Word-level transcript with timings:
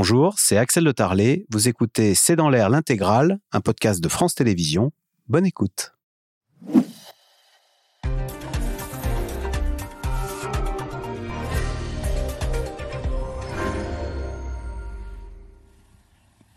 Bonjour, 0.00 0.38
c'est 0.38 0.56
Axel 0.56 0.84
de 0.84 0.92
Tarlet. 0.92 1.44
Vous 1.50 1.66
écoutez 1.66 2.14
C'est 2.14 2.36
dans 2.36 2.50
l'air 2.50 2.70
l'intégrale, 2.70 3.40
un 3.50 3.60
podcast 3.60 4.00
de 4.00 4.08
France 4.08 4.36
Télévisions. 4.36 4.92
Bonne 5.26 5.44
écoute. 5.44 5.97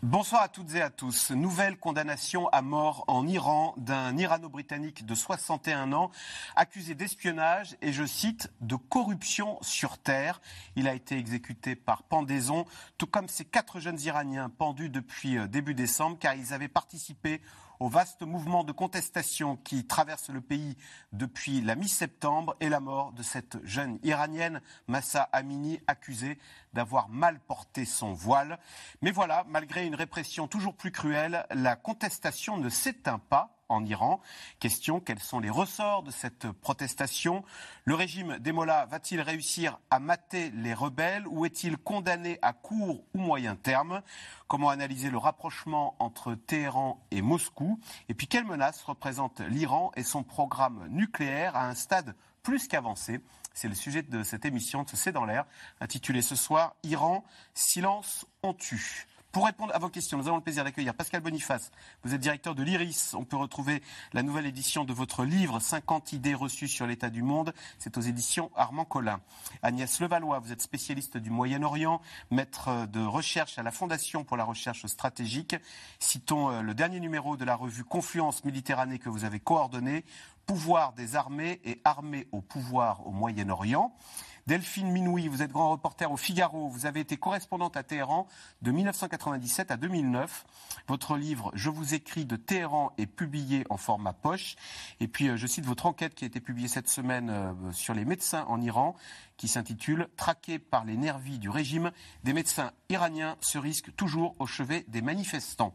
Bonsoir 0.02 0.42
à 0.42 0.48
toutes 0.48 0.74
et 0.74 0.82
à 0.82 0.90
tous. 0.90 1.30
Nouvelle 1.30 1.78
condamnation 1.78 2.48
à 2.48 2.60
mort 2.60 3.04
en 3.06 3.24
Iran 3.28 3.72
d'un 3.76 4.18
Irano-Britannique 4.18 5.06
de 5.06 5.14
61 5.14 5.92
ans 5.92 6.10
accusé 6.56 6.96
d'espionnage 6.96 7.76
et, 7.82 7.92
je 7.92 8.04
cite, 8.04 8.50
de 8.60 8.74
corruption 8.74 9.58
sur 9.62 9.98
terre. 9.98 10.40
Il 10.74 10.88
a 10.88 10.94
été 10.94 11.16
exécuté 11.16 11.76
par 11.76 12.02
pendaison, 12.02 12.66
tout 12.98 13.06
comme 13.06 13.28
ces 13.28 13.44
quatre 13.44 13.78
jeunes 13.78 14.00
Iraniens 14.00 14.48
pendus 14.50 14.90
depuis 14.90 15.38
euh, 15.38 15.46
début 15.46 15.72
décembre 15.72 16.18
car 16.18 16.34
ils 16.34 16.52
avaient 16.52 16.66
participé 16.66 17.40
au 17.82 17.88
vaste 17.88 18.22
mouvement 18.22 18.62
de 18.62 18.70
contestation 18.70 19.56
qui 19.56 19.84
traverse 19.84 20.30
le 20.30 20.40
pays 20.40 20.76
depuis 21.12 21.60
la 21.60 21.74
mi-septembre 21.74 22.54
et 22.60 22.68
la 22.68 22.78
mort 22.78 23.12
de 23.12 23.24
cette 23.24 23.58
jeune 23.64 23.98
iranienne, 24.04 24.60
Massa 24.86 25.22
Amini, 25.32 25.80
accusée 25.88 26.38
d'avoir 26.72 27.08
mal 27.08 27.40
porté 27.40 27.84
son 27.84 28.12
voile. 28.12 28.58
Mais 29.00 29.10
voilà, 29.10 29.44
malgré 29.48 29.86
une 29.86 29.94
répression 29.94 30.48
toujours 30.48 30.74
plus 30.74 30.92
cruelle, 30.92 31.46
la 31.50 31.76
contestation 31.76 32.56
ne 32.56 32.68
s'éteint 32.68 33.18
pas 33.18 33.56
en 33.72 33.84
Iran. 33.84 34.20
Question, 34.60 35.00
quels 35.00 35.18
sont 35.18 35.40
les 35.40 35.50
ressorts 35.50 36.02
de 36.02 36.10
cette 36.10 36.50
protestation? 36.50 37.42
Le 37.84 37.94
régime 37.94 38.38
des 38.38 38.52
va-t-il 38.52 39.20
réussir 39.20 39.78
à 39.90 39.98
mater 39.98 40.50
les 40.50 40.74
rebelles 40.74 41.26
ou 41.26 41.46
est-il 41.46 41.78
condamné 41.78 42.38
à 42.42 42.52
court 42.52 43.02
ou 43.14 43.18
moyen 43.18 43.56
terme? 43.56 44.02
Comment 44.46 44.68
analyser 44.68 45.10
le 45.10 45.18
rapprochement 45.18 45.96
entre 45.98 46.34
Téhéran 46.34 47.02
et 47.10 47.22
Moscou? 47.22 47.80
Et 48.08 48.14
puis, 48.14 48.26
quelle 48.26 48.44
menace 48.44 48.82
représente 48.82 49.40
l'Iran 49.40 49.90
et 49.96 50.04
son 50.04 50.22
programme 50.22 50.86
nucléaire 50.90 51.56
à 51.56 51.66
un 51.66 51.74
stade 51.74 52.14
plus 52.42 52.68
qu'avancé? 52.68 53.20
C'est 53.54 53.68
le 53.68 53.74
sujet 53.74 54.02
de 54.02 54.22
cette 54.22 54.44
émission 54.44 54.82
de 54.82 54.88
C'est 54.94 55.12
dans 55.12 55.24
l'air, 55.24 55.44
intitulée 55.80 56.22
ce 56.22 56.36
soir 56.36 56.74
Iran, 56.82 57.24
silence 57.54 58.26
on 58.42 58.54
tue. 58.54 59.06
Pour 59.32 59.46
répondre 59.46 59.74
à 59.74 59.78
vos 59.78 59.88
questions, 59.88 60.18
nous 60.18 60.28
avons 60.28 60.36
le 60.36 60.42
plaisir 60.42 60.62
d'accueillir 60.62 60.92
Pascal 60.92 61.22
Boniface. 61.22 61.70
Vous 62.04 62.12
êtes 62.12 62.20
directeur 62.20 62.54
de 62.54 62.62
l'IRIS. 62.62 63.14
On 63.14 63.24
peut 63.24 63.38
retrouver 63.38 63.82
la 64.12 64.22
nouvelle 64.22 64.44
édition 64.44 64.84
de 64.84 64.92
votre 64.92 65.24
livre 65.24 65.58
50 65.58 66.12
idées 66.12 66.34
reçues 66.34 66.68
sur 66.68 66.86
l'état 66.86 67.08
du 67.08 67.22
monde. 67.22 67.54
C'est 67.78 67.96
aux 67.96 68.02
éditions 68.02 68.50
Armand 68.56 68.84
Collin. 68.84 69.20
Agnès 69.62 70.00
Levallois, 70.00 70.38
vous 70.38 70.52
êtes 70.52 70.60
spécialiste 70.60 71.16
du 71.16 71.30
Moyen-Orient, 71.30 72.02
maître 72.30 72.86
de 72.88 73.00
recherche 73.02 73.58
à 73.58 73.62
la 73.62 73.70
Fondation 73.70 74.22
pour 74.22 74.36
la 74.36 74.44
recherche 74.44 74.84
stratégique. 74.84 75.56
Citons 75.98 76.50
euh, 76.50 76.60
le 76.60 76.74
dernier 76.74 77.00
numéro 77.00 77.38
de 77.38 77.46
la 77.46 77.54
revue 77.54 77.84
Confluence 77.84 78.44
Méditerranée 78.44 78.98
que 78.98 79.08
vous 79.08 79.24
avez 79.24 79.40
coordonné. 79.40 80.04
Pouvoir 80.46 80.92
des 80.92 81.16
armées 81.16 81.60
et 81.64 81.80
armées 81.84 82.28
au 82.32 82.40
pouvoir 82.40 83.06
au 83.06 83.10
Moyen-Orient. 83.10 83.94
Delphine 84.48 84.90
Minoui, 84.90 85.28
vous 85.28 85.42
êtes 85.42 85.52
grand 85.52 85.70
reporter 85.70 86.10
au 86.10 86.16
Figaro. 86.16 86.68
Vous 86.68 86.84
avez 86.86 86.98
été 86.98 87.16
correspondante 87.16 87.76
à 87.76 87.84
Téhéran 87.84 88.26
de 88.60 88.72
1997 88.72 89.70
à 89.70 89.76
2009. 89.76 90.44
Votre 90.88 91.16
livre 91.16 91.52
Je 91.54 91.70
vous 91.70 91.94
écris 91.94 92.24
de 92.24 92.34
Téhéran 92.34 92.92
est 92.98 93.06
publié 93.06 93.64
en 93.70 93.76
format 93.76 94.12
poche. 94.12 94.56
Et 94.98 95.06
puis, 95.06 95.28
euh, 95.28 95.36
je 95.36 95.46
cite 95.46 95.64
votre 95.64 95.86
enquête 95.86 96.16
qui 96.16 96.24
a 96.24 96.26
été 96.26 96.40
publiée 96.40 96.66
cette 96.66 96.88
semaine 96.88 97.30
euh, 97.30 97.72
sur 97.72 97.94
les 97.94 98.04
médecins 98.04 98.44
en 98.48 98.60
Iran, 98.60 98.96
qui 99.36 99.46
s'intitule 99.46 100.08
Traqués 100.16 100.58
par 100.58 100.84
les 100.84 100.96
nervis 100.96 101.38
du 101.38 101.48
régime, 101.48 101.92
des 102.24 102.32
médecins 102.32 102.72
iraniens 102.88 103.36
se 103.40 103.58
risquent 103.58 103.94
toujours 103.94 104.34
au 104.40 104.46
chevet 104.46 104.84
des 104.88 105.02
manifestants. 105.02 105.72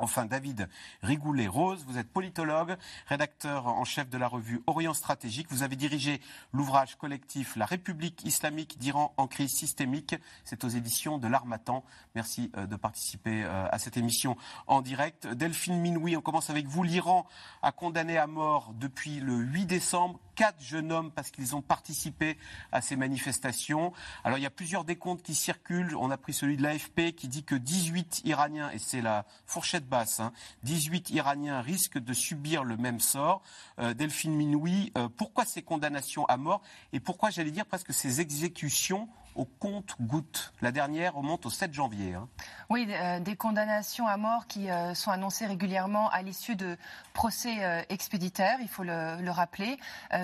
Enfin, 0.00 0.26
David 0.26 0.68
Rigoulet-Rose, 1.02 1.84
vous 1.88 1.98
êtes 1.98 2.08
politologue, 2.08 2.76
rédacteur 3.08 3.66
en 3.66 3.84
chef 3.84 4.08
de 4.08 4.16
la 4.16 4.28
revue 4.28 4.62
Orient 4.68 4.94
Stratégique. 4.94 5.48
Vous 5.50 5.64
avez 5.64 5.74
dirigé 5.74 6.20
l'ouvrage 6.52 6.94
collectif 6.94 7.56
La 7.56 7.66
République 7.66 8.24
islamique 8.24 8.78
d'Iran 8.78 9.12
en 9.16 9.26
crise 9.26 9.52
systémique. 9.52 10.14
C'est 10.44 10.62
aux 10.62 10.68
éditions 10.68 11.18
de 11.18 11.26
l'Armatan. 11.26 11.84
Merci 12.14 12.52
euh, 12.56 12.66
de 12.66 12.76
participer 12.76 13.42
euh, 13.42 13.66
à 13.72 13.80
cette 13.80 13.96
émission 13.96 14.36
en 14.68 14.82
direct. 14.82 15.26
Delphine 15.26 15.80
Minoui, 15.80 16.16
on 16.16 16.20
commence 16.20 16.48
avec 16.48 16.68
vous. 16.68 16.84
L'Iran 16.84 17.26
a 17.62 17.72
condamné 17.72 18.18
à 18.18 18.28
mort 18.28 18.72
depuis 18.74 19.18
le 19.18 19.34
8 19.34 19.66
décembre 19.66 20.20
quatre 20.38 20.62
jeunes 20.62 20.92
hommes 20.92 21.10
parce 21.10 21.32
qu'ils 21.32 21.56
ont 21.56 21.62
participé 21.62 22.38
à 22.70 22.80
ces 22.80 22.94
manifestations. 22.94 23.92
Alors 24.22 24.38
il 24.38 24.42
y 24.42 24.46
a 24.46 24.50
plusieurs 24.50 24.84
décomptes 24.84 25.24
qui 25.24 25.34
circulent. 25.34 25.96
On 25.96 26.12
a 26.12 26.16
pris 26.16 26.32
celui 26.32 26.56
de 26.56 26.62
l'AFP 26.62 27.12
qui 27.16 27.26
dit 27.26 27.42
que 27.42 27.56
18 27.56 28.22
Iraniens, 28.24 28.70
et 28.70 28.78
c'est 28.78 29.02
la 29.02 29.26
fourchette 29.46 29.87
basse, 29.88 30.20
18 30.62 31.08
hein, 31.10 31.14
Iraniens 31.14 31.60
risquent 31.60 31.98
de 31.98 32.12
subir 32.12 32.64
le 32.64 32.76
même 32.76 33.00
sort. 33.00 33.42
Euh, 33.78 33.94
Delphine 33.94 34.34
Minoui, 34.34 34.92
euh, 34.96 35.08
pourquoi 35.08 35.44
ces 35.44 35.62
condamnations 35.62 36.24
à 36.26 36.36
mort 36.36 36.62
et 36.92 37.00
pourquoi, 37.00 37.30
j'allais 37.30 37.50
dire, 37.50 37.66
presque 37.66 37.92
ces 37.92 38.20
exécutions 38.20 39.08
au 39.34 39.44
compte 39.44 39.94
goutte. 40.00 40.52
La 40.60 40.72
dernière 40.72 41.14
remonte 41.14 41.46
au 41.46 41.50
7 41.50 41.72
janvier. 41.72 42.14
Hein. 42.14 42.28
Oui, 42.70 42.88
euh, 42.90 43.20
des 43.20 43.36
condamnations 43.36 44.06
à 44.06 44.16
mort 44.16 44.48
qui 44.48 44.68
sont 44.94 45.10
annoncées 45.10 45.46
régulièrement 45.46 46.10
à 46.10 46.22
l'issue 46.22 46.56
de 46.56 46.76
procès 47.12 47.86
expéditaires, 47.88 48.58
il 48.60 48.68
faut 48.68 48.82
le, 48.82 49.30
rappeler. 49.30 49.78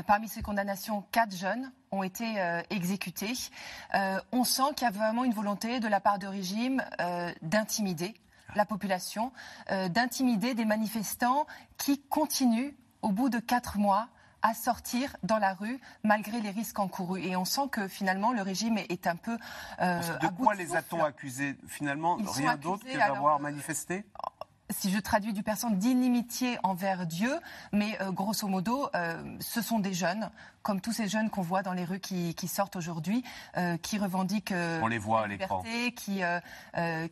parmi 0.07 0.29
ces 0.29 0.43
condamnations, 0.43 1.05
quatre 1.13 1.37
jeunes 1.37 1.71
ont 1.93 2.03
été 2.03 2.25
exécutés. 2.71 3.35
on 4.33 4.45
sent 4.45 4.75
qu'il 4.77 4.85
y 4.85 4.89
a 4.89 4.91
vraiment 4.91 5.25
une 5.25 5.35
volonté 5.35 5.79
de 5.79 5.87
la 5.87 6.01
part 6.01 6.19
du 6.19 6.27
régime 6.27 6.83
d'intimider 7.43 8.15
la 8.55 8.65
population, 8.65 9.33
d'intimider 9.69 10.55
des 10.55 10.65
manifestants 10.65 11.47
qui 11.79 12.01
continuent 12.01 12.73
au 13.03 13.11
bout 13.11 13.29
de 13.29 13.39
quatre 13.39 13.79
mois 13.79 14.09
à 14.45 14.53
sortir 14.53 15.17
dans 15.23 15.39
la 15.39 15.55
rue 15.55 15.81
malgré 16.05 16.41
les 16.41 16.51
risques 16.51 16.79
encourus. 16.79 17.23
Et 17.25 17.35
on 17.35 17.47
sent 17.47 17.69
que 17.73 17.89
finalement 17.89 18.33
le 18.33 18.43
régime 18.43 18.77
est 18.77 19.07
un 19.07 19.17
peu. 19.17 19.39
Euh, 19.81 20.01
de 20.19 20.29
quoi 20.29 20.55
les 20.55 20.77
a-t-on 20.77 21.03
accusés 21.03 21.57
Finalement, 21.67 22.17
rien 22.17 22.57
d'autre 22.57 22.85
que 22.85 22.97
d'avoir 22.97 23.41
manifesté? 23.41 24.05
Si 24.71 24.91
je 24.91 24.99
traduis 24.99 25.33
du 25.33 25.43
persan, 25.43 25.71
d'inimitié 25.71 26.59
envers 26.63 27.07
Dieu, 27.07 27.39
mais 27.73 28.01
euh, 28.01 28.11
grosso 28.11 28.49
modo, 28.49 28.89
euh, 28.95 29.23
ce 29.41 29.61
sont 29.61 29.79
des 29.79 29.93
jeunes, 29.93 30.31
comme 30.63 30.81
tous 30.81 30.93
ces 30.93 31.09
jeunes 31.09 31.29
qu'on 31.29 31.43
voit 31.43 31.63
dans 31.63 31.75
les 31.75 31.85
rues 31.85 32.01
qui, 32.01 32.49
sortent 32.49 32.77
aujourd'hui, 32.77 33.23
euh, 33.59 33.77
qui 33.77 33.99
revendiquent 33.99 34.55
On 34.83 34.87
les 34.87 34.99
voit 34.99 35.23
la 35.23 35.29
liberté, 35.29 35.93
qui, 35.93 36.23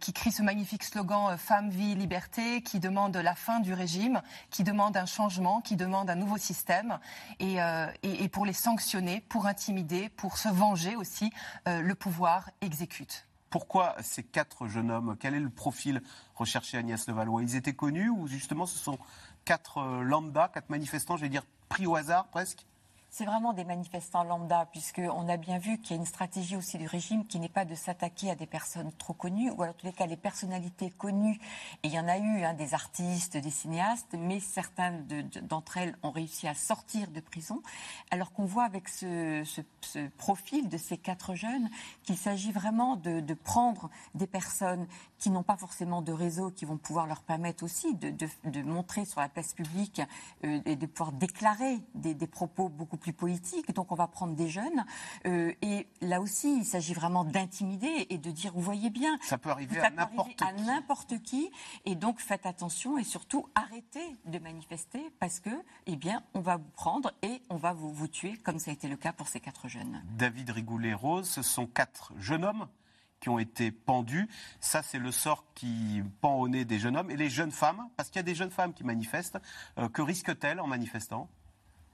qui 0.00 0.12
crient 0.12 0.32
ce 0.32 0.42
magnifique 0.42 0.84
slogan 0.84 1.36
Femme, 1.36 1.68
vie, 1.68 1.94
liberté, 1.94 2.62
qui 2.62 2.80
demandent 2.80 3.16
la 3.16 3.34
fin 3.34 3.60
du 3.60 3.74
régime, 3.74 4.22
qui 4.50 4.64
demandent 4.64 4.96
un 4.96 5.06
changement, 5.06 5.60
qui 5.60 5.76
demandent 5.76 6.08
un 6.08 6.14
nouveau 6.14 6.38
système, 6.38 6.98
et, 7.40 7.56
et, 8.02 8.24
et 8.24 8.28
pour 8.28 8.46
les 8.46 8.54
sanctionner, 8.54 9.20
pour 9.20 9.46
intimider, 9.46 10.08
pour 10.08 10.38
se 10.38 10.48
venger 10.48 10.96
aussi, 10.96 11.30
le 11.66 11.94
pouvoir 11.94 12.48
exécute. 12.62 13.26
Pourquoi 13.52 13.94
ces 14.00 14.22
quatre 14.22 14.66
jeunes 14.66 14.90
hommes 14.90 15.14
Quel 15.20 15.34
est 15.34 15.40
le 15.40 15.50
profil 15.50 16.02
recherché 16.36 16.78
Agnès 16.78 17.06
Levallois? 17.06 17.42
Ils 17.42 17.54
étaient 17.54 17.74
connus 17.74 18.08
ou 18.08 18.26
justement 18.26 18.64
ce 18.64 18.78
sont 18.78 18.98
quatre 19.44 19.76
euh, 19.76 20.02
lambda, 20.02 20.48
quatre 20.48 20.70
manifestants, 20.70 21.18
je 21.18 21.22
vais 21.22 21.28
dire, 21.28 21.44
pris 21.68 21.86
au 21.86 21.94
hasard 21.94 22.28
presque? 22.28 22.64
C'est 23.12 23.26
vraiment 23.26 23.52
des 23.52 23.64
manifestants 23.64 24.24
lambda, 24.24 24.66
puisqu'on 24.72 25.28
a 25.28 25.36
bien 25.36 25.58
vu 25.58 25.76
qu'il 25.76 25.90
y 25.90 25.98
a 25.98 26.00
une 26.00 26.06
stratégie 26.06 26.56
aussi 26.56 26.78
du 26.78 26.86
régime 26.86 27.26
qui 27.26 27.38
n'est 27.38 27.50
pas 27.50 27.66
de 27.66 27.74
s'attaquer 27.74 28.30
à 28.30 28.34
des 28.34 28.46
personnes 28.46 28.90
trop 28.96 29.12
connues, 29.12 29.50
ou 29.50 29.62
en 29.62 29.74
tous 29.74 29.84
les 29.84 29.92
cas 29.92 30.06
les 30.06 30.16
personnalités 30.16 30.88
connues. 30.88 31.38
Et 31.82 31.88
il 31.88 31.92
y 31.92 31.98
en 31.98 32.08
a 32.08 32.16
eu, 32.16 32.42
hein, 32.42 32.54
des 32.54 32.72
artistes, 32.72 33.36
des 33.36 33.50
cinéastes, 33.50 34.14
mais 34.18 34.40
certaines 34.40 35.06
d'entre 35.42 35.76
elles 35.76 35.94
ont 36.02 36.10
réussi 36.10 36.48
à 36.48 36.54
sortir 36.54 37.10
de 37.10 37.20
prison, 37.20 37.60
alors 38.10 38.32
qu'on 38.32 38.46
voit 38.46 38.64
avec 38.64 38.88
ce, 38.88 39.44
profil 40.16 40.70
de 40.70 40.78
ces 40.78 40.96
quatre 40.96 41.34
jeunes 41.34 41.68
qu'il 42.04 42.16
s'agit 42.16 42.50
vraiment 42.50 42.96
de, 42.96 43.34
prendre 43.34 43.90
des 44.14 44.26
personnes 44.26 44.86
qui 45.18 45.28
n'ont 45.28 45.42
pas 45.42 45.58
forcément 45.58 46.00
de 46.00 46.12
réseau, 46.12 46.50
qui 46.50 46.64
vont 46.64 46.78
pouvoir 46.78 47.06
leur 47.06 47.22
permettre 47.22 47.62
aussi 47.62 47.94
de, 47.94 48.62
montrer 48.62 49.04
sur 49.04 49.20
la 49.20 49.28
place 49.28 49.52
publique 49.52 50.00
euh, 50.44 50.60
et 50.64 50.76
de 50.76 50.86
pouvoir 50.86 51.12
déclarer 51.12 51.78
des, 51.94 52.14
des 52.14 52.26
propos 52.26 52.70
beaucoup 52.70 52.96
plus 53.02 53.12
politique. 53.12 53.74
Donc 53.74 53.92
on 53.92 53.94
va 53.94 54.06
prendre 54.06 54.34
des 54.34 54.48
jeunes. 54.48 54.84
Euh, 55.26 55.52
et 55.60 55.86
là 56.00 56.20
aussi, 56.20 56.56
il 56.58 56.64
s'agit 56.64 56.94
vraiment 56.94 57.24
d'intimider 57.24 58.06
et 58.08 58.18
de 58.18 58.30
dire, 58.30 58.52
vous 58.54 58.62
voyez 58.62 58.90
bien, 58.90 59.18
ça 59.22 59.36
peut 59.36 59.50
arriver 59.50 59.78
à 59.80 59.90
n'importe 59.90 61.22
qui. 61.22 61.50
Et 61.84 61.94
donc 61.94 62.20
faites 62.20 62.46
attention 62.46 62.96
et 62.98 63.04
surtout 63.04 63.46
arrêtez 63.54 64.16
de 64.24 64.38
manifester 64.38 65.10
parce 65.18 65.40
que, 65.40 65.50
eh 65.86 65.96
bien, 65.96 66.22
on 66.34 66.40
va 66.40 66.56
vous 66.56 66.70
prendre 66.74 67.12
et 67.22 67.42
on 67.50 67.56
va 67.56 67.72
vous, 67.72 67.92
vous 67.92 68.08
tuer, 68.08 68.36
comme 68.38 68.58
ça 68.58 68.70
a 68.70 68.74
été 68.74 68.88
le 68.88 68.96
cas 68.96 69.12
pour 69.12 69.28
ces 69.28 69.40
quatre 69.40 69.68
jeunes. 69.68 70.02
David 70.16 70.50
Rigoulet-Rose, 70.50 71.28
ce 71.28 71.42
sont 71.42 71.66
quatre 71.66 72.12
jeunes 72.18 72.44
hommes 72.44 72.68
qui 73.20 73.28
ont 73.28 73.38
été 73.38 73.70
pendus. 73.70 74.28
Ça, 74.60 74.82
c'est 74.82 74.98
le 74.98 75.12
sort 75.12 75.44
qui 75.54 76.02
pend 76.20 76.34
au 76.34 76.48
nez 76.48 76.64
des 76.64 76.78
jeunes 76.78 76.96
hommes. 76.96 77.10
Et 77.10 77.16
les 77.16 77.30
jeunes 77.30 77.52
femmes, 77.52 77.88
parce 77.96 78.08
qu'il 78.10 78.18
y 78.18 78.20
a 78.20 78.24
des 78.24 78.34
jeunes 78.34 78.50
femmes 78.50 78.74
qui 78.74 78.84
manifestent, 78.84 79.38
euh, 79.78 79.88
que 79.88 80.02
risquent-elles 80.02 80.60
en 80.60 80.66
manifestant? 80.66 81.28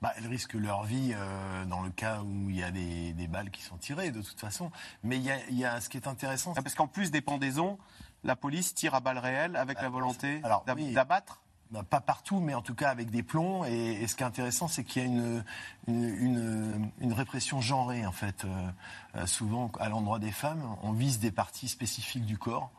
Bah, 0.03 0.13
elles 0.17 0.27
risquent 0.27 0.55
leur 0.55 0.85
vie 0.85 1.13
euh, 1.15 1.65
dans 1.65 1.81
le 1.83 1.91
cas 1.91 2.21
où 2.23 2.51
il 2.51 2.57
y 2.57 2.63
a 2.63 2.71
des, 2.71 3.13
des 3.13 3.27
balles 3.27 3.51
qui 3.51 3.63
sont 3.63 3.77
tirées, 3.77 4.11
de 4.11 4.23
toute 4.23 4.39
façon. 4.41 4.71
Mais 5.03 5.17
il 5.17 5.23
y 5.23 5.31
a, 5.31 5.37
il 5.51 5.59
y 5.59 5.65
a 5.65 5.81
ce 5.81 5.89
qui 5.89 5.97
est 5.97 6.07
intéressant. 6.07 6.53
Ah, 6.57 6.63
Parce 6.63 6.75
qu'en 6.75 6.87
plus 6.87 7.11
des 7.11 7.21
pendaisons, 7.21 7.79
la 8.25 8.37
police 8.37 8.75
tire 8.75 8.95
à 8.95 9.01
balles 9.01 9.19
réelles 9.19 9.57
avec 9.57 9.81
la 9.83 9.89
volonté 9.89 10.41
oui. 10.89 10.93
d'abattre 10.95 11.41
Bah, 11.71 11.83
pas 11.83 12.01
partout, 12.01 12.41
mais 12.41 12.55
en 12.55 12.63
tout 12.63 12.75
cas 12.75 12.89
avec 12.91 13.11
des 13.11 13.23
plombs. 13.23 13.65
Et, 13.67 14.03
et 14.03 14.07
ce 14.09 14.17
qui 14.17 14.23
est 14.23 14.27
intéressant, 14.27 14.69
c'est 14.69 14.85
qu'il 14.85 15.03
y 15.03 15.05
a 15.05 15.09
une, 15.09 15.45
une, 15.87 16.05
une- 16.05 16.91
une 17.01 17.13
répression 17.13 17.61
genrée, 17.61 18.07
en 18.07 18.13
fait. 18.13 18.45
Euh, 18.45 18.71
euh, 19.17 19.27
souvent, 19.27 19.71
à 19.79 19.89
l'endroit 19.89 20.19
des 20.19 20.33
femmes, 20.33 20.63
on 20.83 20.93
vise 20.93 21.19
des 21.19 21.31
parties 21.31 21.69
spécifiques 21.69 22.25
du 22.27 22.39
corps, 22.39 22.71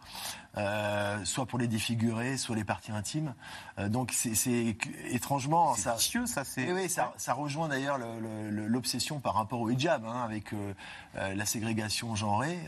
euh, 0.57 1.23
soit 1.25 1.45
pour 1.45 1.59
les 1.59 1.67
défigurer, 1.67 2.37
soit 2.37 2.55
les 2.55 2.63
parties 2.63 2.91
intimes. 2.91 3.33
Euh, 3.77 3.87
donc, 3.87 4.11
c'est 4.13 4.75
étrangement, 5.11 5.75
C'est 5.75 5.93
vicieux, 5.93 6.25
ça. 6.25 6.43
C'est 6.43 6.71
oui, 6.73 6.89
ça, 6.89 7.13
ça 7.17 7.33
rejoint 7.33 7.67
d'ailleurs 7.67 7.97
le- 7.97 8.19
le- 8.19 8.49
le- 8.49 8.67
l'obsession 8.67 9.19
par 9.19 9.35
rapport 9.35 9.61
au 9.61 9.69
hijab, 9.69 10.05
hein, 10.05 10.23
avec 10.23 10.53
euh, 10.53 10.73
euh, 11.17 11.35
la 11.35 11.45
ségrégation 11.45 12.15
genrée. 12.15 12.59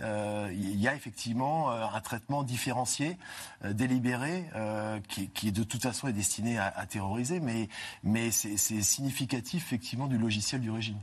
Il 0.52 0.80
y 0.80 0.88
a 0.88 0.96
effectivement 0.96 1.72
un 1.72 2.02
traitement 2.02 2.44
différencié, 2.44 3.18
délibéré, 3.64 4.46
qui, 5.08 5.30
qui 5.30 5.52
de 5.52 5.64
toute 5.64 5.82
façon 5.82 6.08
est 6.08 6.14
destiné 6.14 6.58
à, 6.58 6.68
à 6.76 6.86
terroriser, 6.86 7.40
mais, 7.40 7.70
mais 8.04 8.32
c'est 8.32 8.58
significatif 8.58 9.64
effectivement 9.64 10.08
du 10.08 10.18
logiciel 10.18 10.62
du 10.62 10.72
régime. 10.72 10.98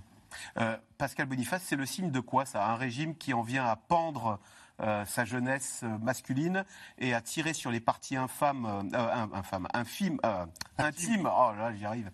Pascal 0.99 1.27
Boniface, 1.27 1.63
c'est 1.65 1.77
le 1.77 1.87
signe 1.87 2.11
de 2.11 2.21
quoi 2.21 2.45
ça? 2.45 2.67
Un 2.67 2.77
régime 2.77 3.15
qui 3.17 3.35
en 3.35 3.43
vient 3.43 3.65
à 3.65 3.77
pendre 3.77 4.39
euh, 4.81 5.05
sa 5.07 5.25
jeunesse 5.25 5.81
euh, 5.83 5.99
masculine 5.99 6.65
et 6.99 7.15
à 7.15 7.21
tirer 7.21 7.53
sur 7.53 7.71
les 7.71 7.81
parties 7.81 8.17
infâmes, 8.17 8.67
euh, 8.67 8.99
in- 9.13 9.31
infâmes, 9.33 9.69
infimes, 9.75 10.19
euh, 10.25 10.47
intimes, 10.79 11.27
oh 11.33 11.53
là 11.57 11.73
j'y 11.75 11.85
arrive, 11.85 12.11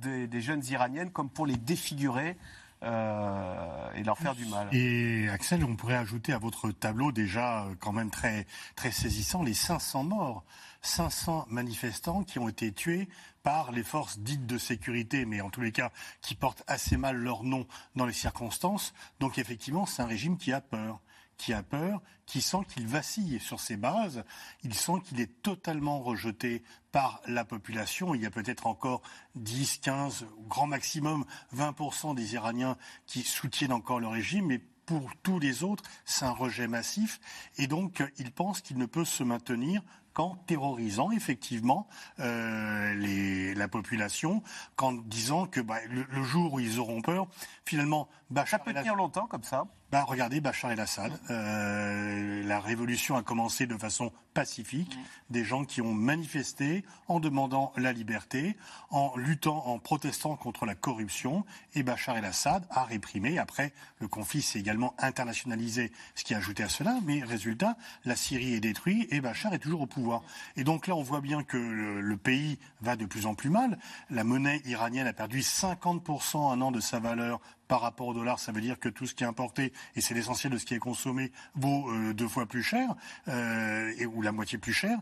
des, 0.00 0.26
des 0.26 0.40
jeunes 0.40 0.64
iraniennes 0.66 1.10
comme 1.10 1.28
pour 1.30 1.46
les 1.46 1.56
défigurer 1.56 2.36
euh, 2.82 3.92
et 3.94 4.02
leur 4.04 4.18
faire 4.18 4.34
du 4.34 4.44
mal. 4.46 4.68
Et 4.72 5.28
Axel, 5.30 5.64
on 5.64 5.76
pourrait 5.76 5.96
ajouter 5.96 6.32
à 6.32 6.38
votre 6.38 6.70
tableau 6.70 7.10
déjà 7.12 7.66
quand 7.80 7.92
même 7.92 8.10
très, 8.10 8.46
très 8.74 8.90
saisissant 8.90 9.42
les 9.42 9.54
500 9.54 10.04
morts. 10.04 10.44
500 10.82 11.46
manifestants 11.48 12.22
qui 12.22 12.38
ont 12.38 12.48
été 12.48 12.70
tués 12.72 13.08
par 13.42 13.72
les 13.72 13.82
forces 13.82 14.18
dites 14.20 14.46
de 14.46 14.56
sécurité, 14.58 15.24
mais 15.24 15.40
en 15.40 15.50
tous 15.50 15.60
les 15.62 15.72
cas 15.72 15.90
qui 16.20 16.34
portent 16.36 16.62
assez 16.68 16.96
mal 16.96 17.16
leur 17.16 17.42
nom 17.42 17.66
dans 17.96 18.06
les 18.06 18.12
circonstances. 18.12 18.92
Donc 19.18 19.38
effectivement, 19.38 19.86
c'est 19.86 20.02
un 20.02 20.06
régime 20.06 20.36
qui 20.36 20.52
a 20.52 20.60
peur 20.60 21.00
qui 21.36 21.52
a 21.52 21.62
peur, 21.62 22.00
qui 22.26 22.40
sent 22.40 22.64
qu'il 22.68 22.86
vacille 22.86 23.38
sur 23.40 23.60
ses 23.60 23.76
bases, 23.76 24.24
il 24.62 24.74
sent 24.74 25.00
qu'il 25.04 25.20
est 25.20 25.42
totalement 25.42 26.00
rejeté 26.00 26.62
par 26.92 27.20
la 27.26 27.44
population. 27.44 28.14
Il 28.14 28.22
y 28.22 28.26
a 28.26 28.30
peut-être 28.30 28.66
encore 28.66 29.02
10, 29.36 29.78
15, 29.78 30.26
grand 30.48 30.66
maximum 30.66 31.24
20% 31.54 32.14
des 32.14 32.34
Iraniens 32.34 32.76
qui 33.06 33.22
soutiennent 33.22 33.72
encore 33.72 34.00
le 34.00 34.08
régime, 34.08 34.46
mais 34.46 34.60
pour 34.86 35.10
tous 35.22 35.38
les 35.38 35.64
autres, 35.64 35.84
c'est 36.04 36.24
un 36.24 36.30
rejet 36.30 36.68
massif. 36.68 37.20
Et 37.58 37.66
donc, 37.66 38.02
il 38.18 38.30
pense 38.30 38.60
qu'il 38.60 38.78
ne 38.78 38.86
peut 38.86 39.04
se 39.04 39.24
maintenir 39.24 39.82
qu'en 40.12 40.36
terrorisant 40.46 41.10
effectivement 41.10 41.86
euh, 42.20 43.54
la 43.54 43.68
population, 43.68 44.42
qu'en 44.74 44.92
disant 44.92 45.46
que 45.46 45.60
bah, 45.60 45.76
le 45.90 46.22
jour 46.22 46.54
où 46.54 46.60
ils 46.60 46.78
auront 46.78 47.02
peur, 47.02 47.28
finalement, 47.66 48.08
Ça 48.28 48.34
Bachar 48.34 48.60
peut 48.62 48.70
el-Assad- 48.70 48.84
tenir 48.84 48.96
longtemps 48.96 49.26
comme 49.26 49.44
ça. 49.44 49.66
bah, 49.92 50.02
regardez 50.02 50.40
Bachar 50.40 50.72
el-Assad. 50.72 51.12
Euh, 51.30 52.42
la 52.44 52.58
révolution 52.60 53.16
a 53.16 53.22
commencé 53.22 53.66
de 53.66 53.76
façon 53.76 54.12
pacifique. 54.34 54.98
Des 55.30 55.44
gens 55.44 55.64
qui 55.64 55.80
ont 55.80 55.94
manifesté 55.94 56.84
en 57.08 57.20
demandant 57.20 57.72
la 57.76 57.92
liberté, 57.92 58.56
en 58.90 59.16
luttant, 59.16 59.64
en 59.66 59.78
protestant 59.78 60.36
contre 60.36 60.66
la 60.66 60.74
corruption. 60.74 61.46
Et 61.74 61.82
Bachar 61.84 62.16
el-Assad 62.18 62.66
a 62.70 62.84
réprimé. 62.84 63.38
Après, 63.38 63.72
le 64.00 64.08
conflit 64.08 64.42
s'est 64.42 64.58
également 64.58 64.94
internationalisé, 64.98 65.92
ce 66.16 66.24
qui 66.24 66.34
a 66.34 66.38
ajouté 66.38 66.64
à 66.64 66.68
cela. 66.68 66.98
Mais 67.04 67.22
résultat, 67.22 67.76
la 68.04 68.16
Syrie 68.16 68.54
est 68.54 68.60
détruite 68.60 69.10
et 69.12 69.20
Bachar 69.20 69.54
est 69.54 69.58
toujours 69.60 69.82
au 69.82 69.86
pouvoir. 69.86 70.22
Et 70.56 70.64
donc 70.64 70.86
là, 70.88 70.96
on 70.96 71.02
voit 71.02 71.20
bien 71.22 71.42
que 71.44 71.56
le, 71.56 72.00
le 72.00 72.16
pays 72.16 72.58
va 72.82 72.96
de 72.96 73.06
plus 73.06 73.24
en 73.26 73.34
plus 73.34 73.50
mal. 73.50 73.78
La 74.10 74.24
monnaie 74.24 74.60
iranienne 74.66 75.06
a 75.06 75.12
perdu 75.14 75.40
50% 75.40 76.36
en 76.38 76.50
un 76.52 76.60
an 76.60 76.70
de 76.72 76.80
sa 76.80 76.98
valeur 76.98 77.40
par 77.68 77.80
rapport 77.80 78.08
au 78.08 78.14
dollar, 78.14 78.38
ça 78.38 78.52
veut 78.52 78.60
dire 78.60 78.78
que 78.78 78.88
tout 78.88 79.06
ce 79.06 79.14
qui 79.14 79.24
est 79.24 79.26
importé, 79.26 79.72
et 79.94 80.00
c'est 80.00 80.14
l'essentiel 80.14 80.52
de 80.52 80.58
ce 80.58 80.64
qui 80.64 80.74
est 80.74 80.78
consommé, 80.78 81.32
vaut 81.54 81.90
euh, 81.90 82.14
deux 82.14 82.28
fois 82.28 82.46
plus 82.46 82.62
cher, 82.62 82.94
euh, 83.28 84.06
ou 84.06 84.22
la 84.22 84.32
moitié 84.32 84.58
plus 84.58 84.72
cher. 84.72 84.98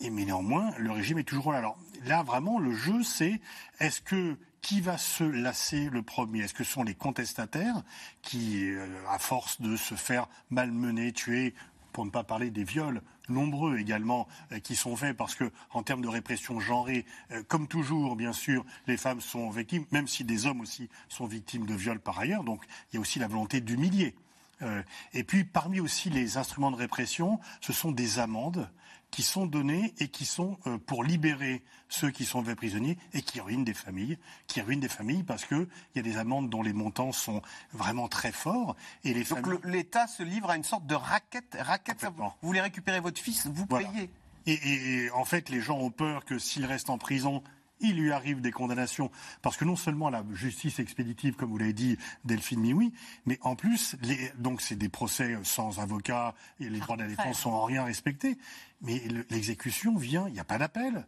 Mais 0.00 0.24
néanmoins, 0.24 0.72
le 0.78 0.92
régime 0.92 1.18
est 1.18 1.24
toujours 1.24 1.52
là. 1.52 1.58
Alors 1.58 1.78
là, 2.04 2.22
vraiment, 2.22 2.58
le 2.58 2.72
jeu, 2.72 3.02
c'est 3.02 3.40
est-ce 3.80 4.00
que 4.00 4.36
qui 4.60 4.80
va 4.80 4.98
se 4.98 5.24
lasser 5.24 5.88
le 5.90 6.02
premier? 6.02 6.40
Est-ce 6.40 6.54
que 6.54 6.64
ce 6.64 6.72
sont 6.72 6.82
les 6.82 6.94
contestataires 6.94 7.82
qui, 8.22 8.68
euh, 8.70 8.86
à 9.08 9.18
force 9.18 9.60
de 9.60 9.76
se 9.76 9.94
faire 9.94 10.28
malmener, 10.50 11.12
tuer, 11.12 11.54
pour 11.98 12.06
ne 12.06 12.12
pas 12.12 12.22
parler 12.22 12.52
des 12.52 12.62
viols 12.62 13.02
nombreux 13.28 13.76
également 13.76 14.28
euh, 14.52 14.60
qui 14.60 14.76
sont 14.76 14.94
faits 14.94 15.16
parce 15.16 15.34
que 15.34 15.50
en 15.72 15.82
termes 15.82 16.00
de 16.00 16.06
répression 16.06 16.60
genrée, 16.60 17.04
euh, 17.32 17.42
comme 17.48 17.66
toujours, 17.66 18.14
bien 18.14 18.32
sûr, 18.32 18.64
les 18.86 18.96
femmes 18.96 19.20
sont 19.20 19.50
victimes, 19.50 19.84
même 19.90 20.06
si 20.06 20.22
des 20.22 20.46
hommes 20.46 20.60
aussi 20.60 20.88
sont 21.08 21.26
victimes 21.26 21.66
de 21.66 21.74
viols 21.74 21.98
par 21.98 22.16
ailleurs. 22.20 22.44
Donc 22.44 22.64
il 22.92 22.94
y 22.94 22.98
a 22.98 23.00
aussi 23.00 23.18
la 23.18 23.26
volonté 23.26 23.60
d'humilier. 23.60 24.14
Euh, 24.62 24.80
et 25.12 25.24
puis 25.24 25.42
parmi 25.42 25.80
aussi 25.80 26.08
les 26.08 26.36
instruments 26.36 26.70
de 26.70 26.76
répression, 26.76 27.40
ce 27.60 27.72
sont 27.72 27.90
des 27.90 28.20
amendes 28.20 28.70
qui 29.10 29.24
sont 29.24 29.46
données 29.46 29.92
et 29.98 30.06
qui 30.06 30.24
sont 30.24 30.56
pour 30.86 31.02
libérer 31.02 31.64
ceux 31.88 32.10
qui 32.10 32.24
sont 32.24 32.42
faits 32.44 32.56
prisonniers 32.56 32.98
et 33.14 33.22
qui 33.22 33.40
ruinent 33.40 33.64
des 33.64 33.74
familles, 33.74 34.18
qui 34.46 34.60
ruinent 34.60 34.80
des 34.80 34.88
familles 34.88 35.22
parce 35.22 35.44
que 35.44 35.68
il 35.94 35.96
y 35.96 35.98
a 36.00 36.02
des 36.02 36.16
amendes 36.18 36.50
dont 36.50 36.62
les 36.62 36.72
montants 36.72 37.12
sont 37.12 37.42
vraiment 37.72 38.08
très 38.08 38.32
forts 38.32 38.76
et 39.04 39.14
les 39.14 39.24
Donc 39.24 39.44
familles 39.44 39.58
le- 39.62 39.70
l'État 39.70 40.06
se 40.06 40.22
livre 40.22 40.50
à 40.50 40.56
une 40.56 40.64
sorte 40.64 40.86
de 40.86 40.94
raquette. 40.94 41.56
raquette 41.60 42.00
ça, 42.00 42.10
vous 42.10 42.30
voulez 42.42 42.60
récupérer 42.60 43.00
votre 43.00 43.20
fils, 43.20 43.46
vous 43.46 43.66
Voilà. 43.68 43.88
payez. 43.88 44.10
Et, 44.46 44.52
et- 44.52 45.04
et 45.04 45.10
en 45.10 45.24
fait, 45.24 45.48
les 45.50 45.60
gens 45.60 45.78
ont 45.78 45.90
peur 45.90 46.24
que 46.24 46.38
s'il 46.38 46.64
reste 46.64 46.88
en 46.90 46.96
prison, 46.98 47.42
il 47.80 47.96
lui 47.96 48.10
arrive 48.12 48.40
des 48.40 48.50
condamnations. 48.50 49.10
Parce 49.40 49.56
que 49.56 49.64
non 49.64 49.76
seulement 49.76 50.10
la 50.10 50.24
justice 50.32 50.78
expéditive, 50.80 51.34
comme 51.36 51.50
vous 51.50 51.58
l'avez 51.58 51.72
dit, 51.72 51.96
Delphine 52.24 52.60
Mioui, 52.60 52.92
mais 53.24 53.38
en 53.42 53.54
plus, 53.56 53.94
les, 54.02 54.32
donc 54.38 54.60
c'est 54.62 54.74
des 54.76 54.88
procès 54.88 55.38
sans 55.44 55.78
avocat 55.78 56.34
et 56.60 56.68
les 56.68 56.80
droits 56.80 56.96
de 56.96 57.02
la 57.02 57.08
défense 57.08 57.38
sont 57.40 57.50
en 57.50 57.64
rien 57.64 57.84
respectés. 57.84 58.36
Mais 58.80 58.98
le- 59.08 59.24
l'exécution 59.30 59.96
vient, 59.96 60.26
il 60.28 60.32
n'y 60.32 60.40
a 60.40 60.44
pas 60.44 60.58
d'appel. 60.58 61.06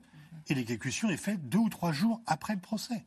Et 0.51 0.55
l'exécution 0.55 1.09
est 1.09 1.17
faite 1.17 1.49
deux 1.49 1.59
ou 1.59 1.69
trois 1.69 1.93
jours 1.93 2.21
après 2.27 2.55
le 2.55 2.61
procès. 2.61 3.07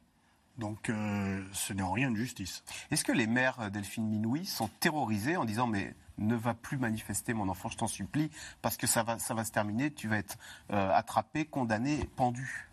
Donc 0.58 0.90
euh, 0.90 1.44
ce 1.52 1.74
n'est 1.74 1.82
en 1.82 1.92
rien 1.92 2.08
une 2.08 2.16
justice. 2.16 2.64
Est-ce 2.90 3.04
que 3.04 3.12
les 3.12 3.28
mères 3.28 3.60
euh, 3.60 3.70
Delphine 3.70 4.08
Minoui 4.08 4.46
sont 4.46 4.70
terrorisées 4.80 5.36
en 5.36 5.44
disant 5.44 5.68
mais 5.68 5.94
ne 6.20 6.36
va 6.36 6.54
plus 6.54 6.78
manifester 6.78 7.34
mon 7.34 7.50
enfant, 7.50 7.70
je 7.70 7.78
t'en 7.78 7.88
supplie, 7.88 8.32
parce 8.62 8.78
que 8.78 8.88
ça 8.88 9.04
va, 9.04 9.20
ça 9.20 9.34
va 9.34 9.44
se 9.44 9.52
terminer, 9.52 9.92
tu 9.92 10.08
vas 10.08 10.18
être 10.18 10.38
euh, 10.72 10.94
attrapé, 10.94 11.44
condamné, 11.44 12.08
pendu 12.16 12.70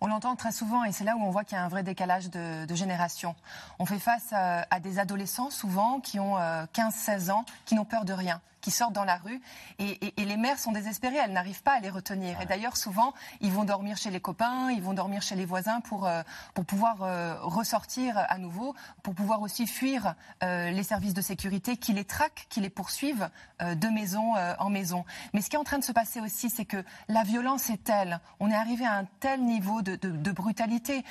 On 0.00 0.08
l'entend 0.08 0.34
très 0.34 0.50
souvent 0.50 0.82
et 0.82 0.90
c'est 0.90 1.04
là 1.04 1.14
où 1.14 1.20
on 1.20 1.30
voit 1.30 1.44
qu'il 1.44 1.56
y 1.56 1.60
a 1.60 1.64
un 1.64 1.68
vrai 1.68 1.82
décalage 1.82 2.30
de, 2.30 2.64
de 2.64 2.74
génération. 2.74 3.36
On 3.78 3.86
fait 3.86 3.98
face 3.98 4.32
à, 4.32 4.66
à 4.70 4.80
des 4.80 4.98
adolescents 4.98 5.50
souvent 5.50 6.00
qui 6.00 6.18
ont 6.18 6.36
euh, 6.38 6.64
15-16 6.74 7.30
ans, 7.30 7.44
qui 7.64 7.76
n'ont 7.76 7.84
peur 7.84 8.04
de 8.04 8.14
rien, 8.14 8.40
qui 8.60 8.70
sortent 8.70 8.92
dans 8.92 9.04
la 9.04 9.16
rue 9.16 9.40
et, 9.78 9.90
et- 10.06 10.20
et 10.20 10.24
les 10.24 10.36
mères 10.36 10.58
sont 10.58 10.72
désespérées, 10.72 11.16
elles 11.16 11.32
n'arrivent 11.32 11.62
pas 11.62 11.72
à 11.74 11.80
les 11.80 11.90
retenir. 11.90 12.40
Et 12.40 12.46
d'ailleurs 12.46 12.76
souvent, 12.76 13.14
ils 13.40 13.52
vont 13.52 13.64
dormir 13.64 13.96
chez 13.96 14.10
les 14.10 14.20
copains, 14.20 14.70
ils 14.70 14.82
vont 14.82 14.92
dormir 14.94 15.22
chez 15.22 15.34
les 15.36 15.44
voisins 15.46 15.80
pour, 15.80 16.06
euh, 16.06 16.22
pour 16.54 16.64
pouvoir 16.64 17.02
euh, 17.02 17.36
ressortir 17.40 18.14
à 18.16 18.38
nouveau, 18.38 18.74
pour 19.02 19.14
pouvoir 19.14 19.40
aussi 19.42 19.66
fuir 19.66 20.14
euh, 20.42 20.70
les 20.70 20.82
services 20.82 21.14
de 21.14 21.22
sécurité 21.22 21.76
qui 21.76 21.92
les 21.92 22.04
traquent, 22.04 22.46
qui 22.48 22.60
les 22.60 22.70
poursuivent 22.70 23.28
de 23.60 23.88
maison 23.88 24.34
en 24.58 24.70
maison. 24.70 25.04
Mais 25.34 25.42
ce 25.42 25.50
qui 25.50 25.56
est 25.56 25.58
en 25.58 25.64
train 25.64 25.78
de 25.78 25.84
se 25.84 25.92
passer 25.92 26.20
aussi, 26.20 26.48
c'est 26.50 26.64
que 26.64 26.82
la 27.08 27.22
violence 27.24 27.68
est 27.70 27.82
telle, 27.84 28.20
on 28.40 28.50
est 28.50 28.54
arrivé 28.54 28.86
à 28.86 28.94
un 28.94 29.04
tel 29.20 29.42
niveau 29.44 29.82
de, 29.82 29.96
de- 29.96 30.10
de 30.10 30.32
brutalité. 30.32 31.04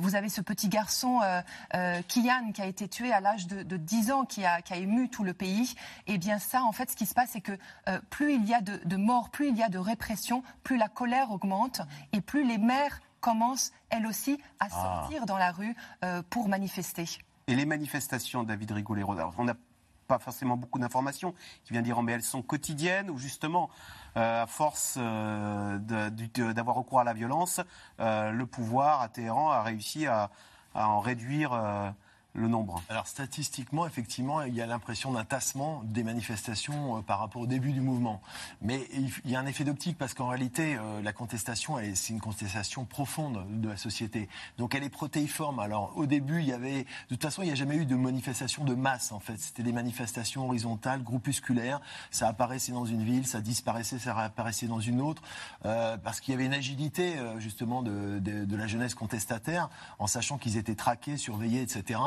Vous 0.00 0.14
avez 0.16 0.28
ce 0.28 0.40
petit 0.40 0.68
garçon, 0.68 1.20
Kian, 2.08 2.52
qui 2.52 2.62
a 2.62 2.66
été 2.66 2.88
tué 2.88 3.12
à 3.12 3.20
l'âge 3.20 3.46
de, 3.46 3.62
de 3.62 3.76
10 3.76 4.10
ans, 4.12 4.24
qui 4.24 4.44
a, 4.44 4.62
qui 4.62 4.72
a 4.72 4.76
ému 4.76 5.08
tout 5.08 5.24
le 5.24 5.34
pays. 5.34 5.74
Et 6.06 6.18
bien 6.18 6.38
ça, 6.38 6.62
en 6.62 6.72
fait, 6.72 6.91
ce 6.92 6.96
qui 6.96 7.06
se 7.06 7.14
passe, 7.14 7.30
c'est 7.30 7.40
que 7.40 7.52
euh, 7.88 7.98
plus 8.10 8.34
il 8.34 8.44
y 8.44 8.54
a 8.54 8.60
de, 8.60 8.78
de 8.84 8.96
morts, 8.96 9.30
plus 9.30 9.48
il 9.48 9.56
y 9.56 9.62
a 9.62 9.68
de 9.68 9.78
répression, 9.78 10.42
plus 10.62 10.76
la 10.76 10.88
colère 10.88 11.30
augmente 11.30 11.80
et 12.12 12.20
plus 12.20 12.46
les 12.46 12.58
mères 12.58 13.00
commencent, 13.20 13.72
elles 13.90 14.06
aussi, 14.06 14.40
à 14.60 14.68
sortir 14.68 15.26
dans 15.26 15.38
la 15.38 15.52
rue 15.52 15.74
euh, 16.04 16.22
pour 16.28 16.48
manifester. 16.48 17.04
Et 17.46 17.54
les 17.54 17.64
manifestations, 17.64 18.42
David 18.42 18.72
Rigolero, 18.72 19.12
alors, 19.12 19.34
on 19.38 19.44
n'a 19.44 19.54
pas 20.06 20.18
forcément 20.18 20.56
beaucoup 20.56 20.78
d'informations 20.78 21.32
qui 21.64 21.72
viennent 21.72 21.84
dire 21.84 22.02
mais 22.02 22.12
elles 22.12 22.22
sont 22.22 22.42
quotidiennes 22.42 23.08
ou 23.08 23.16
justement 23.16 23.70
euh, 24.16 24.42
à 24.42 24.46
force 24.46 24.98
d'avoir 24.98 26.76
recours 26.76 27.00
à 27.00 27.04
la 27.04 27.14
violence, 27.14 27.60
le 27.98 28.44
pouvoir 28.44 29.00
à 29.00 29.08
Téhéran 29.08 29.50
a 29.50 29.62
réussi 29.62 30.06
à, 30.06 30.30
à 30.74 30.88
en 30.88 31.00
réduire 31.00 31.52
le 32.34 32.48
nombre 32.48 32.82
Alors 32.88 33.06
statistiquement, 33.06 33.86
effectivement, 33.86 34.42
il 34.42 34.54
y 34.54 34.62
a 34.62 34.66
l'impression 34.66 35.12
d'un 35.12 35.24
tassement 35.24 35.82
des 35.84 36.02
manifestations 36.02 36.98
euh, 36.98 37.00
par 37.02 37.18
rapport 37.18 37.42
au 37.42 37.46
début 37.46 37.72
du 37.72 37.82
mouvement. 37.82 38.22
Mais 38.62 38.88
il 38.94 39.30
y 39.30 39.36
a 39.36 39.40
un 39.40 39.46
effet 39.46 39.64
d'optique 39.64 39.98
parce 39.98 40.14
qu'en 40.14 40.28
réalité, 40.28 40.76
euh, 40.76 41.02
la 41.02 41.12
contestation, 41.12 41.76
c'est 41.94 42.12
une 42.12 42.20
contestation 42.20 42.86
profonde 42.86 43.44
de 43.60 43.68
la 43.68 43.76
société. 43.76 44.28
Donc 44.56 44.74
elle 44.74 44.82
est 44.82 44.88
protéiforme. 44.88 45.58
Alors 45.58 45.92
au 45.96 46.06
début, 46.06 46.40
il 46.40 46.46
y 46.46 46.52
avait, 46.52 46.84
de 46.84 47.08
toute 47.08 47.22
façon, 47.22 47.42
il 47.42 47.46
n'y 47.46 47.52
a 47.52 47.56
jamais 47.56 47.76
eu 47.76 47.84
de 47.84 47.96
manifestation 47.96 48.64
de 48.64 48.74
masse 48.74 49.12
en 49.12 49.20
fait. 49.20 49.36
C'était 49.38 49.62
des 49.62 49.72
manifestations 49.72 50.46
horizontales, 50.46 51.02
groupusculaires. 51.02 51.80
Ça 52.10 52.28
apparaissait 52.28 52.72
dans 52.72 52.86
une 52.86 53.04
ville, 53.04 53.26
ça 53.26 53.42
disparaissait, 53.42 53.98
ça 53.98 54.14
réapparaissait 54.14 54.66
dans 54.66 54.80
une 54.80 55.02
autre, 55.02 55.22
euh, 55.66 55.98
parce 55.98 56.20
qu'il 56.20 56.32
y 56.32 56.34
avait 56.34 56.46
une 56.46 56.54
agilité 56.54 57.14
justement 57.38 57.82
de, 57.82 58.18
de, 58.20 58.44
de 58.44 58.56
la 58.56 58.66
jeunesse 58.66 58.94
contestataire, 58.94 59.68
en 59.98 60.06
sachant 60.06 60.38
qu'ils 60.38 60.56
étaient 60.56 60.74
traqués, 60.74 61.16
surveillés, 61.16 61.60
etc. 61.62 62.00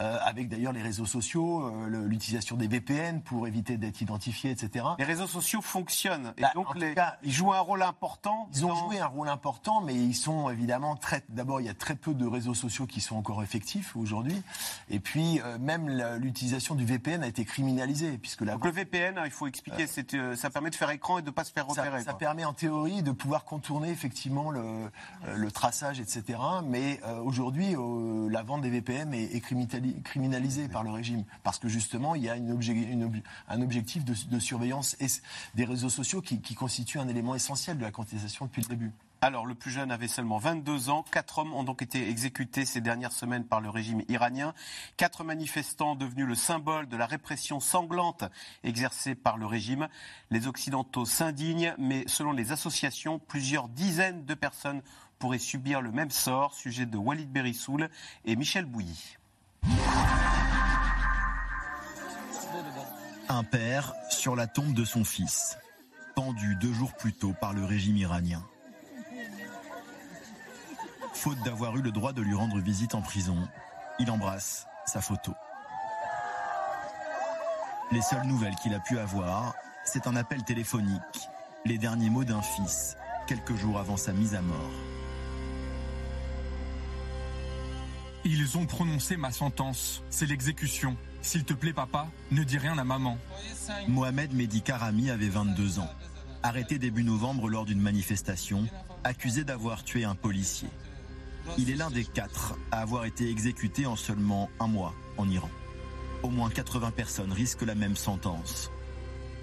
Euh, 0.00 0.18
avec 0.22 0.48
d'ailleurs 0.48 0.72
les 0.72 0.82
réseaux 0.82 1.06
sociaux, 1.06 1.66
euh, 1.66 2.06
l'utilisation 2.06 2.56
des 2.56 2.66
VPN 2.66 3.22
pour 3.22 3.46
éviter 3.46 3.76
d'être 3.76 4.00
identifié, 4.00 4.50
etc. 4.50 4.84
Les 4.98 5.04
réseaux 5.04 5.26
sociaux 5.26 5.62
fonctionnent. 5.62 6.32
Et 6.36 6.42
bah, 6.42 6.50
donc, 6.54 6.66
ils 7.22 7.32
jouent 7.32 7.52
un 7.52 7.60
rôle 7.60 7.82
important. 7.82 8.48
Ils 8.54 8.66
ont 8.66 8.74
joué 8.74 8.98
un 8.98 9.06
rôle 9.06 9.28
important, 9.28 9.80
mais 9.80 9.94
ils 9.94 10.14
sont 10.14 10.50
évidemment 10.50 10.96
très. 10.96 11.22
D'abord, 11.28 11.60
il 11.60 11.66
y 11.66 11.70
a 11.70 11.74
très 11.74 11.94
peu 11.94 12.14
de 12.14 12.26
réseaux 12.26 12.54
sociaux 12.54 12.86
qui 12.86 13.00
sont 13.00 13.16
encore 13.16 13.42
effectifs 13.42 13.96
aujourd'hui. 13.96 14.42
Et 14.90 15.00
puis, 15.00 15.40
euh, 15.40 15.58
même 15.58 15.88
l'utilisation 16.18 16.74
du 16.74 16.84
VPN 16.84 17.22
a 17.22 17.28
été 17.28 17.44
criminalisée. 17.44 18.18
Puisque 18.18 18.42
la... 18.42 18.54
Donc, 18.54 18.64
le 18.64 18.72
VPN, 18.72 19.18
hein, 19.18 19.22
il 19.24 19.30
faut 19.30 19.46
expliquer, 19.46 19.86
ça 19.86 20.50
permet 20.50 20.70
de 20.70 20.74
faire 20.74 20.90
écran 20.90 21.18
et 21.18 21.22
de 21.22 21.26
ne 21.26 21.32
pas 21.32 21.44
se 21.44 21.52
faire 21.52 21.66
repérer. 21.66 22.02
Ça, 22.02 22.14
permet 22.14 22.44
en 22.44 22.52
théorie 22.52 23.02
de 23.02 23.12
pouvoir 23.12 23.44
contourner 23.44 23.90
effectivement 23.90 24.50
le, 24.50 24.90
le 25.34 25.50
traçage, 25.50 26.00
etc. 26.00 26.38
Mais 26.64 27.00
aujourd'hui, 27.24 27.76
la 28.30 28.42
vente 28.42 28.62
des 28.62 28.70
VPN 28.70 29.14
est, 29.14 29.34
est 29.34 29.40
criminalisé 30.04 30.68
par 30.68 30.82
le 30.82 30.90
régime, 30.90 31.24
parce 31.42 31.58
que 31.58 31.68
justement, 31.68 32.14
il 32.14 32.22
y 32.22 32.28
a 32.28 32.34
un 32.34 33.60
objectif 33.62 34.04
de, 34.04 34.38
surveillance 34.38 34.96
des 35.54 35.64
réseaux 35.64 35.90
sociaux 35.90 36.20
qui, 36.20 36.40
qui 36.40 36.54
constitue 36.54 36.98
un 36.98 37.08
élément 37.08 37.34
essentiel 37.34 37.78
de 37.78 37.82
la 37.82 37.90
contestation 37.90 38.46
depuis 38.46 38.62
le 38.62 38.68
début. 38.68 38.92
Alors, 39.24 39.46
le 39.46 39.54
plus 39.54 39.70
jeune 39.70 39.90
avait 39.90 40.06
seulement 40.06 40.36
22 40.36 40.90
ans. 40.90 41.02
Quatre 41.10 41.38
hommes 41.38 41.54
ont 41.54 41.64
donc 41.64 41.80
été 41.80 42.10
exécutés 42.10 42.66
ces 42.66 42.82
dernières 42.82 43.10
semaines 43.10 43.46
par 43.46 43.62
le 43.62 43.70
régime 43.70 44.02
iranien. 44.10 44.52
Quatre 44.98 45.24
manifestants 45.24 45.94
devenus 45.94 46.26
le 46.26 46.34
symbole 46.34 46.88
de 46.88 46.96
la 46.98 47.06
répression 47.06 47.58
sanglante 47.58 48.24
exercée 48.64 49.14
par 49.14 49.38
le 49.38 49.46
régime. 49.46 49.88
Les 50.28 50.46
Occidentaux 50.46 51.06
s'indignent, 51.06 51.74
mais 51.78 52.04
selon 52.06 52.32
les 52.32 52.52
associations, 52.52 53.18
plusieurs 53.18 53.70
dizaines 53.70 54.26
de 54.26 54.34
personnes 54.34 54.82
pourraient 55.18 55.38
subir 55.38 55.80
le 55.80 55.90
même 55.90 56.10
sort. 56.10 56.52
Sujet 56.52 56.84
de 56.84 56.98
Walid 56.98 57.32
Berissoul 57.32 57.88
et 58.26 58.36
Michel 58.36 58.66
Bouilly. 58.66 59.16
Un 63.28 63.42
père 63.42 63.94
sur 64.10 64.36
la 64.36 64.46
tombe 64.46 64.74
de 64.74 64.84
son 64.84 65.04
fils, 65.04 65.58
pendu 66.14 66.56
deux 66.56 66.72
jours 66.72 66.92
plus 66.94 67.12
tôt 67.12 67.34
par 67.40 67.52
le 67.52 67.64
régime 67.64 67.96
iranien. 67.96 68.42
Faute 71.12 71.42
d'avoir 71.44 71.76
eu 71.76 71.82
le 71.82 71.90
droit 71.90 72.12
de 72.12 72.22
lui 72.22 72.34
rendre 72.34 72.58
visite 72.58 72.94
en 72.94 73.00
prison, 73.00 73.48
il 73.98 74.10
embrasse 74.10 74.66
sa 74.86 75.00
photo. 75.00 75.32
Les 77.92 78.02
seules 78.02 78.26
nouvelles 78.26 78.56
qu'il 78.56 78.74
a 78.74 78.80
pu 78.80 78.98
avoir, 78.98 79.54
c'est 79.84 80.06
un 80.06 80.16
appel 80.16 80.42
téléphonique, 80.44 81.28
les 81.64 81.78
derniers 81.78 82.10
mots 82.10 82.24
d'un 82.24 82.42
fils, 82.42 82.96
quelques 83.26 83.56
jours 83.56 83.78
avant 83.78 83.96
sa 83.96 84.12
mise 84.12 84.34
à 84.34 84.42
mort. 84.42 84.70
Ils 88.26 88.56
ont 88.56 88.64
prononcé 88.64 89.18
ma 89.18 89.30
sentence. 89.30 90.02
C'est 90.08 90.26
l'exécution. 90.26 90.96
S'il 91.20 91.44
te 91.44 91.52
plaît, 91.52 91.74
papa, 91.74 92.08
ne 92.30 92.42
dis 92.42 92.56
rien 92.56 92.78
à 92.78 92.84
maman. 92.84 93.18
Mohamed 93.86 94.32
Mehdi 94.32 94.62
Karami 94.62 95.10
avait 95.10 95.28
22 95.28 95.78
ans. 95.78 95.90
Arrêté 96.42 96.78
début 96.78 97.04
novembre 97.04 97.50
lors 97.50 97.66
d'une 97.66 97.80
manifestation, 97.80 98.66
accusé 99.04 99.44
d'avoir 99.44 99.84
tué 99.84 100.04
un 100.04 100.14
policier. 100.14 100.68
Il 101.58 101.70
est 101.70 101.76
l'un 101.76 101.90
des 101.90 102.04
quatre 102.04 102.54
à 102.70 102.80
avoir 102.80 103.04
été 103.04 103.30
exécuté 103.30 103.84
en 103.84 103.96
seulement 103.96 104.48
un 104.58 104.68
mois 104.68 104.94
en 105.18 105.28
Iran. 105.28 105.50
Au 106.22 106.30
moins 106.30 106.48
80 106.48 106.92
personnes 106.92 107.32
risquent 107.32 107.62
la 107.62 107.74
même 107.74 107.96
sentence, 107.96 108.70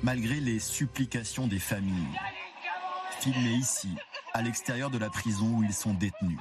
malgré 0.02 0.40
les 0.40 0.60
supplications 0.60 1.46
des 1.46 1.60
familles. 1.60 2.20
Filmés 3.20 3.54
ici, 3.54 3.90
à 4.34 4.42
l'extérieur 4.42 4.90
de 4.90 4.98
la 4.98 5.12
prison 5.12 5.58
où 5.58 5.64
ils 5.64 5.74
sont 5.74 5.94
détenus 5.94 6.40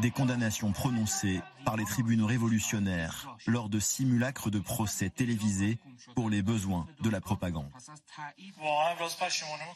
des 0.00 0.10
condamnations 0.10 0.72
prononcées 0.72 1.40
par 1.64 1.76
les 1.76 1.84
tribunaux 1.84 2.26
révolutionnaires 2.26 3.36
lors 3.46 3.68
de 3.68 3.80
simulacres 3.80 4.50
de 4.50 4.58
procès 4.58 5.10
télévisés 5.10 5.78
pour 6.14 6.30
les 6.30 6.42
besoins 6.42 6.86
de 7.00 7.10
la 7.10 7.20
propagande. 7.20 7.70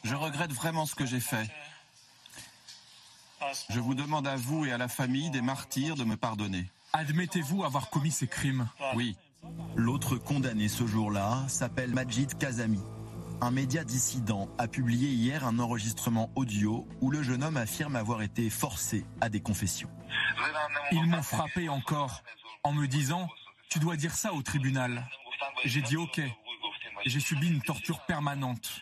Je 0.03 0.15
regrette 0.15 0.53
vraiment 0.53 0.85
ce 0.85 0.95
que 0.95 1.05
j'ai 1.05 1.19
fait. 1.19 1.49
Je 3.69 3.79
vous 3.79 3.93
demande 3.93 4.27
à 4.27 4.35
vous 4.35 4.65
et 4.65 4.71
à 4.71 4.77
la 4.77 4.87
famille 4.87 5.29
des 5.29 5.41
martyrs 5.41 5.95
de 5.95 6.03
me 6.03 6.15
pardonner. 6.15 6.65
Admettez-vous 6.93 7.63
avoir 7.63 7.89
commis 7.89 8.11
ces 8.11 8.27
crimes? 8.27 8.69
Oui. 8.95 9.17
L'autre 9.75 10.15
condamné 10.15 10.69
ce 10.69 10.87
jour-là 10.87 11.43
s'appelle 11.47 11.91
Majid 11.91 12.37
Kazami. 12.37 12.79
Un 13.41 13.51
média 13.51 13.83
dissident 13.83 14.47
a 14.57 14.67
publié 14.67 15.09
hier 15.09 15.45
un 15.45 15.59
enregistrement 15.59 16.31
audio 16.35 16.87
où 17.01 17.11
le 17.11 17.23
jeune 17.23 17.43
homme 17.43 17.57
affirme 17.57 17.95
avoir 17.95 18.21
été 18.21 18.49
forcé 18.49 19.05
à 19.21 19.29
des 19.29 19.41
confessions. 19.41 19.89
Ils 20.91 21.05
m'ont 21.05 21.23
frappé 21.23 21.67
encore 21.69 22.23
en 22.63 22.71
me 22.71 22.87
disant 22.87 23.27
Tu 23.69 23.79
dois 23.79 23.97
dire 23.97 24.15
ça 24.15 24.33
au 24.33 24.41
tribunal. 24.41 25.07
J'ai 25.65 25.81
dit 25.81 25.97
Ok. 25.97 26.21
J'ai 27.05 27.19
subi 27.19 27.49
une 27.49 27.61
torture 27.61 27.99
permanente. 28.05 28.81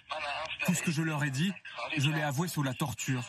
Tout 0.65 0.75
ce 0.75 0.83
que 0.83 0.91
je 0.91 1.01
leur 1.01 1.23
ai 1.23 1.31
dit, 1.31 1.51
je 1.97 2.11
l'ai 2.11 2.21
avoué 2.21 2.47
sous 2.47 2.61
la 2.61 2.75
torture. 2.75 3.23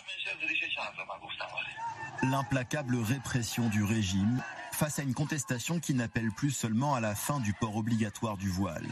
L'implacable 2.22 2.96
répression 2.96 3.68
du 3.68 3.82
régime 3.82 4.42
face 4.72 4.98
à 4.98 5.02
une 5.02 5.14
contestation 5.14 5.80
qui 5.80 5.94
n'appelle 5.94 6.30
plus 6.30 6.50
seulement 6.50 6.94
à 6.94 7.00
la 7.00 7.14
fin 7.14 7.40
du 7.40 7.54
port 7.54 7.76
obligatoire 7.76 8.36
du 8.36 8.50
voile 8.50 8.86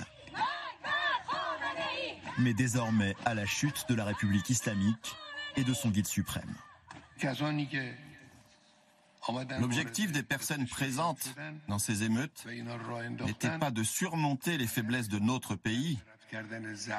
mais 2.40 2.54
désormais 2.54 3.14
à 3.25 3.35
la 3.35 3.47
chute 3.47 3.87
de 3.88 3.94
la 3.94 4.04
République 4.04 4.50
islamique 4.50 5.16
et 5.56 5.64
de 5.64 5.75
son 5.75 5.90
guide 5.90 6.06
suprême. 6.06 6.54
L'objectif 9.61 10.12
des 10.12 10.23
personnes 10.23 10.66
présentes 10.66 11.35
dans 11.68 11.78
ces 11.78 12.02
émeutes 12.02 12.47
n'était 13.26 13.59
pas 13.59 13.70
de 13.70 13.82
surmonter 13.82 14.56
les 14.56 14.66
faiblesses 14.66 15.09
de 15.09 15.18
notre 15.18 15.54
pays, 15.56 15.99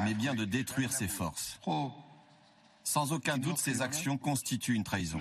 mais 0.03 0.13
bien 0.13 0.35
de 0.35 0.45
détruire 0.45 0.93
ses 0.93 1.07
forces. 1.07 1.59
Sans 2.83 3.13
aucun 3.13 3.37
doute, 3.37 3.57
ces 3.57 3.81
actions 3.81 4.17
constituent 4.17 4.75
une 4.75 4.83
trahison. 4.83 5.19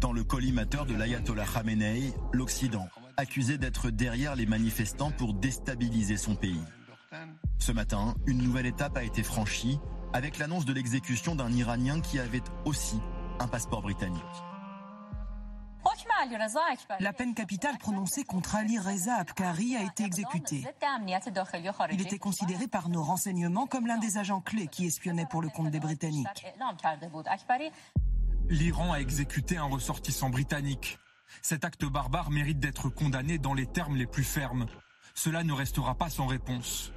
Dans 0.00 0.12
le 0.12 0.24
collimateur 0.24 0.86
de 0.86 0.94
l'ayatollah 0.94 1.44
Khamenei, 1.44 2.12
l'Occident, 2.32 2.88
accusé 3.16 3.58
d'être 3.58 3.90
derrière 3.90 4.34
les 4.34 4.46
manifestants 4.46 5.10
pour 5.10 5.34
déstabiliser 5.34 6.16
son 6.16 6.36
pays. 6.36 6.62
Ce 7.58 7.72
matin, 7.72 8.14
une 8.26 8.38
nouvelle 8.38 8.66
étape 8.66 8.96
a 8.96 9.02
été 9.02 9.22
franchie 9.22 9.78
avec 10.12 10.38
l'annonce 10.38 10.64
de 10.64 10.72
l'exécution 10.72 11.34
d'un 11.34 11.50
Iranien 11.52 12.00
qui 12.00 12.18
avait 12.18 12.42
aussi 12.64 13.00
un 13.38 13.48
passeport 13.48 13.82
britannique. 13.82 14.22
La 17.00 17.12
peine 17.12 17.34
capitale 17.34 17.78
prononcée 17.78 18.24
contre 18.24 18.54
Ali 18.56 18.78
Reza 18.78 19.14
Abkari 19.14 19.76
a 19.76 19.82
été 19.82 20.04
exécutée. 20.04 20.64
Il 21.90 22.00
était 22.00 22.18
considéré 22.18 22.68
par 22.68 22.88
nos 22.88 23.02
renseignements 23.02 23.66
comme 23.66 23.86
l'un 23.86 23.98
des 23.98 24.18
agents 24.18 24.40
clés 24.40 24.66
qui 24.66 24.86
espionnaient 24.86 25.26
pour 25.26 25.42
le 25.42 25.48
compte 25.48 25.70
des 25.70 25.80
Britanniques. 25.80 26.46
L'Iran 28.48 28.92
a 28.92 29.00
exécuté 29.00 29.56
un 29.56 29.64
ressortissant 29.64 30.28
britannique. 30.28 30.98
Cet 31.42 31.64
acte 31.64 31.84
barbare 31.84 32.30
mérite 32.30 32.58
d'être 32.58 32.88
condamné 32.88 33.38
dans 33.38 33.54
les 33.54 33.66
termes 33.66 33.96
les 33.96 34.06
plus 34.06 34.24
fermes. 34.24 34.66
Cela 35.14 35.44
ne 35.44 35.52
restera 35.52 35.94
pas 35.94 36.10
sans 36.10 36.26
réponse. 36.26 36.92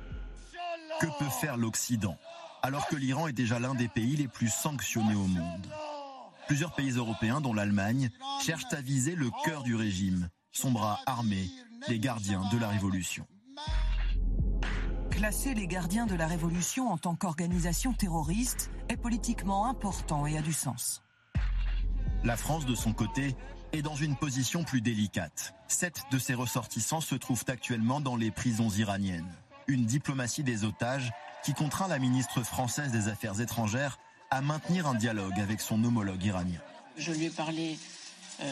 Que 1.03 1.19
peut 1.19 1.29
faire 1.41 1.57
l'Occident 1.57 2.17
alors 2.61 2.87
que 2.87 2.95
l'Iran 2.95 3.27
est 3.27 3.33
déjà 3.33 3.59
l'un 3.59 3.75
des 3.75 3.89
pays 3.89 4.15
les 4.15 4.29
plus 4.29 4.47
sanctionnés 4.47 5.15
au 5.15 5.27
monde? 5.27 5.67
Plusieurs 6.47 6.73
pays 6.73 6.91
européens, 6.91 7.41
dont 7.41 7.53
l'Allemagne, 7.53 8.09
cherchent 8.41 8.71
à 8.71 8.79
viser 8.79 9.13
le 9.13 9.29
cœur 9.43 9.63
du 9.63 9.75
régime, 9.75 10.29
son 10.53 10.71
bras 10.71 11.01
armé, 11.05 11.49
les 11.89 11.99
gardiens 11.99 12.49
de 12.53 12.57
la 12.57 12.69
Révolution. 12.69 13.27
Classer 15.11 15.53
les 15.53 15.67
gardiens 15.67 16.05
de 16.05 16.15
la 16.15 16.25
Révolution 16.25 16.87
en 16.87 16.97
tant 16.97 17.15
qu'organisation 17.15 17.91
terroriste 17.91 18.71
est 18.87 18.95
politiquement 18.95 19.65
important 19.65 20.25
et 20.25 20.37
a 20.37 20.41
du 20.41 20.53
sens. 20.53 21.03
La 22.23 22.37
France, 22.37 22.65
de 22.65 22.75
son 22.75 22.93
côté, 22.93 23.35
est 23.73 23.81
dans 23.81 23.97
une 23.97 24.15
position 24.15 24.63
plus 24.63 24.79
délicate. 24.79 25.53
Sept 25.67 26.03
de 26.13 26.17
ses 26.17 26.33
ressortissants 26.33 27.01
se 27.01 27.15
trouvent 27.15 27.43
actuellement 27.49 27.99
dans 27.99 28.15
les 28.15 28.31
prisons 28.31 28.69
iraniennes 28.69 29.35
une 29.67 29.85
diplomatie 29.85 30.43
des 30.43 30.63
otages 30.63 31.11
qui 31.43 31.53
contraint 31.53 31.87
la 31.87 31.99
ministre 31.99 32.43
française 32.43 32.91
des 32.91 33.07
Affaires 33.07 33.39
étrangères 33.41 33.99
à 34.31 34.41
maintenir 34.41 34.87
un 34.87 34.95
dialogue 34.95 35.39
avec 35.39 35.61
son 35.61 35.83
homologue 35.83 36.23
iranien. 36.23 36.59
Je 36.97 37.11
lui 37.11 37.25
ai 37.25 37.29
parlé 37.29 37.77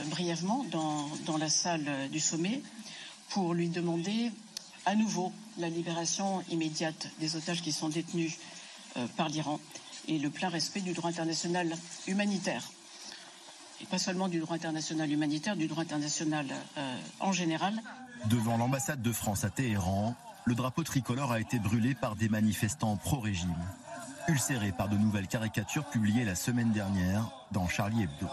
brièvement 0.08 0.65
dans, 0.72 1.08
dans, 1.25 1.38
la 1.38 1.50
salle 1.50 2.10
du 2.12 2.20
sommet 2.20 2.62
pour 3.30 3.53
lui 3.53 3.70
demander 3.70 4.32
à 4.86 4.96
nouveau 4.96 5.32
la 5.58 5.70
libération 5.70 6.44
immédiate 6.50 7.08
des 7.20 7.36
otages 7.36 7.62
qui 7.62 7.72
sont 7.72 7.89
détenus 7.89 8.38
par 9.18 9.30
l'Iran 9.30 9.60
et 10.08 10.18
le 10.18 10.30
plein 10.30 10.50
respect 10.50 10.82
du 10.82 10.94
droit 10.94 11.10
international 11.10 11.75
humanitaire. 12.08 12.72
Et 13.82 13.86
pas 13.86 13.98
seulement 13.98 14.27
du 14.27 14.39
droit 14.39 14.56
international 14.56 15.12
humanitaire, 15.12 15.56
du 15.56 15.68
droit 15.68 15.84
international 15.84 16.46
en 17.20 17.32
général. 17.32 17.82
Devant 18.25 18.58
l'ambassade 18.58 19.01
de 19.01 19.12
France 19.12 19.44
à 19.44 19.50
Téhéran, 19.50 20.15
le 20.45 20.55
drapeau 20.55 20.83
tricolore 20.83 21.31
a 21.31 21.39
été 21.39 21.60
brûlé 21.60 21.95
par 21.95 22.15
des 22.15 22.29
manifestants 22.29 22.98
pro-régime, 22.98 23.55
ulcérés 24.27 24.71
par 24.71 24.89
de 24.89 24.98
nouvelles 24.98 25.27
caricatures 25.27 25.86
publiées 25.86 26.25
la 26.25 26.36
semaine 26.36 26.71
dernière 26.71 27.29
dans 27.51 27.67
Charlie 27.67 28.03
Hebdo. 28.03 28.27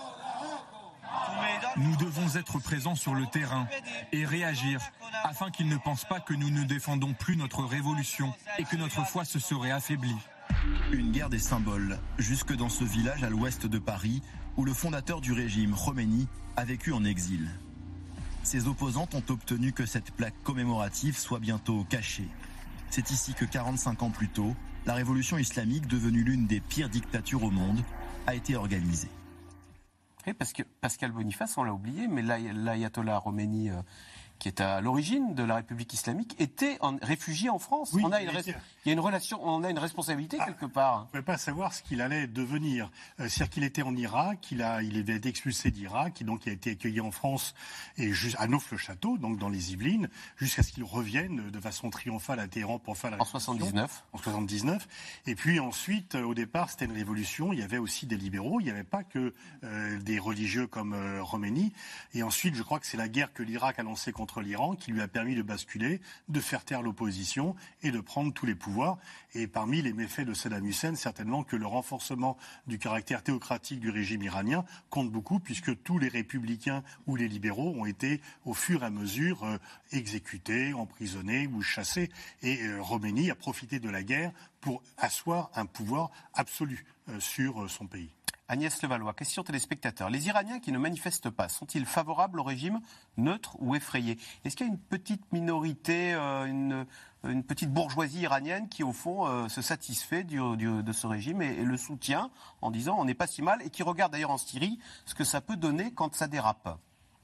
Nous 1.77 1.97
devons 1.97 2.37
être 2.37 2.59
présents 2.59 2.97
sur 2.97 3.15
le 3.15 3.27
terrain 3.27 3.67
et 4.13 4.25
réagir 4.25 4.81
afin 5.25 5.51
qu'ils 5.51 5.69
ne 5.69 5.77
pensent 5.77 6.07
pas 6.07 6.21
que 6.21 6.35
nous 6.35 6.51
ne 6.51 6.65
défendons 6.65 7.13
plus 7.13 7.37
notre 7.37 7.65
révolution 7.65 8.33
et 8.59 8.65
que 8.65 8.77
notre 8.77 9.05
foi 9.05 9.25
se 9.25 9.39
serait 9.39 9.71
affaiblie. 9.71 10.17
Une 10.93 11.13
guerre 11.13 11.29
des 11.29 11.39
symboles, 11.39 11.99
jusque 12.19 12.55
dans 12.55 12.69
ce 12.69 12.85
village 12.85 13.23
à 13.23 13.31
l'ouest 13.31 13.67
de 13.67 13.79
Paris, 13.79 14.23
où 14.57 14.65
le 14.65 14.73
fondateur 14.73 15.21
du 15.21 15.33
régime, 15.33 15.75
Khomeini, 15.75 16.27
a 16.57 16.65
vécu 16.65 16.93
en 16.93 17.05
exil. 17.05 17.49
Ses 18.43 18.67
opposantes 18.67 19.15
ont 19.15 19.23
obtenu 19.29 19.73
que 19.73 19.87
cette 19.87 20.11
plaque 20.13 20.41
commémorative 20.43 21.17
soit 21.17 21.39
bientôt 21.39 21.85
cachée. 21.89 22.29
C'est 22.91 23.11
ici 23.11 23.35
que 23.35 23.45
45 23.45 24.03
ans 24.03 24.11
plus 24.11 24.29
tôt, 24.29 24.55
la 24.87 24.95
révolution 24.95 25.37
islamique, 25.39 25.87
devenue 25.87 26.23
l'une 26.23 26.47
des 26.47 26.61
pires 26.61 26.89
dictatures 26.89 27.45
au 27.45 27.51
monde, 27.51 27.81
a 28.27 28.35
été 28.35 28.57
organisée. 28.57 29.11
Pascal 30.81 31.13
Boniface, 31.13 31.57
on 31.57 31.65
l'a 31.65 31.73
oublié, 31.73 32.07
mais 32.09 32.23
l'ayatollah 32.23 33.21
Khomeini 33.25 33.71
euh, 33.71 33.81
qui 34.39 34.49
est 34.49 34.61
à 34.61 34.81
l'origine 34.81 35.35
de 35.35 35.43
la 35.43 35.57
République 35.57 35.93
islamique, 35.93 36.35
était 36.39 36.79
en, 36.81 36.97
réfugié 37.03 37.51
en 37.51 37.59
France. 37.59 37.95
on 37.95 38.13
a 38.13 38.23
une, 38.23 38.31
il 38.85 38.89
y 38.89 38.91
a 38.91 38.93
une 38.93 39.01
relation, 39.01 39.41
on 39.43 39.65
a 39.65 39.71
une 39.71 39.79
responsabilité 39.79 40.39
ah, 40.41 40.47
quelque 40.47 40.67
part. 40.67 40.97
On 40.97 41.01
ne 41.01 41.07
pouvait 41.07 41.23
pas 41.23 41.39
savoir 41.39 41.75
ce 41.75 41.83
qu'il 41.83 42.01
allait 42.01 42.27
devenir. 42.27 42.91
Euh, 43.21 43.29
C'est-à-dire 43.29 43.51
qu'il 43.51 43.65
était 43.65 43.83
en 43.83 43.97
Irak, 43.97 44.49
il, 44.51 44.63
a, 44.63 44.83
il 44.83 44.99
avait 44.99 45.17
été 45.17 45.29
expulsé 45.29 45.71
d'Irak, 45.71 46.23
donc 46.23 46.47
il 46.47 46.51
a 46.51 46.53
été 46.53 46.73
accueilli 46.73 47.01
en 47.01 47.11
France 47.11 47.55
et 47.97 48.13
à 48.39 48.47
Neuf-le-Château, 48.47 49.19
donc 49.19 49.39
dans 49.39 49.49
les 49.49 49.73
Yvelines, 49.73 50.09
jusqu'à 50.37 50.63
ce 50.63 50.73
qu'il 50.73 50.85
revienne 50.85 51.51
de 51.51 51.61
façon 51.61 51.91
triomphale 51.91 52.41
à 52.41 52.49
Téhéran 52.49 52.79
pour 52.79 52.97
faire 52.97 53.11
la 53.11 53.21
En 53.21 53.25
79. 53.25 54.05
En 54.13 54.19
79. 54.19 54.89
Et 55.27 55.35
puis 55.35 55.61
ensuite, 55.61 56.15
euh, 56.15 56.23
au 56.23 56.35
départ, 56.35 56.71
c'était 56.71 56.85
une 56.85 56.93
révolution. 56.93 57.53
Il 57.53 57.59
y 57.59 57.63
avait 57.63 57.79
aussi 57.79 58.07
des 58.07 58.17
libéraux. 58.17 58.61
Il 58.61 58.65
n'y 58.65 58.71
avait 58.71 58.85
pas 58.85 59.05
que 59.05 59.33
euh, 59.65 59.99
des 60.01 60.19
religieux 60.19 60.67
comme 60.67 60.95
euh, 60.95 61.23
Roménie. 61.23 61.73
Et 62.15 62.23
ensuite, 62.23 62.55
je 62.55 62.63
crois 62.63 62.81
que 62.81 62.87
c'est 62.87 62.97
la 62.97 63.09
guerre 63.09 63.33
que 63.33 63.43
l'Irak 63.43 63.79
a 63.79 63.83
lancée 63.83 64.13
contre 64.13 64.28
l'Iran 64.37 64.75
qui 64.75 64.93
lui 64.93 65.01
a 65.01 65.09
permis 65.09 65.35
de 65.35 65.43
basculer, 65.43 66.01
de 66.29 66.41
faire 66.41 66.65
taire 66.65 66.83
l'opposition 66.83 67.57
et 67.83 67.91
de 67.91 68.01
prendre 68.01 68.33
tous 68.33 68.47
les 68.47 68.55
pouvoirs. 68.55 68.99
Et 69.35 69.47
parmi 69.47 69.83
les 69.83 69.93
méfaits 69.93 70.27
de 70.27 70.35
Saddam 70.35 70.67
Hussein, 70.67 70.95
certainement 70.95 71.43
que 71.43 71.57
le 71.57 71.67
renforcement 71.67 72.37
du 72.67 72.79
caractère 72.79 73.23
théocratique 73.23 73.81
du 73.81 73.91
régime 73.91 74.23
iranien 74.23 74.65
compte 74.91 75.11
beaucoup 75.11 75.39
puisque 75.39 75.83
tous 75.83 75.99
les 75.99 76.09
républicains 76.09 76.83
ou 77.07 77.17
les 77.17 77.29
libéraux 77.29 77.75
ont 77.77 77.87
été 77.87 78.21
au 78.45 78.55
fur 78.55 78.83
et 78.83 78.87
à 78.87 78.91
mesure 78.91 79.45
euh, 79.45 79.59
exécutés, 79.93 80.75
emprisonnés 80.75 81.47
ou 81.47 81.63
chassés. 81.63 82.11
Et 82.43 82.63
euh, 82.63 82.81
Roménie 82.81 83.31
a 83.31 83.35
profité 83.35 83.81
de 83.81 83.91
la 83.91 84.03
guerre 84.03 84.33
pour 84.61 84.83
asseoir 84.97 85.51
un 85.55 85.67
pouvoir 85.67 86.11
absolu 86.35 86.85
euh, 87.09 87.21
sur 87.21 87.71
son 87.71 87.87
pays. 87.87 88.11
Agnès 88.51 88.81
Levallois, 88.83 89.13
question 89.13 89.43
téléspectateur. 89.43 90.09
Les 90.09 90.27
Iraniens 90.27 90.59
qui 90.59 90.73
ne 90.73 90.79
manifestent 90.79 91.29
pas, 91.29 91.51
sont-ils 91.51 91.85
favorables 91.85 92.41
au 92.41 92.43
régime 92.43 92.81
neutre 93.19 93.57
ou 93.59 93.75
effrayés 93.75 94.19
Est-ce 94.43 94.57
qu'il 94.57 94.67
y 94.67 94.71
a 94.71 94.73
une 94.73 94.79
petite 94.79 95.31
minorité, 95.33 96.15
euh, 96.15 96.47
une, 96.47 96.87
petite 97.45 97.71
bourgeoisie 97.71 98.23
iranienne 98.23 98.71
qui, 98.71 98.83
au 98.83 98.95
fond, 98.95 99.27
euh, 99.27 99.49
se 99.49 99.61
satisfait 99.61 100.25
de 100.25 100.93
ce 100.93 101.07
régime 101.07 101.43
et, 101.43 101.63
le 101.63 101.77
soutient 101.77 102.31
en 102.63 102.71
disant 102.71 102.97
on 102.99 103.05
n'est 103.05 103.13
pas 103.13 103.27
si 103.27 103.43
mal 103.43 103.61
et 103.61 103.69
qui 103.69 103.83
regarde 103.83 104.13
d'ailleurs 104.13 104.31
en 104.31 104.39
Syrie 104.39 104.79
ce 105.05 105.15
que 105.15 105.25
ça 105.25 105.43
peut 105.43 105.57
donner 105.57 105.93
quand 105.93 106.15
ça 106.15 106.27
dérape? 106.27 106.79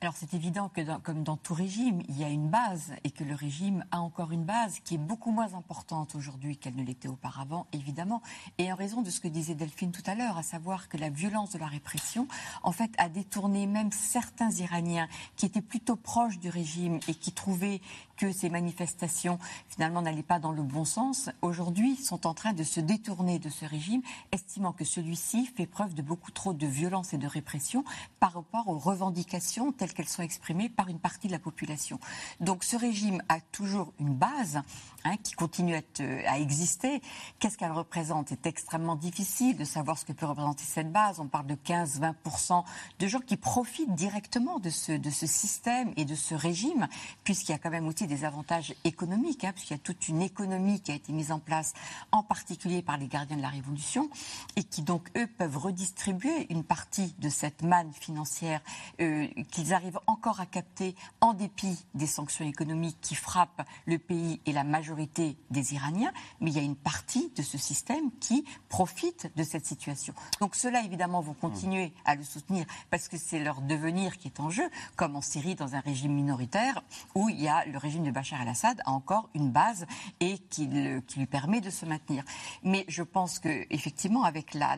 Alors 0.04 0.16
c'est 0.18 0.34
évident 0.34 0.68
que 0.68 0.82
comme 0.98 1.22
dans 1.22 1.38
tout 1.38 1.54
régime, 1.54 2.02
il 2.10 2.18
y 2.18 2.24
a 2.24 2.28
une 2.28 2.50
base 2.50 2.92
et 3.04 3.10
que 3.10 3.24
le 3.24 3.34
régime 3.34 3.86
a 3.90 4.00
encore 4.00 4.32
une 4.32 4.44
base 4.44 4.80
qui 4.80 4.96
est 4.96 4.98
beaucoup 4.98 5.30
moins 5.30 5.54
importante 5.54 6.14
aujourd'hui 6.14 6.58
qu'elle 6.58 6.76
ne 6.76 6.84
l'était 6.84 7.08
auparavant, 7.08 7.66
évidemment. 7.72 8.20
Et 8.58 8.70
en 8.70 8.76
raison 8.76 9.00
de 9.00 9.08
ce 9.08 9.18
que 9.18 9.28
disait 9.28 9.54
Delphine 9.54 9.92
tout 9.92 10.02
à 10.04 10.14
l'heure, 10.14 10.36
à 10.36 10.42
savoir 10.42 10.90
que 10.90 10.98
la 10.98 11.08
violence 11.08 11.52
de 11.52 11.58
la 11.58 11.68
répression, 11.68 12.28
en 12.62 12.72
fait, 12.72 12.90
a 12.98 13.08
détourné 13.08 13.66
même 13.66 13.92
certains 13.92 14.50
Iraniens 14.50 15.08
qui 15.36 15.46
étaient 15.46 15.62
plutôt 15.62 15.96
proches 15.96 16.38
du 16.38 16.50
régime 16.50 17.00
et 17.08 17.14
qui 17.14 17.32
trouvaient 17.32 17.80
que 18.18 18.30
ces 18.30 18.50
manifestations 18.50 19.38
finalement 19.68 20.02
n'allaient 20.02 20.22
pas 20.22 20.38
dans 20.38 20.52
le 20.52 20.62
bon 20.62 20.84
sens, 20.84 21.30
aujourd'hui 21.42 21.96
sont 21.96 22.26
en 22.26 22.34
train 22.34 22.52
de 22.52 22.62
se 22.62 22.78
détourner 22.78 23.38
de 23.38 23.48
ce 23.48 23.64
régime, 23.64 24.02
estimant 24.32 24.72
que 24.72 24.84
celui-ci 24.84 25.46
fait 25.46 25.66
preuve 25.66 25.94
de 25.94 26.02
beaucoup 26.02 26.30
trop 26.30 26.52
de 26.52 26.66
violence 26.66 27.12
et 27.14 27.18
de 27.18 27.26
répression 27.26 27.84
par 28.20 28.34
rapport 28.34 28.68
aux 28.68 28.78
revendications 28.78 29.72
telles 29.72 29.93
qu'elles 29.94 30.08
sont 30.08 30.22
exprimées 30.22 30.68
par 30.68 30.88
une 30.88 30.98
partie 30.98 31.28
de 31.28 31.32
la 31.32 31.38
population. 31.38 31.98
Donc 32.40 32.64
ce 32.64 32.76
régime 32.76 33.22
a 33.28 33.40
toujours 33.40 33.92
une 33.98 34.14
base 34.14 34.60
hein, 35.04 35.16
qui 35.22 35.34
continue 35.34 35.76
à, 35.76 35.80
à 36.26 36.38
exister. 36.38 37.00
Qu'est-ce 37.38 37.58
qu'elle 37.58 37.72
représente? 37.72 38.28
C'est 38.28 38.46
extrêmement 38.46 38.96
difficile 38.96 39.56
de 39.56 39.64
savoir 39.64 39.98
ce 39.98 40.04
que 40.04 40.12
peut 40.12 40.26
représenter 40.26 40.64
cette 40.64 40.90
base. 40.90 41.20
On 41.20 41.26
parle 41.26 41.46
de 41.46 41.54
15-20% 41.54 42.64
de 42.98 43.06
gens 43.06 43.20
qui 43.20 43.36
profitent 43.36 43.94
directement 43.94 44.58
de 44.58 44.70
ce, 44.70 44.92
de 44.92 45.10
ce 45.10 45.26
système 45.26 45.92
et 45.96 46.04
de 46.04 46.14
ce 46.14 46.34
régime, 46.34 46.88
puisqu'il 47.22 47.52
y 47.52 47.54
a 47.54 47.58
quand 47.58 47.70
même 47.70 47.86
aussi 47.86 48.06
des 48.06 48.24
avantages 48.24 48.74
économiques, 48.84 49.44
hein, 49.44 49.52
puisqu'il 49.52 49.74
y 49.74 49.76
a 49.76 49.80
toute 49.80 50.08
une 50.08 50.22
économie 50.22 50.80
qui 50.80 50.92
a 50.92 50.94
été 50.94 51.12
mise 51.12 51.32
en 51.32 51.38
place, 51.38 51.74
en 52.12 52.22
particulier 52.22 52.82
par 52.82 52.96
les 52.96 53.08
gardiens 53.08 53.36
de 53.36 53.42
la 53.42 53.48
Révolution, 53.48 54.08
et 54.56 54.64
qui 54.64 54.82
donc, 54.82 55.10
eux, 55.16 55.26
peuvent 55.26 55.58
redistribuer 55.58 56.46
une 56.50 56.64
partie 56.64 57.14
de 57.18 57.28
cette 57.28 57.62
manne 57.62 57.92
financière 57.92 58.60
euh, 59.00 59.26
qu'ils 59.50 59.74
arrivent 59.74 60.00
encore 60.06 60.40
à 60.40 60.46
capter 60.46 60.94
en 61.20 61.34
dépit 61.34 61.78
des 61.94 62.06
sanctions 62.06 62.46
économiques 62.46 62.98
qui 63.00 63.14
frappent 63.14 63.66
le 63.86 63.98
pays 63.98 64.40
et 64.46 64.52
la 64.52 64.64
majorité 64.64 64.93
des 64.94 65.74
Iraniens. 65.74 66.12
Mais 66.40 66.50
il 66.50 66.56
y 66.56 66.60
a 66.60 66.62
une 66.62 66.76
partie 66.76 67.30
de 67.36 67.42
ce 67.42 67.58
système 67.58 68.10
qui 68.20 68.44
profite 68.68 69.30
de 69.36 69.42
cette 69.42 69.66
situation. 69.66 70.14
Donc 70.40 70.54
ceux-là, 70.54 70.82
évidemment, 70.84 71.20
vont 71.20 71.34
continuer 71.34 71.92
à 72.04 72.14
le 72.14 72.22
soutenir 72.22 72.66
parce 72.90 73.08
que 73.08 73.16
c'est 73.16 73.38
leur 73.38 73.60
devenir 73.60 74.18
qui 74.18 74.28
est 74.28 74.40
en 74.40 74.50
jeu, 74.50 74.68
comme 74.96 75.16
en 75.16 75.20
Syrie, 75.20 75.54
dans 75.54 75.74
un 75.74 75.80
régime 75.80 76.12
minoritaire, 76.12 76.82
où 77.14 77.28
il 77.28 77.40
y 77.40 77.48
a 77.48 77.64
le 77.66 77.78
régime 77.78 78.04
de 78.04 78.10
Bachar 78.10 78.42
el-Assad 78.42 78.80
a 78.84 78.90
encore 78.90 79.28
une 79.34 79.50
base 79.50 79.86
et 80.20 80.38
qui, 80.38 80.66
lui 80.66 81.26
permet 81.26 81.60
de 81.60 81.70
se 81.70 81.86
maintenir. 81.86 82.24
Mais 82.62 82.84
je 82.88 83.02
pense 83.02 83.38
que 83.38 83.66
effectivement, 83.70 84.24
avec 84.24 84.54
la, 84.54 84.76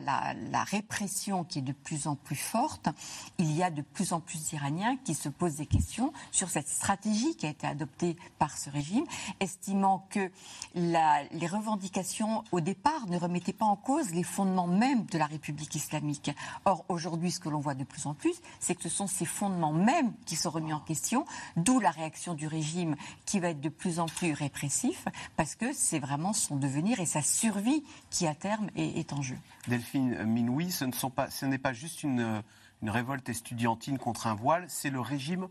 répression 0.63 1.43
qui 1.43 1.59
est 1.59 1.63
de 1.63 1.71
plus 1.71 2.07
en 2.07 2.15
plus 2.15 2.35
forte, 2.35 2.89
il 3.37 3.51
y 3.55 3.63
a 3.63 3.69
de 3.69 3.81
plus 3.81 4.13
en 4.13 4.19
plus 4.19 4.49
d'Iraniens 4.49 4.97
qui 4.97 5.13
se 5.13 5.29
posent 5.29 5.55
des 5.55 5.65
questions 5.65 6.11
sur 6.31 6.49
cette 6.49 6.67
stratégie 6.67 7.35
qui 7.35 7.45
a 7.45 7.49
été 7.49 7.67
adoptée 7.67 8.17
par 8.37 8.57
ce 8.57 8.69
régime, 8.69 9.05
estimant 9.39 10.06
que 10.09 10.31
les 10.75 11.47
revendications 11.47 12.43
au 12.51 12.59
départ 12.59 13.07
ne 13.07 13.17
remettaient 13.17 13.53
pas 13.53 13.65
en 13.65 13.75
cause 13.75 14.11
les 14.11 14.23
fondements 14.23 14.67
même 14.67 15.05
de 15.05 15.17
la 15.17 15.25
République 15.25 15.75
islamique. 15.75 16.31
Or, 16.65 16.85
aujourd'hui, 16.89 17.31
ce 17.31 17.39
que 17.39 17.49
l'on 17.49 17.59
voit 17.59 17.75
de 17.75 17.83
plus 17.83 18.05
en 18.05 18.13
plus, 18.13 18.35
c'est 18.59 18.75
que 18.75 18.83
ce 18.83 18.89
sont 18.89 19.07
ces 19.07 19.25
fondements 19.25 19.73
même 19.73 20.13
qui 20.25 20.35
sont 20.35 20.49
remis 20.49 20.73
en 20.73 20.79
question, 20.79 21.25
d'où 21.55 21.79
la 21.79 21.91
réaction 21.91 22.33
du 22.33 22.47
régime 22.47 22.95
qui 23.25 23.39
va 23.39 23.49
être 23.49 23.61
de 23.61 23.69
plus 23.69 23.99
en 23.99 24.05
plus 24.05 24.33
répressif 24.33 25.05
parce 25.35 25.55
que 25.55 25.73
c'est 25.73 25.99
vraiment 25.99 26.33
son 26.33 26.55
devenir 26.55 26.99
et 26.99 27.05
sa 27.05 27.21
survie 27.21 27.83
qui 28.09 28.27
à 28.27 28.35
terme 28.35 28.69
est, 28.75 29.13
en 29.13 29.21
jeu. 29.21 29.37
Delphine 29.67 30.23
Minoui, 30.25 30.71
ce, 30.71 31.45
n'est 31.45 31.57
pas 31.57 31.73
juste 31.73 32.03
une, 32.03 32.43
révolte 32.83 33.29
estudiantine 33.29 33.97
contre 33.97 34.27
un 34.27 34.35
voile, 34.35 34.65
c'est 34.67 34.89
le 34.89 34.99
régime 34.99 35.47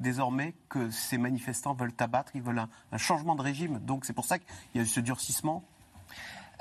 désormais 0.00 0.54
que 0.68 0.90
ces 0.90 1.18
manifestants 1.18 1.74
veulent 1.74 1.94
abattre, 1.98 2.32
ils 2.34 2.42
veulent 2.42 2.66
un, 2.92 2.98
changement 2.98 3.34
de 3.34 3.42
régime. 3.42 3.78
Donc 3.78 4.04
c'est 4.04 4.12
pour 4.12 4.24
ça 4.24 4.38
qu'il 4.38 4.48
y 4.74 4.78
a 4.78 4.82
eu 4.82 4.86
ce 4.86 5.00
durcissement 5.00 5.64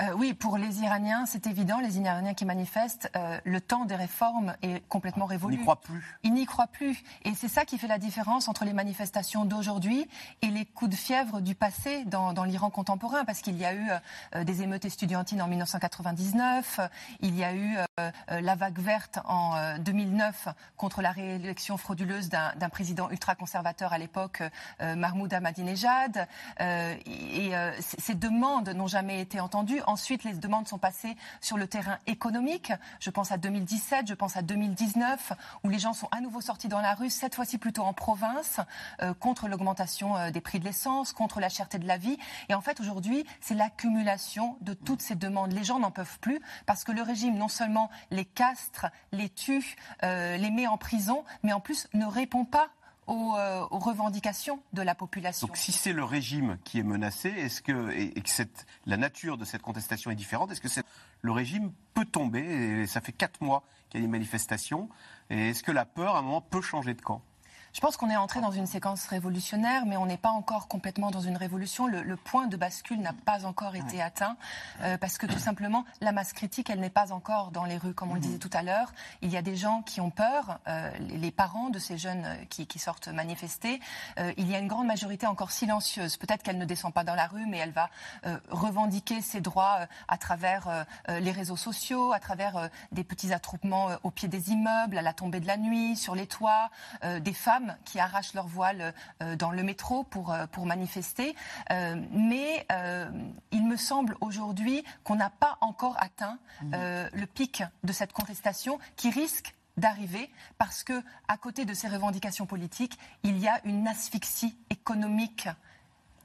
euh, 0.02 0.14
oui, 0.16 0.34
pour 0.34 0.58
les 0.58 0.82
Iraniens, 0.82 1.26
c'est 1.26 1.48
évident, 1.48 1.80
les 1.80 2.00
Iraniens 2.00 2.34
qui 2.34 2.46
manifestent, 2.46 3.12
euh, 3.16 3.40
le 3.44 3.62
temps 3.62 3.86
des 3.86 3.96
réformes 3.96 4.56
est 4.62 4.88
complètement 4.88 5.26
révolu. 5.26 5.56
Ils 5.56 5.58
n'y 5.60 5.64
croient 5.64 5.82
plus. 5.82 6.18
Ils 6.24 6.34
n'y 6.34 6.46
croient 6.46 6.68
plus. 6.68 7.04
Et 7.24 7.34
c'est 7.36 7.48
ça 7.48 7.66
qui 7.66 7.78
fait 7.78 7.88
la 7.88 8.00
différence 8.00 8.48
entre 8.48 8.66
les 8.66 8.74
manifestations 8.74 9.46
d'aujourd'hui 9.46 10.08
et 10.42 10.48
les 10.48 10.66
coups 10.66 10.92
de 10.92 10.96
fièvre 10.96 11.42
du 11.42 11.56
passé 11.56 12.04
dans, 12.06 12.32
l'Iran 12.44 12.70
contemporain, 12.72 13.26
parce 13.26 13.42
qu'il 13.42 13.58
y 13.58 13.66
a 13.66 13.74
eu 13.74 13.90
euh, 14.36 14.44
des 14.44 14.64
émeutes 14.64 14.86
estudiantines 14.86 15.42
en 15.42 15.48
1999, 15.48 16.80
il 17.20 17.36
y 17.36 17.44
a 17.44 17.54
eu 17.54 17.78
la 18.30 18.56
vague 18.56 18.80
verte 18.80 19.20
en 19.26 19.78
2009 19.78 20.48
contre 20.78 21.02
la 21.02 21.12
réélection 21.12 21.78
frauduleuse 21.78 22.30
d'un 22.30 22.70
président 22.70 23.10
ultra-conservateur 23.10 23.94
à 23.94 23.98
l'époque, 23.98 24.42
Mahmoud 24.80 25.32
Ahmadinejad. 25.34 26.28
et 26.60 27.52
ces 27.80 28.16
demandes 28.16 28.70
n'ont 28.70 28.88
jamais 28.88 29.22
été 29.22 29.40
entendues 29.40 29.82
ensuite, 29.92 30.24
les 30.24 30.34
demandes 30.34 30.68
sont 30.68 30.78
passées 30.78 31.16
sur 31.42 31.58
le 31.58 31.68
terrain 31.68 32.00
économique. 32.08 32.72
Je 33.00 33.10
pense 33.10 33.32
à 33.32 33.38
2017, 33.38 34.08
je 34.08 34.14
pense 34.14 34.38
à 34.38 34.42
2019, 34.42 35.34
où 35.64 35.70
les 35.70 35.80
gens 35.80 35.94
sont 35.94 36.08
à 36.12 36.22
nouveau 36.22 36.42
sortis 36.42 36.68
dans 36.68 36.82
la 36.82 36.96
rue, 36.96 37.10
cette 37.10 37.36
fois-ci 37.36 37.58
plutôt 37.58 37.84
en 37.84 37.94
province, 37.94 38.60
contre 39.20 39.48
l'augmentation 39.48 40.32
des 40.32 40.42
prix 40.42 40.60
de 40.60 40.66
l'essence, 40.66 41.14
contre 41.14 41.40
la 41.40 41.50
cherté 41.50 41.78
de 41.78 41.88
la 41.88 41.98
vie. 41.98 42.18
Et 42.50 42.56
en 42.56 42.62
fait, 42.62 42.80
aujourd'hui, 42.80 43.26
c'est 43.42 43.56
l'accumulation 43.56 44.58
de 44.62 44.74
toutes 44.74 45.02
ces 45.02 45.16
demandes. 45.16 45.52
Les 45.52 45.64
gens 45.64 45.80
n'en 45.80 45.92
peuvent 45.92 46.20
plus 46.20 46.42
parce 46.66 46.84
que 46.84 46.92
le 46.92 47.02
régime, 47.02 47.38
non 47.38 47.50
seulement 47.50 47.90
les 48.10 48.26
castre, 48.26 48.88
les 49.12 49.30
tue, 49.30 49.76
les 50.02 50.52
met 50.52 50.68
en 50.68 50.78
prison, 50.78 51.24
mais 51.44 51.54
en 51.54 51.60
plus 51.60 51.88
ne 51.94 52.06
répond 52.06 52.46
pas 52.46 52.70
euh, 53.12 53.65
aux, 53.71 53.80
revendications 53.80 54.62
de 54.74 54.82
la 54.82 54.95
population. 54.95 55.47
Donc 55.47 55.58
si 55.58 55.71
c'est 55.71 55.93
le 55.93 56.04
régime 56.04 56.58
qui 56.63 56.80
est 56.80 56.84
menacé, 56.84 57.30
est-ce 57.30 57.62
que, 57.62 57.91
et, 57.91 58.13
que 58.13 58.30
la 58.86 58.97
nature 58.97 59.38
de 59.38 59.45
cette 59.45 59.62
contestation 59.62 60.12
est 60.12 60.15
différente, 60.15 60.52
est-ce 60.52 60.62
que 60.62 60.82
le 61.21 61.32
régime 61.32 61.71
peut 61.93 62.06
tomber 62.06 62.39
et 62.82 62.88
Ça 62.88 63.02
fait 63.02 63.12
quatre 63.12 63.41
mois 63.41 63.63
qu'il 63.89 64.00
y 64.00 64.04
a 64.04 64.06
des 64.06 64.12
manifestations. 64.12 64.89
Est-ce 65.30 65.63
que 65.63 65.71
la 65.71 65.86
peur, 65.86 66.15
à 66.15 66.19
un 66.19 66.21
moment, 66.21 66.41
peut 66.41 66.62
changer 66.62 66.93
de 66.93 67.02
camp? 67.02 67.21
Je 67.74 67.80
pense 67.80 67.96
qu'on 67.96 68.10
est 68.10 68.18
entré 68.18 68.42
dans 68.42 68.52
une 68.52 68.66
séquence 68.66 69.08
révolutionnaire, 69.08 69.86
mais 69.86 69.96
on 69.96 70.06
n'est 70.06 70.18
pas 70.18 70.32
encore 70.32 70.68
complètement 70.68 71.10
dans 71.10 71.22
une 71.22 71.38
révolution. 71.38 71.88
Le, 71.88 72.16
point 72.18 72.48
de 72.48 72.58
bascule 72.58 73.00
n'a 73.00 73.14
pas 73.14 73.46
encore 73.46 73.76
été 73.76 74.02
atteint, 74.02 74.36
euh, 74.82 74.98
parce 74.98 75.18
que 75.18 75.26
tout 75.26 75.40
simplement, 75.40 75.86
la 76.02 76.12
masse 76.12 76.34
critique, 76.34 76.70
elle 76.70 76.82
n'est 76.82 76.90
pas 76.90 77.14
encore 77.14 77.52
dans 77.52 77.64
les 77.64 77.78
rues, 77.78 77.94
comme 77.94 78.12
on 78.12 78.16
le 78.16 78.20
disait 78.20 78.38
tout 78.38 78.50
à 78.54 78.62
l'heure. 78.62 78.94
Il 79.22 79.30
y 79.32 79.38
a 79.38 79.42
des 79.42 79.56
gens 79.56 79.82
qui 79.84 80.02
ont 80.02 80.10
peur, 80.10 80.60
euh, 80.68 80.92
les 81.00 81.32
parents 81.32 81.70
de 81.70 81.80
ces 81.80 81.98
jeunes 81.98 82.26
euh, 82.26 82.36
qui, 82.50 82.80
sortent 82.80 83.10
manifester. 83.10 83.80
il 84.38 84.50
y 84.50 84.56
a 84.56 84.60
une 84.60 84.68
grande 84.68 84.88
majorité 84.88 85.28
encore 85.28 85.52
silencieuse. 85.52 86.18
Peut-être 86.18 86.42
qu'elle 86.42 86.58
ne 86.58 86.66
descend 86.66 86.92
pas 86.92 87.04
dans 87.04 87.14
la 87.14 87.28
rue, 87.28 87.46
mais 87.46 87.58
elle 87.58 87.72
va 87.72 87.90
revendiquer 88.50 89.22
ses 89.22 89.40
droits 89.40 89.88
à 90.08 90.18
travers 90.18 90.86
les 91.08 91.32
réseaux 91.32 91.58
sociaux, 91.58 92.12
à 92.12 92.20
travers 92.20 92.70
des 92.92 93.04
petits 93.04 93.34
attroupements 93.34 93.90
au 94.02 94.10
pied 94.10 94.28
des 94.28 94.50
immeubles, 94.50 94.98
à 94.98 95.04
la 95.04 95.14
tombée 95.14 95.40
de 95.40 95.48
la 95.48 95.58
nuit, 95.58 95.96
sur 95.96 96.16
les 96.16 96.26
toits, 96.26 96.72
des 97.04 97.34
femmes 97.34 97.61
qui 97.86 98.00
arrachent 98.00 98.34
leur 98.34 98.47
voile 98.47 98.93
euh, 99.21 99.36
dans 99.36 99.52
le 99.52 99.63
métro 99.63 100.04
pour, 100.04 100.32
euh, 100.32 100.47
pour 100.47 100.65
manifester. 100.65 101.36
Euh, 101.71 101.95
mais 102.12 102.65
il 103.52 103.65
me 103.65 103.76
semble 103.76 104.15
aujourd'hui 104.21 104.84
qu'on 105.04 105.15
n'a 105.15 105.30
pas 105.30 105.58
encore 105.62 105.95
atteint 106.00 106.38
mmh. 106.62 106.71
le 107.13 107.26
pic 107.26 107.63
de 107.84 107.93
cette 107.93 108.13
contestation 108.13 108.80
qui 108.95 109.10
risque 109.10 109.56
d'arriver 109.78 110.30
parce 110.58 110.84
que, 110.84 111.02
à 111.28 111.38
côté 111.38 111.65
de 111.65 111.74
ces 111.74 111.88
revendications 111.88 112.45
politiques, 112.45 112.97
il 113.24 113.38
y 113.38 113.47
a 113.47 113.60
une 113.65 113.88
asphyxie 113.88 114.56
économique 114.69 115.47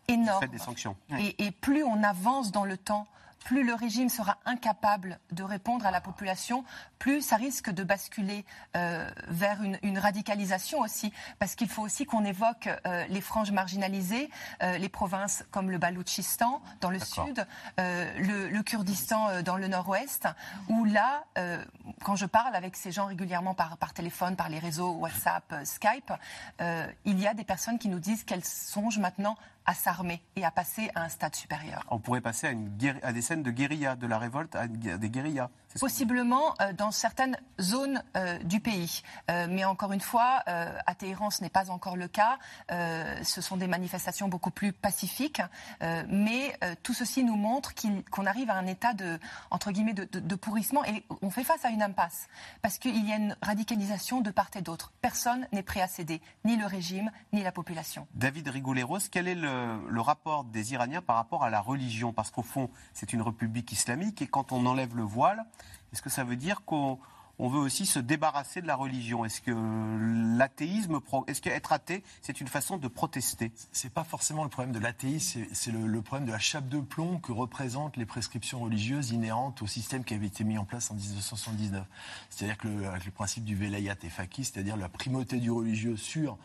énorme. 0.08 0.46
Des 0.46 0.58
sanctions. 0.58 0.96
et, 1.18 1.50
plus 1.50 1.82
on 1.84 2.02
avance 2.02 2.52
dans 2.52 2.64
le 2.64 2.76
temps, 2.76 3.06
plus 3.46 3.62
le 3.62 3.74
régime 3.74 4.08
sera 4.08 4.38
incapable 4.44 5.20
de 5.30 5.44
répondre 5.44 5.86
à 5.86 5.92
la 5.92 6.00
population, 6.00 6.64
plus 6.98 7.22
ça 7.22 7.36
risque 7.36 7.70
de 7.70 7.84
basculer 7.84 8.44
euh, 8.76 9.08
vers 9.28 9.62
une, 9.62 9.98
radicalisation 9.98 10.80
aussi. 10.80 11.12
Parce 11.38 11.54
qu'il 11.54 11.68
faut 11.68 11.82
aussi 11.82 12.06
qu'on 12.06 12.24
évoque 12.24 12.68
euh, 12.86 13.06
les 13.08 13.20
franges 13.20 13.52
marginalisées, 13.52 14.30
euh, 14.64 14.78
les 14.78 14.88
provinces 14.88 15.44
comme 15.52 15.70
le 15.70 15.78
Baloutchistan 15.78 16.60
dans 16.80 16.90
le 16.90 16.98
sud, 16.98 17.46
le, 17.78 18.62
Kurdistan 18.62 19.42
dans 19.42 19.56
le 19.56 19.68
nord-ouest, 19.68 20.26
où 20.68 20.84
là, 20.84 21.22
quand 22.02 22.16
je 22.16 22.26
parle 22.26 22.56
avec 22.56 22.74
ces 22.74 22.90
gens 22.90 23.06
régulièrement 23.06 23.54
par, 23.54 23.76
par 23.76 23.92
téléphone, 23.92 24.34
par 24.34 24.48
les 24.48 24.58
réseaux 24.58 24.90
WhatsApp, 24.94 25.54
Skype, 25.62 26.12
il 27.04 27.20
y 27.20 27.28
a 27.28 27.34
des 27.34 27.44
personnes 27.44 27.78
qui 27.78 27.88
nous 27.88 28.00
disent 28.00 28.24
qu'elles 28.24 28.44
songent 28.44 28.98
maintenant 28.98 29.36
à 29.66 29.74
s'armer 29.74 30.22
et 30.36 30.44
à 30.44 30.50
passer 30.50 30.90
à 30.94 31.02
un 31.02 31.08
stade 31.08 31.34
supérieur. 31.34 31.84
On 31.90 31.98
pourrait 31.98 32.20
passer 32.20 32.56
à, 33.02 33.12
des 33.12 33.22
scènes 33.22 33.42
de 33.42 33.50
guérilla, 33.50 33.96
de 33.96 34.06
la 34.06 34.18
révolte 34.18 34.54
à 34.54 34.66
des 34.66 35.10
guérillas. 35.10 35.50
Possiblement 35.80 36.54
euh, 36.60 36.72
dans 36.72 36.90
certaines 36.90 37.36
zones 37.60 38.02
euh, 38.16 38.38
du 38.38 38.60
pays. 38.60 39.02
Euh, 39.30 39.46
mais 39.50 39.64
encore 39.64 39.92
une 39.92 40.00
fois, 40.00 40.42
à 40.46 40.94
Téhéran, 40.94 41.30
ce 41.30 41.42
n'est 41.42 41.50
pas 41.50 41.70
encore 41.70 41.96
le 41.96 42.08
cas. 42.08 42.38
ce 42.68 43.40
sont 43.40 43.56
des 43.56 43.66
manifestations 43.66 44.28
beaucoup 44.28 44.50
plus 44.50 44.72
pacifiques. 44.72 45.42
mais 46.08 46.58
tout 46.82 46.94
ceci 46.94 47.24
nous 47.24 47.36
montre 47.36 47.72
qu'on 48.10 48.26
arrive 48.26 48.50
à 48.50 48.54
un 48.54 48.66
état 48.66 48.92
de, 48.92 49.18
entre 49.50 49.70
guillemets, 49.70 49.94
de, 49.94 50.34
pourrissement. 50.34 50.84
Et 50.84 51.04
on 51.22 51.30
fait 51.30 51.44
face 51.44 51.64
à 51.64 51.70
une 51.70 51.82
impasse. 51.82 52.28
Parce 52.62 52.78
qu'il 52.78 53.06
y 53.06 53.12
a 53.12 53.16
une 53.16 53.36
radicalisation 53.42 54.20
de 54.20 54.30
part 54.30 54.50
et 54.54 54.62
d'autre. 54.62 54.92
Personne 55.00 55.46
n'est 55.52 55.62
prêt 55.62 55.80
à 55.80 55.88
céder, 55.88 56.20
ni 56.44 56.56
le 56.56 56.66
régime, 56.66 57.10
ni 57.32 57.42
la 57.42 57.52
population. 57.52 58.06
David 58.14 58.48
Rigoleros, 58.48 58.98
quel 59.10 59.28
est 59.28 59.34
le, 59.34 59.78
le 59.88 60.00
rapport 60.00 60.44
des 60.44 60.72
Iraniens 60.72 61.02
par 61.02 61.16
rapport 61.16 61.44
à 61.44 61.50
la 61.50 61.60
religion? 61.60 62.12
Parce 62.12 62.30
qu'au 62.30 62.42
fond, 62.42 62.70
c'est 62.92 63.12
une 63.12 63.22
république 63.22 63.72
islamique 63.72 64.22
et 64.22 64.26
quand 64.26 64.52
on 64.52 64.66
enlève 64.66 64.96
le 64.96 65.02
voile, 65.02 65.44
est-ce 65.92 66.02
que 66.02 66.10
ça 66.10 66.24
veut 66.24 66.36
dire 66.36 66.62
qu'on 66.64 66.98
veut 67.38 67.58
aussi 67.58 67.86
se 67.86 67.98
débarrasser 67.98 68.60
de 68.62 68.66
la 68.66 68.76
religion? 68.76 69.24
Est-ce 69.24 69.40
que 69.40 69.52
l'athéisme, 70.36 71.00
est-ce 71.26 71.40
qu'être 71.40 71.72
athée, 71.72 72.02
c'est 72.22 72.40
une 72.40 72.48
façon 72.48 72.76
de 72.76 72.88
protester? 72.88 73.52
C'est 73.72 73.92
pas 73.92 74.04
forcément 74.04 74.44
le 74.44 74.50
problème 74.50 74.74
de 74.74 74.78
l'athéisme, 74.78 75.42
c'est 75.52 75.70
le, 75.70 76.02
problème 76.02 76.26
de 76.26 76.32
la 76.32 76.38
chape 76.38 76.68
de 76.68 76.80
plomb 76.80 77.18
que 77.18 77.32
représentent 77.32 77.96
les 77.96 78.06
prescriptions 78.06 78.60
religieuses 78.60 79.10
inhérentes 79.10 79.62
au 79.62 79.66
système 79.66 80.04
qui 80.04 80.14
avait 80.14 80.26
été 80.26 80.44
mis 80.44 80.58
en 80.58 80.64
place 80.64 80.90
en 80.90 80.94
1979. 80.94 81.84
C'est-à-dire 82.30 82.58
que 82.58 82.68
le, 82.68 82.82
le 82.82 83.10
principe 83.10 83.44
du 83.44 83.54
velayat 83.54 83.96
et 84.02 84.08
faqih, 84.08 84.44
c'est-à-dire 84.44 84.76
la 84.76 84.88
primauté 84.88 85.38
du 85.38 85.50
religieux 85.50 85.96
sur 85.96 86.38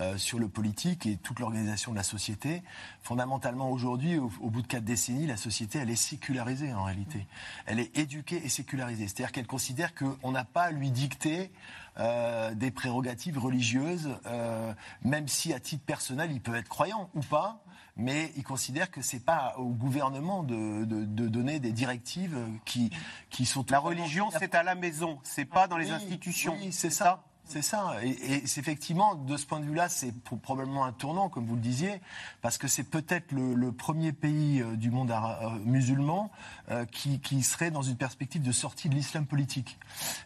euh, 0.00 0.18
sur 0.18 0.40
le 0.40 0.48
politique 0.48 1.06
et 1.06 1.16
toute 1.16 1.38
l'organisation 1.38 1.92
de 1.92 1.96
la 1.96 2.02
société. 2.02 2.64
Fondamentalement, 3.00 3.70
aujourd'hui, 3.70 4.18
au, 4.18 4.28
bout 4.28 4.60
de 4.60 4.66
quatre 4.66 4.84
décennies, 4.84 5.28
la 5.28 5.36
société, 5.36 5.78
elle 5.78 5.90
est 5.90 5.94
sécularisée 5.94 6.72
en 6.72 6.82
réalité. 6.82 7.28
Elle 7.66 7.78
est 7.78 7.96
éduquée 7.96 8.42
et 8.44 8.48
sécularisée. 8.48 9.06
C'est-à-dire 9.06 9.30
qu'elle 9.30 9.46
considère 9.46 9.94
qu'on 9.94 10.32
n'a 10.32 10.42
pas 10.42 10.64
à 10.64 10.70
lui 10.72 10.90
dicter 10.90 11.52
euh, 12.00 12.54
des 12.54 12.72
prérogatives 12.72 13.38
religieuses, 13.38 14.10
euh, 14.26 14.74
même 15.04 15.28
si 15.28 15.52
à 15.52 15.60
titre 15.60 15.84
personnel, 15.84 16.32
il 16.32 16.40
peut 16.40 16.56
être 16.56 16.68
croyant 16.68 17.08
ou 17.14 17.20
pas 17.20 17.60
mais 17.96 18.32
il 18.36 18.42
considère 18.42 18.90
que 18.90 19.02
c'est 19.02 19.24
pas 19.24 19.54
au 19.56 19.68
gouvernement 19.68 20.42
de, 20.42 20.84
donner 20.84 21.60
des 21.60 21.70
directives 21.70 22.36
qui, 22.64 22.90
qui 23.30 23.46
sont... 23.46 23.64
La 23.70 23.78
religion, 23.78 24.30
c'est 24.36 24.56
à 24.56 24.64
la 24.64 24.74
maison, 24.74 25.20
c'est 25.22 25.44
pas 25.44 25.68
dans 25.68 25.76
les 25.76 25.92
institutions. 25.92 26.56
Oui, 26.60 26.72
c'est 26.72 26.90
ça? 26.90 27.22
C'est 27.46 27.62
ça. 27.62 27.96
Et, 28.02 28.42
effectivement, 28.42 29.14
de 29.14 29.36
ce 29.36 29.46
point 29.46 29.60
de 29.60 29.66
vue-là, 29.66 29.88
c'est 29.88 30.12
probablement 30.42 30.84
un 30.84 30.92
tournant, 30.92 31.28
comme 31.28 31.44
vous 31.46 31.56
le 31.56 31.60
disiez, 31.60 32.00
parce 32.40 32.56
que 32.56 32.68
c'est 32.68 32.84
peut-être 32.84 33.32
le, 33.32 33.70
premier 33.72 34.12
pays 34.12 34.62
euh, 34.62 34.76
du 34.76 34.90
monde 34.90 35.10
euh, 35.10 35.50
musulman 35.64 36.30
euh, 36.70 36.84
qui, 36.86 37.42
serait 37.42 37.70
dans 37.70 37.82
une 37.82 37.96
perspective 37.96 38.42
de 38.42 38.52
sortie 38.52 38.88
de 38.88 38.94
l'islam 38.94 39.26
politique. 39.26 39.78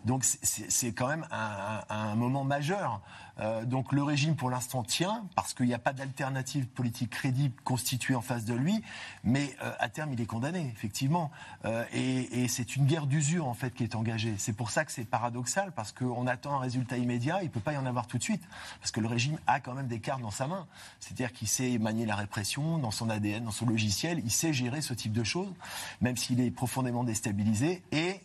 Donc 0.05 0.25
c'est 0.25 0.93
quand 0.93 1.09
même 1.09 1.27
un 1.31 2.15
moment 2.15 2.45
majeur. 2.45 3.01
Euh, 3.41 3.65
donc 3.65 3.93
le 3.93 4.03
régime 4.03 4.35
pour 4.35 4.51
l'instant 4.51 4.83
tient 4.83 5.25
parce 5.35 5.55
qu'il 5.55 5.67
n'y 5.67 5.75
a 5.75 5.79
pas 5.79 5.93
d'alternative 5.93 6.67
politique 6.67 7.11
crédible 7.11 7.55
constituée 7.63 8.15
en 8.15 8.21
face 8.21 8.45
de 8.45 8.55
lui, 8.55 8.83
mais 9.25 9.55
euh, 9.63 9.73
à 9.79 9.89
terme 9.89 10.13
il 10.13 10.21
est 10.21 10.27
condamné 10.27 10.71
effectivement. 10.75 11.31
Euh, 11.65 11.85
et, 11.93 12.49
c'est 12.49 12.77
une 12.77 12.87
guerre 12.87 13.07
d'usure 13.07 13.47
en 13.47 13.55
fait 13.55 13.75
qui 13.75 13.85
est 13.85 13.95
engagée. 13.95 14.35
C'est 14.39 14.55
pour 14.55 14.71
ça 14.71 14.85
que 14.85 14.93
c'est 14.93 15.05
paradoxal 15.05 15.73
parce 15.73 15.93
qu'on 15.93 16.27
attend 16.27 16.55
un 16.55 16.59
résultat 16.59 16.97
immédiat, 16.97 17.39
il 17.43 17.47
ne 17.47 17.51
peut 17.51 17.61
pas 17.61 17.75
y 17.75 17.77
en 17.77 17.85
avoir 17.85 18.07
tout 18.07 18.17
de 18.17 18.23
suite 18.23 18.43
parce 18.81 18.91
que 18.91 19.01
le 19.01 19.07
régime 19.07 19.39
a 19.47 19.61
quand 19.61 19.75
même 19.75 19.87
des 19.87 20.01
cartes 20.01 20.23
dans 20.23 20.31
sa 20.31 20.47
main. 20.47 20.67
C'est-à-dire 20.99 21.33
qu'il 21.33 21.47
sait 21.47 21.79
manier 21.79 22.07
la 22.07 22.17
répression 22.17 22.79
dans 22.79 22.91
son 22.91 23.11
ADN, 23.11 23.45
dans 23.45 23.51
son 23.51 23.67
logiciel, 23.67 24.21
il 24.25 24.31
sait 24.31 24.53
gérer 24.53 24.81
ce 24.81 24.95
type 24.95 25.13
de 25.13 25.25
choses, 25.25 25.53
même 26.01 26.17
s'il 26.17 26.41
est 26.41 26.51
profondément 26.51 27.05
déstabilisé. 27.05 27.83
Et 27.93 28.21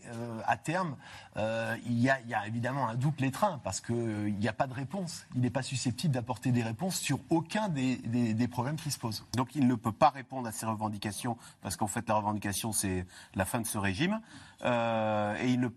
à 0.46 0.58
terme, 0.58 0.96
il 1.38 2.00
y, 2.00 2.10
a, 2.10 2.20
il, 2.22 2.30
y 2.30 2.34
a, 2.34 2.46
évidemment 2.48 2.88
un 2.88 2.96
double 2.96 3.24
étreint 3.24 3.60
parce 3.64 3.82
qu'il 3.82 4.36
n'y 4.38 4.48
a 4.48 4.54
pas 4.54 4.68
de 4.68 4.74
réponse 4.74 5.26
il 5.36 5.42
n'est 5.42 5.50
pas 5.50 5.62
susceptible 5.62 6.14
d'apporter 6.14 6.52
des 6.52 6.64
réponses 6.64 6.98
sur 7.00 7.20
aucun 7.30 7.70
des, 7.70 8.48
problèmes 8.52 8.76
qui 8.76 8.92
se 8.92 9.00
posent. 9.00 9.26
Donc 9.36 9.56
il 9.56 9.68
ne 9.68 9.76
peut 9.76 9.92
pas 9.92 10.10
répondre 10.10 10.48
à 10.48 10.52
ces 10.52 10.66
revendications, 10.66 11.38
parce 11.62 11.76
qu'en 11.76 11.88
fait 11.88 12.08
la 12.08 12.16
revendication 12.16 12.72
c'est 12.72 13.06
la 13.36 13.46
fin 13.46 13.60
de 13.62 13.66
ce 13.66 13.78
régime, 13.78 14.22
euh, 14.64 15.36
et 15.40 15.52
il 15.52 15.60
ne 15.60 15.70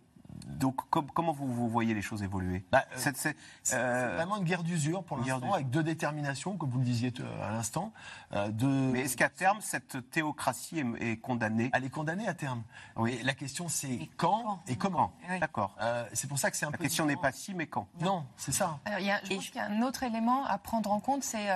donc, 0.46 0.76
comment 0.90 1.32
vous, 1.32 1.68
voyez 1.68 1.92
les 1.92 2.02
choses 2.02 2.22
évoluer? 2.22 2.64
Bah, 2.70 2.84
euh, 2.92 3.12
C'est 3.14 3.36
euh, 3.74 4.14
vraiment 4.14 4.36
une 4.36 4.44
guerre 4.44 4.62
d'usure 4.62 5.02
pour 5.02 5.18
l'instant, 5.18 5.52
avec 5.52 5.70
deux 5.70 5.82
déterminations, 5.82 6.56
comme 6.56 6.70
vous 6.70 6.78
le 6.78 6.84
disiez 6.84 7.12
à 7.42 7.50
l'instant. 7.50 7.92
Mais 8.32 9.00
est-ce 9.00 9.16
qu'à 9.16 9.28
terme, 9.28 9.58
cette 9.60 10.10
théocratie 10.10 10.82
est, 11.00 11.16
condamnée? 11.16 11.70
Elle 11.72 11.84
est 11.84 11.90
condamnée 11.90 12.28
à 12.28 12.34
terme. 12.34 12.62
Oui. 12.96 13.20
la 13.24 13.34
question, 13.34 13.68
c'est 13.68 14.08
quand, 14.16 14.60
et 14.68 14.76
comment. 14.76 15.12
D'accord. 15.40 15.76
c'est 16.12 16.28
pour 16.28 16.38
ça 16.38 16.50
que 16.50 16.56
c'est 16.56 16.66
un 16.66 16.70
la 16.70 16.78
question 16.78 17.06
n'est 17.06 17.16
pas 17.16 17.32
si, 17.32 17.54
mais 17.54 17.66
quand. 17.66 17.88
Non, 18.00 18.24
c'est 18.36 18.52
ça. 18.52 18.78
Alors, 18.84 19.00
il 19.00 19.06
y 19.06 19.10
a, 19.10 19.20
je 19.24 19.34
pense 19.34 19.46
qu'il 19.46 19.56
y 19.56 19.60
a 19.60 19.66
un 19.66 19.82
autre 19.82 20.02
élément 20.04 20.44
à 20.44 20.58
prendre 20.58 20.90
en 20.90 21.00
compte, 21.00 21.24
c'est 21.24 21.48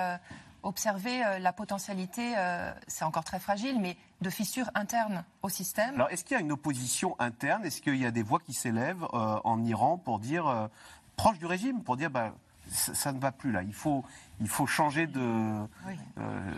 observer 0.63 1.23
euh, 1.23 1.39
la 1.39 1.53
potentialité, 1.53 2.33
euh, 2.37 2.71
c'est 2.87 3.05
encore 3.05 3.23
très 3.23 3.39
fragile, 3.39 3.79
mais 3.79 3.97
de 4.21 4.29
fissures 4.29 4.69
internes 4.75 5.23
au 5.41 5.49
système. 5.49 5.95
Alors, 5.95 6.09
est-ce 6.09 6.23
qu'il 6.23 6.35
y 6.35 6.39
a 6.39 6.43
une 6.43 6.51
opposition 6.51 7.15
interne? 7.19 7.65
Est-ce 7.65 7.81
qu'il 7.81 7.95
y 7.95 8.05
a 8.05 8.11
des 8.11 8.23
voix 8.23 8.39
qui 8.39 8.53
s'élèvent 8.53 9.05
euh, 9.13 9.39
en 9.43 9.63
Iran 9.63 9.97
pour 9.97 10.19
dire, 10.19 10.69
proche 11.15 11.39
du 11.39 11.45
régime, 11.45 11.83
pour 11.83 11.97
dire, 11.97 12.09
bah, 12.09 12.33
ça, 12.69 13.11
ne 13.11 13.19
va 13.19 13.31
plus 13.31 13.51
là? 13.51 13.63
Il 13.63 13.73
faut, 13.73 14.05
il 14.39 14.47
faut 14.47 14.65
changer 14.65 15.07
de. 15.07 15.67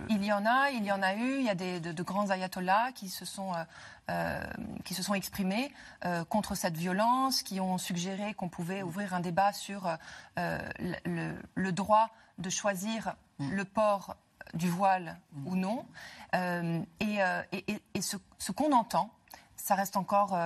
Il 0.10 0.24
y 0.24 0.32
en 0.32 0.46
a, 0.46 0.70
il 0.72 0.84
y 0.84 0.92
en 0.92 1.02
a 1.02 1.16
eu. 1.16 1.38
Il 1.40 1.44
y 1.44 1.50
a 1.50 1.56
des, 1.56 1.80
de, 1.80 2.04
grands 2.04 2.30
ayatollahs 2.30 2.92
qui 2.94 3.10
se 3.10 3.26
sont, 3.26 3.54
qui 4.84 4.94
se 4.94 5.02
sont 5.02 5.14
exprimés 5.14 5.72
contre 6.30 6.56
cette 6.56 6.78
violence, 6.78 7.42
qui 7.42 7.60
ont 7.60 7.78
suggéré 7.78 8.34
qu'on 8.34 8.50
pouvait 8.50 8.84
ouvrir 8.84 9.14
un 9.14 9.22
débat 9.22 9.54
sur 9.54 9.90
le, 10.38 11.34
le, 11.56 11.72
droit 11.72 12.12
de 12.44 12.50
choisir 12.52 13.16
mm. 13.40 13.52
le 13.52 13.66
port 13.66 14.16
du 14.54 14.70
voile 14.70 15.18
mm. 15.32 15.48
ou 15.48 15.56
non. 15.56 15.86
et, 17.00 17.20
et, 17.52 17.82
et, 17.94 18.02
ce, 18.02 18.18
ce 18.38 18.52
qu'on 18.52 18.72
entend, 18.72 19.10
ça 19.56 19.76
reste 19.76 19.98
encore 19.98 20.38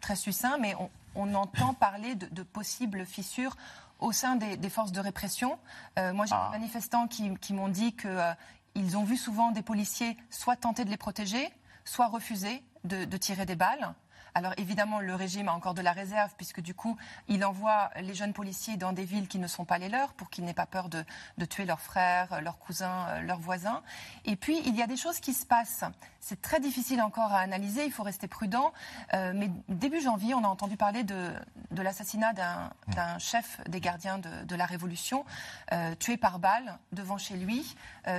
très 0.00 0.16
succinct, 0.16 0.58
mais 0.58 0.74
on, 0.76 0.90
on 1.14 1.34
entend 1.34 1.74
parler 1.74 2.14
de, 2.14 2.26
de 2.26 2.42
possibles 2.42 3.04
fissures 3.04 3.56
au 3.98 4.12
sein 4.12 4.36
des, 4.36 4.70
forces 4.70 4.92
de 4.92 5.00
répression. 5.00 5.58
Euh, 5.98 6.12
moi, 6.12 6.26
j'ai 6.26 6.34
des 6.34 6.40
ah. 6.40 6.50
manifestants 6.50 7.08
qui, 7.08 7.52
m'ont 7.52 7.68
dit 7.68 7.94
qu'ils 7.94 8.10
euh, 8.10 8.96
ont 8.96 9.04
vu 9.04 9.16
souvent 9.16 9.50
des 9.50 9.62
policiers 9.62 10.16
soit 10.30 10.56
tenter 10.56 10.84
de 10.84 10.90
les 10.90 10.96
protéger, 10.96 11.50
soit 11.84 12.06
refuser 12.06 12.62
de 12.84 13.16
tirer 13.16 13.44
des 13.44 13.56
balles. 13.56 13.92
Alors 14.38 14.54
évidemment, 14.56 15.00
le 15.00 15.16
régime 15.16 15.48
a 15.48 15.52
encore 15.52 15.74
de 15.74 15.82
la 15.82 15.90
réserve, 15.90 16.32
puisque 16.36 16.60
du 16.60 16.72
coup, 16.72 16.96
il 17.26 17.44
envoie 17.44 17.90
les 18.00 18.14
jeunes 18.14 18.32
policiers 18.32 18.76
dans 18.76 18.92
des 18.92 19.02
villes 19.04 19.26
qui 19.26 19.40
ne 19.40 19.48
sont 19.48 19.64
pas 19.64 19.78
les 19.78 19.88
leurs, 19.88 20.12
pour 20.12 20.30
qu'ils 20.30 20.44
n'aient 20.44 20.54
pas 20.54 20.64
peur 20.64 20.88
de, 20.88 21.04
tuer 21.44 21.64
leurs 21.64 21.80
frères, 21.80 22.40
leurs 22.40 22.60
cousins, 22.60 23.08
euh, 23.08 23.20
leurs 23.22 23.40
voisins. 23.40 23.82
Et 24.24 24.36
puis, 24.36 24.62
il 24.64 24.76
y 24.76 24.82
a 24.82 24.86
des 24.86 24.96
choses 24.96 25.18
qui 25.18 25.34
se 25.34 25.44
passent. 25.44 25.82
C'est 26.20 26.40
très 26.40 26.60
difficile 26.60 27.02
encore 27.02 27.32
à 27.32 27.40
analyser, 27.40 27.84
il 27.84 27.90
faut 27.90 28.04
rester 28.04 28.28
prudent. 28.28 28.72
Euh, 29.12 29.32
mais 29.34 29.50
début 29.68 30.00
janvier, 30.00 30.34
on 30.34 30.44
a 30.44 30.48
entendu 30.48 30.76
parler 30.76 31.02
de, 31.02 31.32
l'assassinat 31.72 32.32
d'un 32.32 33.18
chef 33.18 33.60
des 33.68 33.80
gardiens 33.80 34.18
de, 34.18 34.54
la 34.54 34.66
Révolution, 34.66 35.24
euh, 35.72 35.96
tué 35.96 36.16
par 36.16 36.38
balle 36.38 36.78
devant 36.92 37.18
chez 37.18 37.34
lui. 37.34 37.76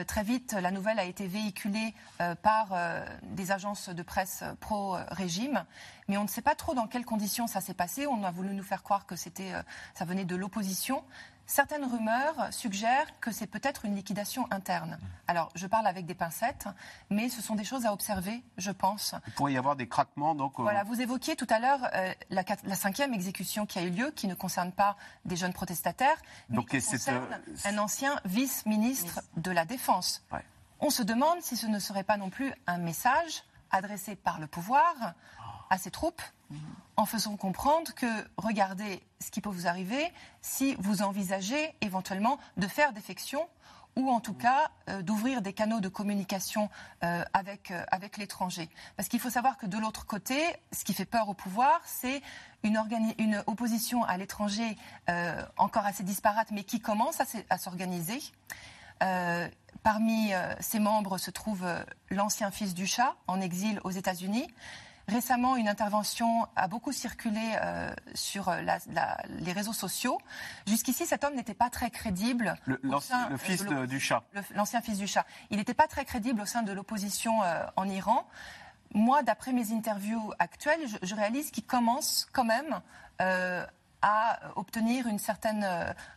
très 0.08 0.24
vite, 0.24 0.52
la 0.54 0.72
nouvelle 0.72 1.00
a 1.00 1.06
été 1.06 1.28
véhiculée 1.28 1.94
par 2.42 2.70
des 3.24 3.52
agences 3.52 3.90
de 3.90 4.04
presse 4.04 4.44
pro-régime 4.60 5.64
mais 6.10 6.18
on 6.18 6.24
ne 6.24 6.28
sait 6.28 6.42
pas 6.42 6.56
trop 6.56 6.74
dans 6.74 6.88
quelles 6.88 7.06
conditions 7.06 7.48
ça 7.48 7.62
s'est 7.62 7.74
passé. 7.74 8.08
On 8.08 8.24
a 8.24 8.32
voulu 8.32 8.54
nous 8.54 8.64
faire 8.64 8.84
croire 8.84 9.06
que 9.06 9.16
c'était, 9.16 9.54
euh, 9.54 9.62
ça 9.94 10.04
venait 10.04 10.26
de 10.26 10.36
l'opposition. 10.36 11.04
Certaines 11.46 11.86
rumeurs 11.86 12.52
suggèrent 12.52 13.20
que 13.20 13.32
c'est 13.32 13.48
peut-être 13.48 13.86
une 13.86 13.96
liquidation 13.96 14.46
interne. 14.52 15.00
Alors, 15.28 15.50
je 15.56 15.66
parle 15.66 15.88
avec 15.88 16.06
des 16.06 16.14
pincettes, 16.14 16.68
mais 17.10 17.28
ce 17.30 17.42
sont 17.42 17.56
des 17.56 17.64
choses 17.64 17.88
à 17.88 17.94
observer, 17.94 18.44
je 18.58 18.70
pense. 18.70 19.16
Il 19.28 19.34
pourrait 19.34 19.54
y 19.54 19.58
avoir 19.58 19.76
des 19.76 19.88
craquements, 19.88 20.36
donc. 20.36 20.60
Euh, 20.60 20.64
voilà, 20.64 20.84
vous 20.84 21.02
évoquiez 21.02 21.36
tout 21.36 21.48
à 21.50 21.60
l'heure 21.60 21.90
euh, 21.96 22.14
la, 22.30 22.76
cinquième 22.76 23.16
exécution 23.16 23.66
qui 23.66 23.80
a 23.80 23.84
eu 23.84 23.90
lieu, 23.90 24.12
qui 24.12 24.28
ne 24.28 24.36
concerne 24.36 24.72
pas 24.72 24.96
des 25.26 25.36
jeunes 25.36 25.54
protestataires, 25.54 26.18
mais 26.50 26.64
qui 26.66 26.82
concerne 26.82 27.26
un 27.66 27.78
ancien 27.80 28.20
vice-ministre 28.26 29.22
de 29.38 29.50
la 29.50 29.66
Défense. 29.66 30.24
On 30.80 30.92
se 30.92 31.02
demande 31.02 31.42
si 31.42 31.58
ce 31.58 31.66
ne 31.66 31.80
serait 31.80 32.04
pas 32.04 32.18
non 32.18 32.30
plus 32.30 32.54
un 32.68 32.78
message 32.78 33.44
adressé 33.72 34.16
par 34.16 34.40
le 34.40 34.48
pouvoir 34.48 35.14
à 35.70 35.78
ses 35.78 35.92
troupes 35.92 36.22
en 36.98 37.06
faisant 37.06 37.38
comprendre 37.38 37.94
que 37.94 38.08
regardez 38.38 39.04
ce 39.20 39.32
qui 39.32 39.40
peut 39.40 39.50
vous 39.50 39.68
arriver 39.68 40.12
si 40.42 40.76
vous 40.80 41.02
envisagez 41.02 41.74
éventuellement 41.82 42.40
de 42.58 42.68
faire 42.68 42.92
défection 42.92 43.48
ou 43.96 44.10
en 44.10 44.20
tout 44.20 44.34
cas 44.34 44.72
euh, 44.88 45.02
d'ouvrir 45.02 45.42
des 45.42 45.54
canaux 45.54 45.80
de 45.80 45.90
communication 45.90 46.70
euh, 47.04 47.24
avec, 47.34 47.72
euh, 47.72 47.84
avec 47.92 48.18
l'étranger. 48.18 48.70
Parce 48.96 49.10
qu'il 49.10 49.20
faut 49.20 49.30
savoir 49.30 49.58
que 49.58 49.66
de 49.66 49.78
l'autre 49.78 50.06
côté, 50.06 50.42
ce 50.72 50.84
qui 50.84 50.94
fait 50.94 51.06
peur 51.06 51.30
au 51.30 51.34
pouvoir, 51.34 51.82
c'est 51.86 52.22
une, 52.64 52.78
opposition 53.48 54.04
à 54.04 54.18
l'étranger 54.18 54.76
encore 55.58 55.86
assez 55.86 56.04
disparate, 56.04 56.50
mais 56.52 56.64
qui 56.64 56.82
commence 56.82 57.22
à 57.50 57.58
s'organiser. 57.58 58.20
parmi 59.82 60.32
ses 60.60 60.80
membres 60.80 61.18
se 61.18 61.32
trouve 61.32 61.66
l'ancien 62.10 62.52
fils 62.52 62.74
du 62.74 62.86
chat 62.86 63.16
en 63.28 63.40
exil 63.40 63.80
aux 63.86 63.92
États-Unis. 63.92 64.48
Récemment, 65.10 65.56
une 65.56 65.68
intervention 65.68 66.48
a 66.56 66.68
beaucoup 66.68 66.92
circulé 66.92 67.42
euh, 67.56 67.92
sur 68.14 68.50
euh, 68.50 68.62
les 69.40 69.52
réseaux 69.52 69.74
sociaux. 69.74 70.20
Jusqu'ici, 70.68 71.08
cet 71.08 71.24
homme 71.24 71.36
n'était 71.36 71.56
pas 71.56 71.70
très 71.72 71.90
crédible. 71.90 72.56
Le, 72.66 72.80
fils 73.38 73.66
du 73.66 74.00
chat. 74.00 74.24
L'ancien 74.56 74.82
fils 74.82 75.00
du 75.00 75.08
chat. 75.08 75.26
Il 75.50 75.58
n'était 75.58 75.74
pas 75.74 75.88
très 75.88 76.06
crédible 76.06 76.42
au 76.42 76.46
sein 76.46 76.62
de 76.62 76.72
l'opposition 76.72 77.44
euh, 77.44 77.66
en 77.76 77.90
Iran. 77.90 78.28
Moi, 78.94 79.24
d'après 79.24 79.52
mes 79.52 79.74
interviews 79.74 80.32
actuelles, 80.38 80.82
je, 81.02 81.16
réalise 81.16 81.50
qu'il 81.52 81.66
commence 81.66 82.28
quand 82.32 82.46
même 82.46 82.80
à 84.02 84.40
obtenir 84.56 85.08
une 85.08 85.20
certaine, 85.20 85.68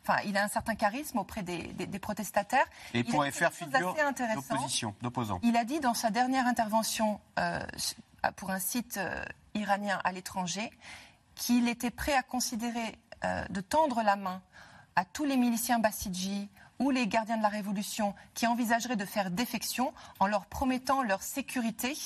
enfin, 0.02 0.20
il 0.24 0.36
a 0.36 0.44
un 0.44 0.48
certain 0.48 0.74
charisme 0.74 1.18
auprès 1.18 1.42
des, 1.42 1.98
protestataires. 1.98 2.64
Et 2.94 3.00
il 3.00 3.04
pourrait 3.04 3.30
faire 3.30 3.52
figure 3.52 3.94
d'opposition, 4.34 4.94
d'opposant. 5.02 5.40
Il 5.42 5.56
a 5.56 5.64
dit 5.64 5.80
dans 5.80 5.94
sa 5.94 6.10
dernière 6.10 6.46
intervention 6.46 7.20
pour 8.30 8.50
un 8.50 8.58
site 8.58 8.98
euh, 8.98 9.24
iranien 9.54 10.00
à 10.04 10.12
l'étranger, 10.12 10.70
qu'il 11.34 11.68
était 11.68 11.90
prêt 11.90 12.14
à 12.14 12.22
considérer 12.22 12.98
euh, 13.24 13.44
de 13.48 13.60
tendre 13.60 14.02
la 14.02 14.16
main 14.16 14.42
à 14.94 15.04
tous 15.04 15.24
les 15.24 15.36
miliciens 15.36 15.78
bassidji 15.78 16.48
ou 16.78 16.90
les 16.90 17.06
gardiens 17.06 17.36
de 17.36 17.42
la 17.42 17.48
Révolution 17.48 18.14
qui 18.34 18.46
envisageraient 18.46 18.96
de 18.96 19.04
faire 19.04 19.30
défection 19.30 19.92
en 20.20 20.26
leur 20.26 20.46
promettant 20.46 21.02
leur 21.02 21.22
sécurité, 21.22 21.96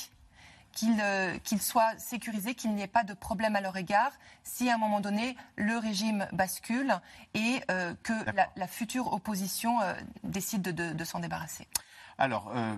qu'ils 0.73 1.01
euh, 1.01 1.39
soient 1.61 1.99
sécurisés, 1.99 2.55
qu'il 2.55 2.75
n'y 2.75 2.83
ait 2.83 2.87
pas 2.87 3.05
de 3.05 3.15
problème 3.15 3.57
à 3.57 3.61
leur 3.61 3.77
égard 3.77 4.13
si 4.43 4.71
à 4.71 4.75
un 4.75 4.79
moment 4.79 5.01
donné 5.01 5.37
le 5.57 5.79
régime 5.79 6.29
bascule 6.33 6.95
et 7.35 7.61
que 8.03 8.13
la, 8.57 8.67
future 8.67 9.13
opposition 9.13 9.79
décide 10.23 10.63
de 10.63 11.05
s'en 11.05 11.21
débarrasser. 11.21 11.67
Alors, 12.19 12.51
euh, 12.55 12.77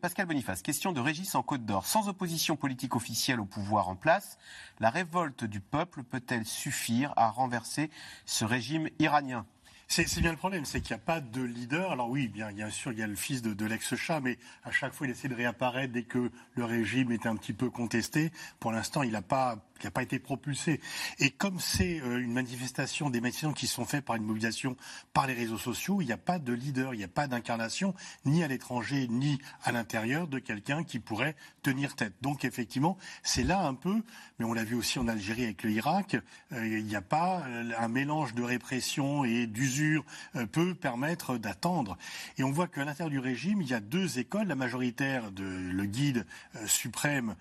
Pascal 0.00 0.26
Boniface, 0.26 0.62
question 0.62 0.92
de 0.92 0.98
Régis 0.98 1.36
en 1.36 1.44
Côte 1.44 1.64
d'Or. 1.64 1.86
Sans 1.86 2.08
opposition 2.08 2.56
politique 2.56 2.96
officielle 2.96 3.38
au 3.38 3.44
pouvoir 3.44 3.88
en 3.88 3.94
place, 3.94 4.36
la 4.80 4.90
révolte 4.90 5.44
du 5.44 5.60
peuple 5.60 6.02
peut-elle 6.02 6.44
suffire 6.44 7.12
à 7.16 7.30
renverser 7.30 7.88
ce 8.26 8.44
régime 8.44 8.88
iranien? 8.98 9.46
C'est 9.86 10.20
bien 10.20 10.30
le 10.30 10.36
problème, 10.36 10.64
c'est 10.64 10.80
qu'il 10.80 10.94
n'y 10.94 11.02
a 11.02 11.04
pas 11.04 11.20
de 11.20 11.42
leader. 11.42 11.92
Alors 11.92 12.10
oui, 12.10 12.28
bien, 12.28 12.52
bien 12.52 12.70
sûr, 12.70 12.92
il 12.92 12.98
y 12.98 13.02
a 13.02 13.08
le 13.08 13.16
fils 13.16 13.42
de, 13.42 13.64
l'ex-chat, 13.64 14.20
mais 14.20 14.38
à 14.64 14.70
chaque 14.70 14.92
fois, 14.92 15.06
il 15.06 15.10
essaie 15.10 15.28
de 15.28 15.34
réapparaître 15.34 15.92
dès 15.92 16.04
que 16.04 16.30
le 16.54 16.64
régime 16.64 17.10
est 17.12 17.26
un 17.26 17.34
petit 17.36 17.52
peu 17.52 17.70
contesté. 17.70 18.30
Pour 18.60 18.70
l'instant, 18.70 19.02
il 19.02 19.12
n'a 19.12 19.22
pas 19.22 19.58
qui 19.80 19.86
n'a 19.86 19.90
pas 19.90 20.02
été 20.02 20.18
propulsé. 20.18 20.80
Et 21.18 21.30
comme 21.30 21.58
c'est 21.58 22.00
euh, 22.00 22.22
une 22.22 22.32
manifestation, 22.32 23.10
des 23.10 23.20
manifestations 23.20 23.52
qui 23.52 23.66
sont 23.66 23.84
faites 23.84 24.04
par 24.04 24.16
une 24.16 24.24
mobilisation 24.24 24.76
par 25.12 25.26
les 25.26 25.32
réseaux 25.32 25.58
sociaux, 25.58 26.00
il 26.00 26.06
n'y 26.06 26.12
a 26.12 26.18
pas 26.18 26.38
de 26.38 26.52
leader, 26.52 26.94
il 26.94 26.98
n'y 26.98 27.04
a 27.04 27.08
pas 27.08 27.26
d'incarnation, 27.26 27.94
ni 28.24 28.44
à 28.44 28.48
l'étranger, 28.48 29.08
ni 29.08 29.40
à 29.64 29.72
l'intérieur, 29.72 30.28
de 30.28 30.38
quelqu'un 30.38 30.84
qui 30.84 31.00
pourrait 31.00 31.34
tenir 31.62 31.96
tête. 31.96 32.12
Donc 32.20 32.44
effectivement, 32.44 32.98
c'est 33.22 33.42
là 33.42 33.62
un 33.62 33.74
peu, 33.74 34.02
mais 34.38 34.44
on 34.44 34.52
l'a 34.52 34.64
vu 34.64 34.76
aussi 34.76 34.98
en 34.98 35.08
Algérie 35.08 35.44
avec 35.44 35.62
le 35.62 35.70
Irak, 35.70 36.16
euh, 36.52 36.78
il 36.78 36.84
n'y 36.84 36.96
a 36.96 37.02
pas 37.02 37.42
euh, 37.46 37.72
un 37.78 37.88
mélange 37.88 38.34
de 38.34 38.42
répression 38.42 39.24
et 39.24 39.46
d'usure 39.46 40.04
peut 40.52 40.74
permettre 40.74 41.38
d'attendre. 41.38 41.96
Et 42.36 42.44
on 42.44 42.50
voit 42.50 42.68
qu'à 42.68 42.84
l'intérieur 42.84 43.10
du 43.10 43.18
régime, 43.18 43.62
il 43.62 43.68
y 43.68 43.74
a 43.74 43.80
deux 43.80 44.18
écoles, 44.18 44.46
la 44.46 44.54
majoritaire 44.54 45.30
de 45.30 45.44
le 45.44 45.84
guide 45.86 46.26
suprême 46.66 47.34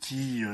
qui 0.00 0.44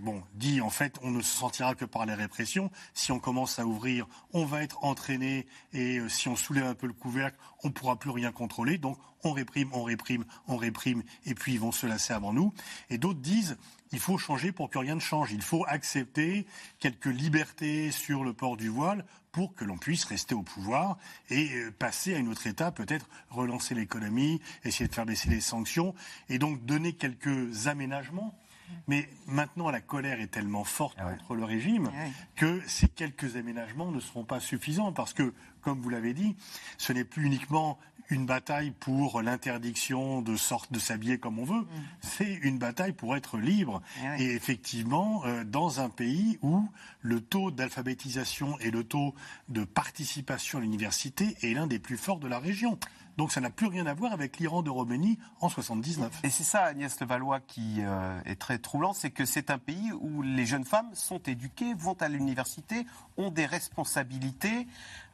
bon 0.00 0.22
dit 0.34 0.59
en 0.60 0.70
fait 0.70 0.98
on 1.02 1.10
ne 1.10 1.20
se 1.22 1.36
sentira 1.36 1.74
que 1.74 1.84
par 1.84 2.06
les 2.06 2.14
répressions. 2.14 2.70
Si 2.94 3.12
on 3.12 3.18
commence 3.18 3.58
à 3.58 3.66
ouvrir, 3.66 4.06
on 4.32 4.44
va 4.44 4.62
être 4.62 4.82
entraîné 4.84 5.46
et 5.72 5.98
euh, 5.98 6.08
si 6.08 6.28
on 6.28 6.36
soulève 6.36 6.66
un 6.66 6.74
peu 6.74 6.86
le 6.86 6.92
couvercle, 6.92 7.38
on 7.62 7.68
ne 7.68 7.72
pourra 7.72 7.96
plus 7.96 8.10
rien 8.10 8.32
contrôler. 8.32 8.78
Donc 8.78 8.98
on 9.22 9.32
réprime, 9.32 9.70
on 9.72 9.82
réprime, 9.82 10.24
on 10.48 10.56
réprime 10.56 11.02
et 11.26 11.34
puis 11.34 11.54
ils 11.54 11.60
vont 11.60 11.72
se 11.72 11.86
lasser 11.86 12.12
avant 12.12 12.32
nous. 12.32 12.52
Et 12.88 12.98
d'autres 12.98 13.20
disent 13.20 13.56
il 13.92 13.98
faut 13.98 14.18
changer 14.18 14.52
pour 14.52 14.70
que 14.70 14.78
rien 14.78 14.94
ne 14.94 15.00
change. 15.00 15.32
Il 15.32 15.42
faut 15.42 15.64
accepter 15.66 16.46
quelques 16.78 17.06
libertés 17.06 17.90
sur 17.90 18.22
le 18.22 18.32
port 18.32 18.56
du 18.56 18.68
voile 18.68 19.04
pour 19.32 19.54
que 19.54 19.64
l'on 19.64 19.78
puisse 19.78 20.04
rester 20.04 20.34
au 20.34 20.42
pouvoir 20.42 20.98
et 21.28 21.52
euh, 21.54 21.70
passer 21.70 22.14
à 22.14 22.18
une 22.18 22.28
autre 22.28 22.46
étape, 22.46 22.76
peut-être 22.76 23.08
relancer 23.30 23.74
l'économie, 23.74 24.40
essayer 24.64 24.88
de 24.88 24.94
faire 24.94 25.06
baisser 25.06 25.28
les 25.28 25.40
sanctions 25.40 25.94
et 26.28 26.38
donc 26.38 26.64
donner 26.64 26.92
quelques 26.92 27.66
aménagements 27.66 28.39
mais 28.88 29.08
maintenant, 29.26 29.70
la 29.70 29.80
colère 29.80 30.20
est 30.20 30.28
tellement 30.28 30.64
forte 30.64 30.96
ah 31.00 31.12
contre 31.12 31.34
le 31.34 31.44
régime 31.44 31.90
ah 31.94 32.08
que 32.36 32.60
ces 32.66 32.88
quelques 32.88 33.36
aménagements 33.36 33.90
ne 33.90 34.00
seront 34.00 34.24
pas 34.24 34.40
suffisants 34.40 34.92
parce 34.92 35.12
que, 35.12 35.32
comme 35.60 35.80
vous 35.80 35.90
l'avez 35.90 36.14
dit, 36.14 36.36
ce 36.78 36.92
n'est 36.92 37.04
plus 37.04 37.24
uniquement 37.24 37.78
une 38.10 38.26
bataille 38.26 38.72
pour 38.72 39.22
l'interdiction 39.22 40.20
de 40.20 40.36
sorte 40.36 40.72
de 40.72 40.78
s'habiller 40.78 41.18
comme 41.18 41.38
on 41.38 41.44
veut, 41.44 41.60
mm. 41.60 41.66
c'est 42.00 42.32
une 42.42 42.58
bataille 42.58 42.92
pour 42.92 43.16
être 43.16 43.38
libre. 43.38 43.82
Ah 44.02 44.20
et 44.20 44.24
effectivement, 44.24 45.22
euh, 45.24 45.44
dans 45.44 45.80
un 45.80 45.88
pays 45.88 46.38
où 46.42 46.68
le 47.00 47.20
taux 47.20 47.50
d'alphabétisation 47.50 48.58
et 48.58 48.70
le 48.70 48.84
taux 48.84 49.14
de 49.48 49.64
participation 49.64 50.58
à 50.58 50.60
l'université 50.60 51.36
est 51.42 51.54
l'un 51.54 51.66
des 51.66 51.78
plus 51.78 51.96
forts 51.96 52.18
de 52.18 52.28
la 52.28 52.38
région. 52.38 52.78
Donc 53.16 53.32
ça 53.32 53.40
n'a 53.40 53.50
plus 53.50 53.66
rien 53.66 53.86
à 53.86 53.94
voir 53.94 54.12
avec 54.12 54.38
l'Iran 54.38 54.62
de 54.62 54.70
Roménie 54.70 55.18
en 55.40 55.48
79. 55.48 56.20
Et 56.24 56.30
c'est 56.30 56.44
ça, 56.44 56.64
Agnès 56.64 57.00
Levallois, 57.00 57.40
qui 57.40 57.76
euh, 57.80 58.20
est 58.24 58.40
très 58.40 58.58
troublant, 58.58 58.92
c'est 58.92 59.10
que 59.10 59.24
c'est 59.24 59.50
un 59.50 59.58
pays 59.58 59.92
où 60.00 60.22
les 60.22 60.46
jeunes 60.46 60.64
femmes 60.64 60.90
sont 60.94 61.20
éduquées, 61.26 61.74
vont 61.74 61.96
à 62.00 62.08
l'université, 62.08 62.86
ont 63.16 63.30
des 63.30 63.46
responsabilités. 63.46 64.66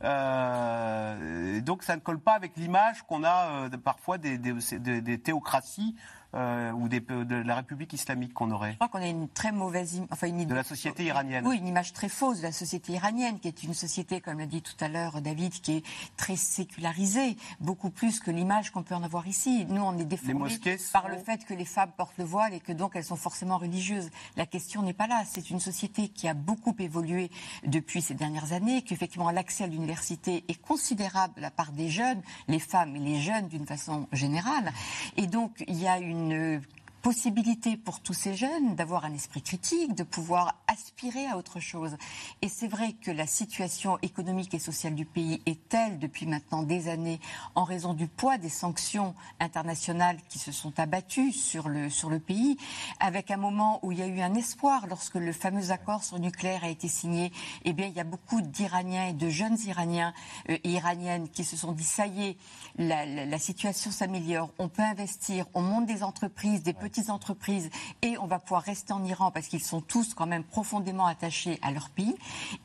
Euh, 0.03 1.61
donc 1.61 1.83
ça 1.83 1.97
ne 1.97 2.01
colle 2.01 2.21
pas 2.21 2.35
avec 2.35 2.57
l'image 2.57 3.03
qu'on 3.03 3.25
a 3.25 3.51
euh, 3.51 3.69
parfois 3.71 4.19
des, 4.19 4.39
des, 4.39 4.53
des 5.01 5.19
théocraties 5.19 5.95
euh, 6.35 6.73
ou 6.73 6.89
des, 6.89 7.01
de 7.01 7.35
la 7.35 7.57
République 7.57 7.93
islamique 7.93 8.35
qu'on 8.35 8.51
aurait 8.51 8.73
Je 8.73 8.77
crois 8.77 8.89
qu'on 8.89 9.03
a 9.03 9.09
une 9.09 9.29
très 9.29 9.53
mauvaise 9.53 10.03
enfin 10.11 10.27
une 10.27 10.45
de 10.45 10.55
la 10.55 10.65
société 10.65 11.05
iranienne. 11.05 11.47
Oui, 11.47 11.59
une 11.59 11.67
image 11.67 11.93
très 11.93 12.09
fausse 12.09 12.39
de 12.39 12.43
la 12.45 12.53
société 12.53 12.93
iranienne, 12.93 13.39
qui 13.39 13.49
est 13.49 13.62
une 13.62 13.75
société, 13.75 14.21
comme 14.21 14.39
l'a 14.39 14.47
dit 14.47 14.62
tout 14.62 14.77
à 14.81 14.89
l'heure 14.89 15.21
David, 15.21 15.53
qui 15.53 15.77
est 15.77 15.85
très 16.17 16.37
sécularisée, 16.37 17.37
beaucoup 17.61 17.91
plus 17.91 18.21
que 18.21 18.31
l'image 18.31 18.71
qu'on 18.71 18.83
peut 18.83 18.95
en 18.95 19.03
avoir 19.03 19.27
ici. 19.27 19.67
Nous, 19.69 19.83
on 19.83 19.97
est 19.99 20.05
déformés 20.05 20.59
par 20.93 21.09
le 21.09 21.19
fait 21.19 21.45
que 21.45 21.55
les 21.55 21.65
femmes 21.65 21.93
portent 21.97 22.19
le 22.19 22.25
voile 22.25 22.55
et 22.55 22.61
que 22.61 22.73
donc 22.73 22.97
elles 22.97 23.05
sont 23.05 23.17
forcément 23.17 23.59
religieuses. 23.59 24.11
La 24.37 24.47
question 24.47 24.83
n'est 24.83 24.93
pas 24.93 25.07
là. 25.07 25.23
C'est 25.27 25.51
une 25.51 25.61
société 25.61 26.09
qui 26.09 26.29
a 26.29 26.35
beaucoup 26.35 26.75
évolué 26.79 27.31
depuis 27.65 28.03
ces 28.03 28.15
dernières 28.15 28.53
années, 28.53 28.83
qu'effectivement 28.83 29.31
l'accès 29.31 29.65
à 29.65 29.67
l'université 29.67 30.45
est 30.49 30.61
considérable 30.61 31.35
de 31.37 31.41
la 31.41 31.51
part 31.51 31.73
des 31.73 31.89
jeunes, 31.89 32.21
les 32.49 32.59
femmes 32.59 32.97
et 32.97 33.01
les 33.01 33.21
jeunes 33.21 33.49
d'une 33.49 33.67
façon 33.67 34.09
générale. 34.12 34.73
Et 35.17 35.27
donc 35.27 35.65
il 35.67 35.81
y 35.81 35.87
a 35.87 35.99
une 35.99 36.26
une 36.27 36.62
possibilité 37.07 37.77
pour 37.77 38.01
tous 38.01 38.14
ces 38.14 38.35
jeunes 38.35 38.75
d'avoir 38.75 39.05
un 39.05 39.14
esprit 39.14 39.40
critique, 39.40 39.95
de 39.95 40.03
pouvoir 40.03 40.57
aspirer 40.66 41.25
à 41.29 41.37
autre 41.37 41.61
chose. 41.61 41.97
Et 42.42 42.49
c'est 42.49 42.66
vrai 42.66 42.95
que 42.95 43.12
la 43.12 43.29
situation 43.29 43.97
économique 44.03 44.53
et 44.55 44.59
sociale 44.59 44.97
du 44.97 45.05
pays 45.05 45.40
est 45.47 45.69
telle 45.69 46.01
depuis 46.01 46.27
maintenant 46.27 46.64
des 46.64 46.88
années, 46.88 47.21
en 47.55 47.62
raison 47.62 47.95
du 47.95 48.09
poids 48.09 48.38
des 48.38 48.49
sanctions 48.49 49.14
internationales 49.38 50.16
qui 50.29 50.40
se 50.40 50.51
sont 50.51 50.81
abattues 50.81 51.31
sur 51.31 51.69
le, 51.69 51.90
sur 51.90 52.11
le 52.11 52.19
pays, 52.19 52.57
avec 52.99 53.31
un 53.31 53.37
moment 53.37 53.79
où 53.85 53.92
il 53.92 54.01
y 54.01 54.03
a 54.03 54.09
eu 54.09 54.21
un 54.21 54.35
espoir 54.35 54.88
lorsque 54.88 55.14
le 55.14 55.33
fameux 55.33 55.71
accord 55.71 56.03
sur 56.03 56.16
le 56.16 56.23
nucléaire 56.23 56.64
a 56.64 56.71
été 56.71 56.88
signé. 56.88 57.31
Eh 57.64 57.73
bien, 57.73 57.87
il 57.87 57.95
y 57.95 58.01
a 58.01 58.05
beaucoup 58.05 58.40
d'Iraniens 58.40 59.11
et 59.11 59.12
de 59.12 59.29
jeunes 59.29 59.59
Iraniens 59.64 60.12
euh, 60.51 60.59
et 60.64 60.71
Iraniennes 60.73 61.29
qui 61.29 61.45
se 61.45 61.57
sont 61.57 61.71
dit 61.71 61.85
ça 61.85 62.09
y 62.09 62.31
est, 62.31 62.37
la, 62.79 63.07
la 63.07 63.38
situation 63.38 63.92
s'améliore, 63.92 64.51
on 64.59 64.69
peut 64.69 64.83
investir, 64.83 65.47
on 65.55 65.62
monte 65.62 65.87
des 65.87 66.03
entreprises, 66.03 66.64
des 66.64 66.75
petits 66.75 66.96
entreprises 67.11 67.71
et 68.03 68.19
on 68.19 68.27
va 68.27 68.39
pouvoir 68.39 68.63
rester 68.63 68.93
en 68.93 69.05
Iran 69.05 69.31
parce 69.31 69.49
qu'ils 69.49 69.63
sont 69.63 69.81
tous 69.81 70.15
quand 70.15 70.27
même 70.27 70.45
profondément 70.45 71.07
attachés 71.07 71.59
à 71.63 71.71
leur 71.71 71.91
pays. 71.91 72.17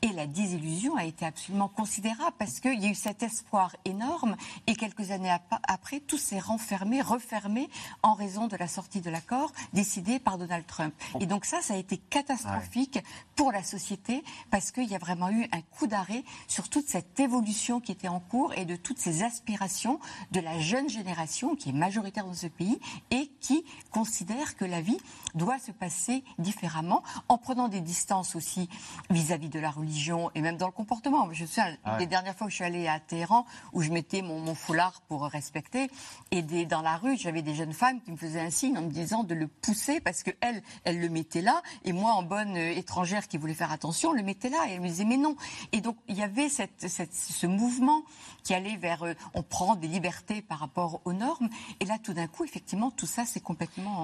Et 0.02 0.08
la 0.08 0.26
désillusion 0.26 0.96
a 0.96 1.04
été 1.04 1.24
absolument 1.24 1.68
considérable 1.68 2.36
parce 2.38 2.60
qu'il 2.60 2.80
y 2.80 2.86
a 2.86 2.90
eu 2.90 2.94
cet 2.94 3.22
espoir 3.22 3.74
énorme 3.84 4.36
et 4.66 4.74
quelques 4.74 5.10
années 5.10 5.34
après, 5.68 6.00
tout 6.00 6.18
s'est 6.18 6.38
renfermé, 6.38 7.02
refermé 7.02 7.68
en 8.02 8.14
raison 8.14 8.46
de 8.46 8.56
la 8.56 8.68
sortie 8.68 9.00
de 9.00 9.10
l'accord 9.10 9.52
décidé 9.72 10.18
par 10.18 10.38
Donald 10.38 10.66
Trump. 10.66 10.94
Et 11.20 11.26
donc 11.26 11.44
ça, 11.44 11.60
ça 11.60 11.74
a 11.74 11.76
été 11.76 11.96
catastrophique 11.96 12.98
pour 13.36 13.52
la 13.52 13.62
société 13.62 14.22
parce 14.50 14.70
qu'il 14.72 14.90
y 14.90 14.94
a 14.94 14.98
vraiment 14.98 15.30
eu 15.30 15.46
un 15.52 15.60
coup 15.60 15.86
d'arrêt 15.86 16.24
sur 16.48 16.68
toute 16.68 16.88
cette 16.88 17.18
évolution 17.20 17.80
qui 17.80 17.92
était 17.92 18.08
en 18.08 18.20
cours 18.20 18.52
et 18.54 18.64
de 18.64 18.76
toutes 18.76 18.98
ces 18.98 19.22
aspirations 19.22 19.98
de 20.30 20.40
la 20.40 20.58
jeune 20.60 20.88
génération 20.88 21.56
qui 21.56 21.70
est 21.70 21.72
majoritaire 21.72 22.26
dans 22.26 22.34
ce 22.34 22.46
pays 22.46 22.78
et 23.10 23.30
qui 23.40 23.64
considère 23.90 24.21
considère 24.22 24.56
que 24.56 24.64
la 24.64 24.80
vie 24.80 24.98
doit 25.34 25.58
se 25.58 25.72
passer 25.72 26.22
différemment, 26.38 27.02
en 27.28 27.38
prenant 27.38 27.68
des 27.68 27.80
distances 27.80 28.36
aussi 28.36 28.68
vis-à-vis 29.10 29.48
de 29.48 29.58
la 29.58 29.70
religion 29.70 30.30
et 30.34 30.42
même 30.42 30.56
dans 30.56 30.66
le 30.66 30.72
comportement. 30.72 31.32
Je 31.32 31.44
sais, 31.44 31.60
ah 31.84 31.96
les 31.98 32.06
dernières 32.06 32.36
fois 32.36 32.46
que 32.46 32.50
je 32.50 32.56
suis 32.56 32.64
allée 32.64 32.86
à 32.86 33.00
Téhéran, 33.00 33.46
où 33.72 33.82
je 33.82 33.90
mettais 33.90 34.22
mon, 34.22 34.54
foulard 34.54 35.00
pour 35.08 35.24
respecter, 35.24 35.90
et 36.30 36.42
des, 36.42 36.66
dans 36.66 36.82
la 36.82 36.96
rue, 36.96 37.16
j'avais 37.16 37.42
des 37.42 37.54
jeunes 37.54 37.72
femmes 37.72 38.00
qui 38.00 38.12
me 38.12 38.16
faisaient 38.16 38.40
un 38.40 38.50
signe 38.50 38.78
en 38.78 38.82
me 38.82 38.90
disant 38.90 39.24
de 39.24 39.34
le 39.34 39.48
pousser 39.48 40.00
parce 40.00 40.22
qu'elles, 40.22 40.62
elles 40.84 41.00
le 41.00 41.08
mettaient 41.08 41.42
là, 41.42 41.62
et 41.84 41.92
moi, 41.92 42.12
en 42.12 42.22
bonne 42.22 42.56
euh, 42.56 42.76
étrangère 42.76 43.26
qui 43.26 43.38
voulait 43.38 43.54
faire 43.54 43.72
attention, 43.72 44.12
le 44.12 44.22
mettais 44.22 44.50
là. 44.50 44.58
Et 44.68 44.74
elle 44.74 44.80
me 44.80 44.88
disait 44.88 45.04
mais 45.04 45.16
non. 45.16 45.36
Et 45.72 45.80
donc, 45.80 45.96
il 46.08 46.16
y 46.16 46.22
avait 46.22 46.48
cette, 46.48 46.86
ce 46.86 47.46
mouvement 47.46 48.02
qui 48.44 48.54
allait 48.54 48.76
vers 48.76 49.02
euh, 49.02 49.14
on 49.34 49.42
prend 49.42 49.74
des 49.74 49.88
libertés 49.88 50.42
par 50.42 50.58
rapport 50.58 51.00
aux 51.04 51.12
normes. 51.12 51.48
Et 51.80 51.86
là, 51.86 51.98
tout 52.00 52.12
d'un 52.12 52.26
coup, 52.26 52.44
effectivement, 52.44 52.90
tout 52.90 53.06
ça, 53.06 53.24
c'est 53.26 53.40
complètement 53.40 54.01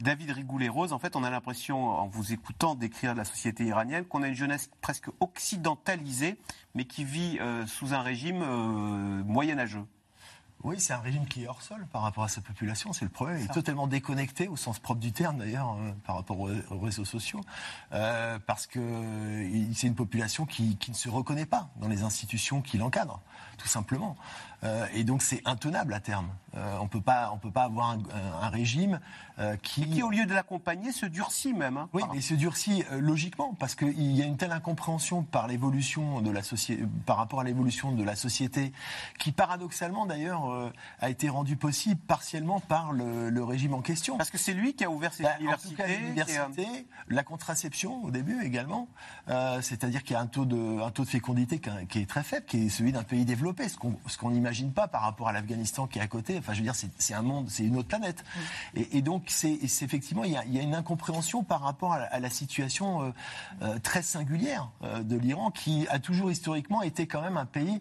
David 0.00 0.30
Rigoulet-Rose, 0.30 0.92
en 0.92 0.98
fait, 0.98 1.16
on 1.16 1.24
a 1.24 1.30
l'impression, 1.30 1.88
en 1.90 2.06
vous 2.06 2.32
écoutant 2.32 2.74
décrire 2.74 3.14
la 3.14 3.24
société 3.24 3.64
iranienne, 3.64 4.04
qu'on 4.04 4.22
a 4.22 4.28
une 4.28 4.34
jeunesse 4.34 4.70
presque 4.80 5.08
occidentalisée, 5.20 6.38
mais 6.74 6.84
qui 6.84 7.04
vit 7.04 7.38
euh, 7.40 7.66
sous 7.66 7.94
un 7.94 8.02
régime 8.02 8.42
euh, 8.42 9.22
moyenâgeux. 9.24 9.84
Oui, 10.64 10.76
c'est 10.78 10.92
un 10.92 11.00
régime 11.00 11.26
qui 11.26 11.42
est 11.42 11.48
hors 11.48 11.60
sol 11.60 11.84
par 11.92 12.02
rapport 12.02 12.22
à 12.22 12.28
sa 12.28 12.40
population, 12.40 12.92
c'est 12.92 13.04
le 13.04 13.10
problème. 13.10 13.38
Il 13.40 13.44
est 13.46 13.54
totalement 13.54 13.88
déconnecté, 13.88 14.46
au 14.46 14.56
sens 14.56 14.78
propre 14.78 15.00
du 15.00 15.10
terme 15.10 15.38
d'ailleurs, 15.38 15.70
hein, 15.70 15.96
par 16.06 16.14
rapport 16.14 16.38
aux, 16.38 16.78
réseaux 16.78 17.04
sociaux, 17.04 17.40
euh, 17.92 18.38
parce 18.46 18.68
que 18.68 18.78
c'est 19.74 19.88
une 19.88 19.96
population 19.96 20.46
qui, 20.46 20.76
qui, 20.76 20.92
ne 20.92 20.96
se 20.96 21.08
reconnaît 21.08 21.46
pas 21.46 21.70
dans 21.76 21.88
les 21.88 22.04
institutions 22.04 22.62
qui 22.62 22.78
l'encadrent, 22.78 23.20
tout 23.58 23.66
simplement. 23.66 24.16
Euh, 24.64 24.86
et 24.94 25.02
donc 25.04 25.22
c'est 25.22 25.42
intenable 25.44 25.92
à 25.92 26.00
terme. 26.00 26.28
Euh, 26.54 26.76
on 26.80 26.86
peut 26.86 27.00
pas, 27.00 27.30
on 27.32 27.38
peut 27.38 27.50
pas 27.50 27.64
avoir 27.64 27.90
un, 27.90 28.02
un 28.42 28.48
régime 28.48 29.00
euh, 29.38 29.56
qui, 29.56 29.88
qui, 29.88 30.02
au 30.02 30.10
lieu 30.10 30.26
de 30.26 30.34
l'accompagner, 30.34 30.92
se 30.92 31.06
durcit 31.06 31.52
même. 31.52 31.78
Hein. 31.78 31.88
oui, 31.94 32.02
mais 32.12 32.20
se 32.20 32.34
durcit 32.34 32.84
logiquement 32.92 33.54
parce 33.58 33.74
qu'il 33.74 34.12
y 34.12 34.22
a 34.22 34.26
une 34.26 34.36
telle 34.36 34.52
incompréhension 34.52 35.22
par 35.22 35.48
l'évolution 35.48 36.20
de 36.20 36.30
la 36.30 36.42
société, 36.42 36.84
par 37.06 37.16
rapport 37.16 37.40
à 37.40 37.44
l'évolution 37.44 37.92
de 37.92 38.04
la 38.04 38.14
société, 38.14 38.72
qui 39.18 39.32
paradoxalement 39.32 40.06
d'ailleurs 40.06 40.70
a 41.00 41.10
été 41.10 41.28
rendue 41.28 41.56
possible 41.56 42.00
partiellement 42.06 42.60
par 42.60 42.92
le, 42.92 43.30
le, 43.30 43.44
régime 43.44 43.74
en 43.74 43.80
question. 43.80 44.16
Parce 44.16 44.30
que 44.30 44.38
c'est 44.38 44.52
lui 44.52 44.74
qui 44.74 44.84
a 44.84 44.90
ouvert 44.90 45.14
ces 45.14 45.22
bah, 45.22 45.36
universités. 45.40 46.86
la 47.08 47.24
contraception 47.24 48.04
au 48.04 48.10
début 48.10 48.42
également, 48.44 48.88
c'est-à-dire 49.62 50.02
qu'il 50.02 50.14
y 50.14 50.16
a 50.16 50.20
un 50.20 50.26
taux 50.26 50.44
de, 50.44 50.82
un 50.82 50.90
taux 50.90 51.04
de 51.04 51.08
fécondité 51.08 51.60
qui 51.88 52.00
est 52.00 52.08
très 52.08 52.22
faible, 52.22 52.44
qui 52.46 52.66
est 52.66 52.68
celui 52.68 52.92
d'un 52.92 53.02
pays 53.02 53.24
développé, 53.24 53.68
ce 53.68 53.76
qu'on, 53.78 53.98
ce 54.06 54.18
qu'on 54.18 54.34
imagine 54.34 54.51
n'imagine 54.52 54.72
pas 54.72 54.86
par 54.86 55.02
rapport 55.02 55.28
à 55.28 55.32
l'Afghanistan 55.32 55.86
qui 55.86 55.98
est 55.98 56.02
à 56.02 56.06
côté. 56.06 56.36
Enfin, 56.38 56.52
je 56.52 56.58
veux 56.58 56.64
dire, 56.64 56.74
c'est 56.74 57.14
un 57.14 57.22
monde, 57.22 57.48
c'est 57.48 57.64
une 57.64 57.76
autre 57.76 57.88
planète. 57.88 58.22
Et, 58.74 59.00
donc, 59.00 59.24
c'est 59.28 59.58
effectivement, 59.62 60.24
il 60.24 60.32
y, 60.32 60.36
a, 60.36 60.44
il 60.44 60.54
y, 60.54 60.58
a, 60.58 60.62
une 60.62 60.74
incompréhension 60.74 61.42
par 61.42 61.62
rapport 61.62 61.94
à, 61.94 62.20
la 62.20 62.30
situation 62.30 63.02
euh, 63.02 63.10
euh, 63.62 63.78
très 63.78 64.02
singulière 64.02 64.68
euh, 64.82 65.02
de 65.02 65.16
l'Iran, 65.16 65.50
qui 65.50 65.86
a 65.88 65.98
toujours 65.98 66.30
historiquement 66.30 66.82
été 66.82 67.06
quand 67.06 67.22
même 67.22 67.38
un 67.38 67.46
pays 67.46 67.80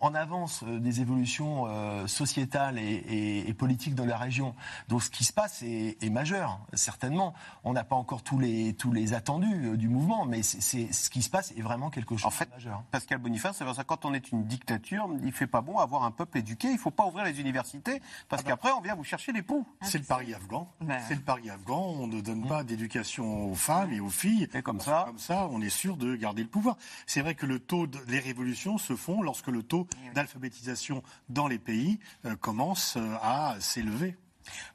en 0.00 0.14
avance 0.14 0.62
des 0.64 1.00
évolutions 1.00 1.66
sociétales 2.06 2.78
et, 2.78 3.44
et, 3.48 3.54
politiques 3.54 3.94
dans 3.94 4.04
la 4.04 4.16
région. 4.16 4.54
Donc, 4.88 5.02
ce 5.02 5.10
qui 5.10 5.24
se 5.24 5.32
passe 5.32 5.62
est, 5.62 6.02
est 6.02 6.10
majeur, 6.10 6.60
certainement. 6.74 7.34
On 7.64 7.72
n'a 7.72 7.84
pas 7.84 7.96
encore 7.96 8.22
tous 8.22 8.38
les, 8.38 8.74
tous 8.74 8.92
les 8.92 9.14
attendus 9.14 9.76
du 9.76 9.88
mouvement, 9.88 10.24
mais 10.24 10.42
c'est 10.42 10.92
ce 10.92 11.10
qui 11.10 11.22
se 11.22 11.30
passe 11.30 11.52
est 11.56 11.62
vraiment 11.62 11.90
quelque 11.90 12.16
chose 12.16 12.26
en 12.26 12.30
fait, 12.30 12.46
de 12.46 12.54
majeur. 12.54 12.82
Pascal 12.90 13.18
Boniface, 13.18 13.56
c'est 13.58 13.74
ça 13.74 13.84
quand 13.84 14.04
on 14.04 14.14
est 14.14 14.30
une 14.30 14.44
dictature, 14.44 15.08
il 15.24 15.32
fait 15.32 15.46
pas 15.46 15.60
bon 15.60 15.78
avoir 15.78 16.04
un 16.04 16.11
peuple 16.12 16.38
éduqué. 16.38 16.68
Il 16.68 16.74
ne 16.74 16.78
faut 16.78 16.90
pas 16.90 17.06
ouvrir 17.06 17.24
les 17.24 17.40
universités 17.40 18.00
parce 18.28 18.42
ah 18.42 18.44
bah. 18.44 18.50
qu'après, 18.50 18.72
on 18.72 18.80
vient 18.80 18.94
vous 18.94 19.04
chercher 19.04 19.32
des 19.32 19.42
poux. 19.42 19.66
C'est 19.82 19.98
le 19.98 20.04
pari 20.04 20.34
afghan. 20.34 20.70
C'est 21.08 21.14
le 21.14 21.20
pari 21.20 21.50
afghan. 21.50 21.94
On 21.98 22.06
ne 22.06 22.20
donne 22.20 22.46
pas 22.46 22.64
d'éducation 22.64 23.50
aux 23.50 23.54
femmes 23.54 23.92
et 23.92 24.00
aux 24.00 24.10
filles. 24.10 24.48
Et 24.54 24.62
comme 24.62 24.80
ça, 24.80 25.04
comme 25.06 25.18
ça, 25.18 25.48
on 25.50 25.60
est 25.60 25.70
sûr 25.70 25.96
de 25.96 26.14
garder 26.14 26.42
le 26.42 26.48
pouvoir. 26.48 26.76
C'est 27.06 27.20
vrai 27.20 27.34
que 27.34 27.46
le 27.46 27.58
taux 27.58 27.86
des 27.86 28.18
révolutions 28.18 28.78
se 28.78 28.96
font 28.96 29.22
lorsque 29.22 29.48
le 29.48 29.62
taux 29.62 29.86
eh 30.06 30.14
d'alphabétisation 30.14 31.02
dans 31.28 31.48
les 31.48 31.58
pays 31.58 31.98
euh, 32.24 32.36
commence 32.36 32.96
euh, 32.96 33.16
à 33.22 33.56
s'élever. 33.60 34.16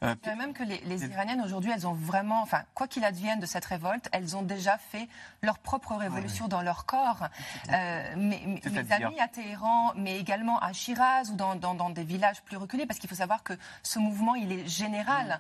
Euh, 0.04 0.16
même 0.38 0.54
que 0.54 0.64
les, 0.64 1.06
Iraniennes 1.06 1.42
aujourd'hui, 1.42 1.72
elles 1.74 1.88
ont 1.88 1.94
vraiment, 1.94 2.42
enfin, 2.42 2.64
quoi 2.74 2.88
qu'il 2.88 3.04
advienne 3.04 3.40
de 3.40 3.46
cette 3.46 3.66
révolte, 3.66 4.10
elles 4.12 4.36
ont 4.36 4.42
déjà 4.42 4.78
fait 4.78 5.08
leur 5.42 5.60
propre 5.60 5.96
révolution 5.96 6.48
dans 6.48 6.62
leur 6.62 6.86
corps. 6.86 7.28
Euh, 7.72 8.16
mes, 8.16 8.62
amis 8.92 9.20
à 9.20 9.28
Téhéran, 9.28 9.94
mais 9.96 10.20
également 10.20 10.60
à 10.60 10.74
Shiraz 10.74 11.30
ou 11.32 11.36
dans, 11.36 11.90
des 11.90 12.04
villages 12.04 12.42
plus 12.42 12.58
reculés, 12.58 12.86
parce 12.86 13.00
qu'il 13.00 13.10
faut 13.10 13.16
savoir 13.16 13.44
que 13.44 13.54
ce 13.84 14.00
mouvement, 14.00 14.36
il 14.36 14.52
est 14.52 14.68
général, 14.68 15.40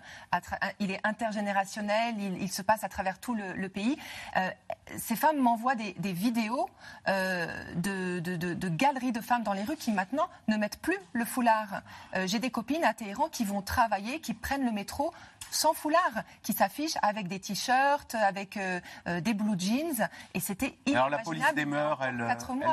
il 0.80 0.92
est 0.92 1.00
intergénérationnel, 1.04 2.16
il, 2.20 2.52
se 2.52 2.62
passe 2.62 2.84
à 2.84 2.90
travers 2.90 3.20
tout 3.20 3.36
le, 3.36 3.70
pays. 3.70 3.98
Euh, 4.38 4.50
ces 4.98 5.16
femmes 5.16 5.38
m'envoient 5.38 5.76
des, 5.76 6.13
vidéos 6.13 6.70
de, 7.08 8.20
de, 8.20 8.70
galeries 8.70 9.12
de 9.12 9.22
femmes 9.22 9.44
dans 9.44 9.54
les 9.54 9.63
rues 9.63 9.76
qui 9.76 9.92
maintenant 9.92 10.30
ne 10.48 10.58
mettent 10.58 10.80
plus 10.80 10.98
le 11.13 11.26
foulard. 11.26 11.82
J'ai 12.26 12.40
des 12.40 12.50
copines 12.50 12.84
à 12.84 12.94
Téhéran 12.94 13.28
qui 13.30 13.44
vont 13.44 13.62
travailler 13.62 14.17
qui 14.20 14.34
prennent 14.34 14.66
le 14.66 14.72
métro 14.72 15.14
sans 15.52 15.74
foulard, 15.74 16.24
qui 16.44 16.54
s'affichent 16.54 16.98
avec 17.02 17.28
des 17.28 17.40
t-shirts, 17.40 18.16
avec 18.16 18.58
euh, 18.58 18.80
euh, 19.08 19.22
des 19.22 19.34
blue 19.34 19.58
jeans. 19.58 20.10
Et 20.34 20.40
c'était 20.40 20.78
Alors 20.88 21.10
la 21.10 21.20
police 21.20 21.54
des 21.56 21.66
mœurs, 21.66 22.00
elle, 22.04 22.18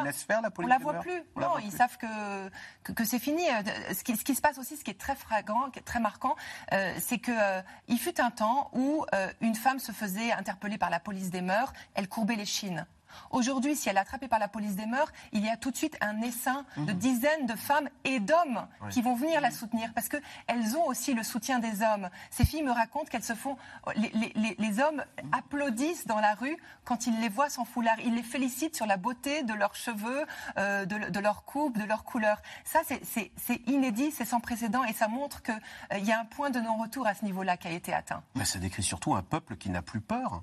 laisse 0.05 0.23
faire 0.23 0.41
la 0.41 0.51
police 0.51 0.67
On 0.67 0.73
la 0.73 0.79
voit 0.79 0.95
plus. 0.95 1.23
non, 1.37 1.59
ils 1.65 1.73
savent 1.73 1.97
que, 1.97 2.93
que, 2.93 3.05
c'est 3.05 3.19
fini. 3.19 3.43
Euh, 3.49 3.95
ce 3.95 4.03
qui, 4.03 4.17
ce 4.17 4.25
qui, 4.25 4.35
se 4.35 4.41
passe 4.41 4.59
aussi, 4.59 4.77
ce 4.77 4.85
qui 4.85 4.91
est 4.91 5.01
très 5.01 5.15
flagrant, 5.15 5.71
très 5.85 6.01
marquant, 6.01 6.35
c'est 6.99 7.19
qu'il 7.19 7.65
il 7.89 7.99
fut 7.99 8.21
un 8.21 8.31
temps 8.31 8.71
où 8.73 9.05
une 9.41 9.55
femme 9.55 9.79
se 9.79 9.93
faisait 9.93 10.33
interpeller 10.33 10.79
par 10.79 10.91
la 10.91 11.01
police 11.01 11.31
des 11.31 11.43
mœurs, 11.43 11.73
elle 11.95 12.09
courbait 12.09 12.37
les 12.37 12.47
chines. 12.47 12.87
Aujourd'hui, 13.31 13.77
si 13.77 13.89
elle 13.89 13.97
est 13.97 14.01
attrapée 14.01 14.29
par 14.29 14.39
la 14.39 14.49
police 14.49 14.77
des 14.77 14.87
mœurs, 14.87 15.13
il 15.33 15.45
y 15.45 15.49
a 15.49 15.57
tout 15.57 15.71
de 15.71 15.77
suite 15.77 15.97
un 16.01 16.21
essaim 16.23 16.65
de 16.77 16.93
Mhm. 16.93 16.99
dizaines 16.99 17.47
de 17.47 17.55
femmes 17.57 17.89
et 18.05 18.21
d'hommes 18.21 18.67
Oui. 18.83 18.89
qui 18.91 19.03
vont 19.03 19.15
venir 19.15 19.41
la 19.41 19.51
soutenir 19.51 19.93
parce 19.95 20.09
qu'elles 20.09 20.77
ont 20.77 20.87
aussi 20.87 21.15
le 21.15 21.23
soutien 21.23 21.59
des 21.59 21.83
hommes. 21.83 22.09
Ces 22.31 22.45
filles 22.45 22.63
me 22.63 22.73
racontent 22.73 23.07
qu'elles 23.07 23.23
se 23.25 23.35
font. 23.35 23.57
Les, 23.97 24.11
les- 24.11 24.33
les- 24.35 24.57
les 24.59 24.81
hommes 24.81 25.05
applaudissent 25.33 26.07
dans 26.07 26.21
la 26.21 26.35
rue 26.35 26.57
quand 26.85 27.07
ils 27.07 27.19
les 27.21 27.29
voient 27.29 27.51
sans 27.51 27.65
foulard. 27.65 27.99
Ils 28.01 28.15
les 28.15 28.23
félicitent 28.23 28.77
sur 28.77 28.87
la 28.87 28.97
beauté 28.97 29.43
de 29.43 29.55
leurs 29.55 29.75
cheveux, 29.75 30.25
euh, 30.59 30.85
de, 30.85 31.11
de 31.11 31.21
leur 31.21 31.45
coupe, 31.45 31.79
de 31.79 31.85
leur 31.85 32.05
couleur. 32.05 32.41
Ça, 32.65 32.81
c'est- 32.87 33.61
inédit, 33.67 34.11
c'est 34.11 34.25
sans 34.25 34.41
précédent 34.41 34.85
et 34.85 34.93
ça 34.93 35.09
montre 35.09 35.43
qu'il 35.43 36.05
y 36.05 36.13
a 36.13 36.21
un 36.21 36.25
point 36.25 36.51
de 36.51 36.61
non-retour 36.61 37.07
à 37.07 37.15
ce 37.15 37.25
niveau-là 37.25 37.57
qui 37.57 37.69
a 37.69 37.71
été 37.71 37.93
atteint. 37.95 38.23
Mais 38.35 38.45
ça 38.45 38.59
décrit 38.59 38.83
surtout 38.83 39.15
un 39.15 39.23
peuple 39.23 39.57
qui 39.57 39.71
n'a 39.71 39.83
plus 39.83 40.01
peur. 40.01 40.43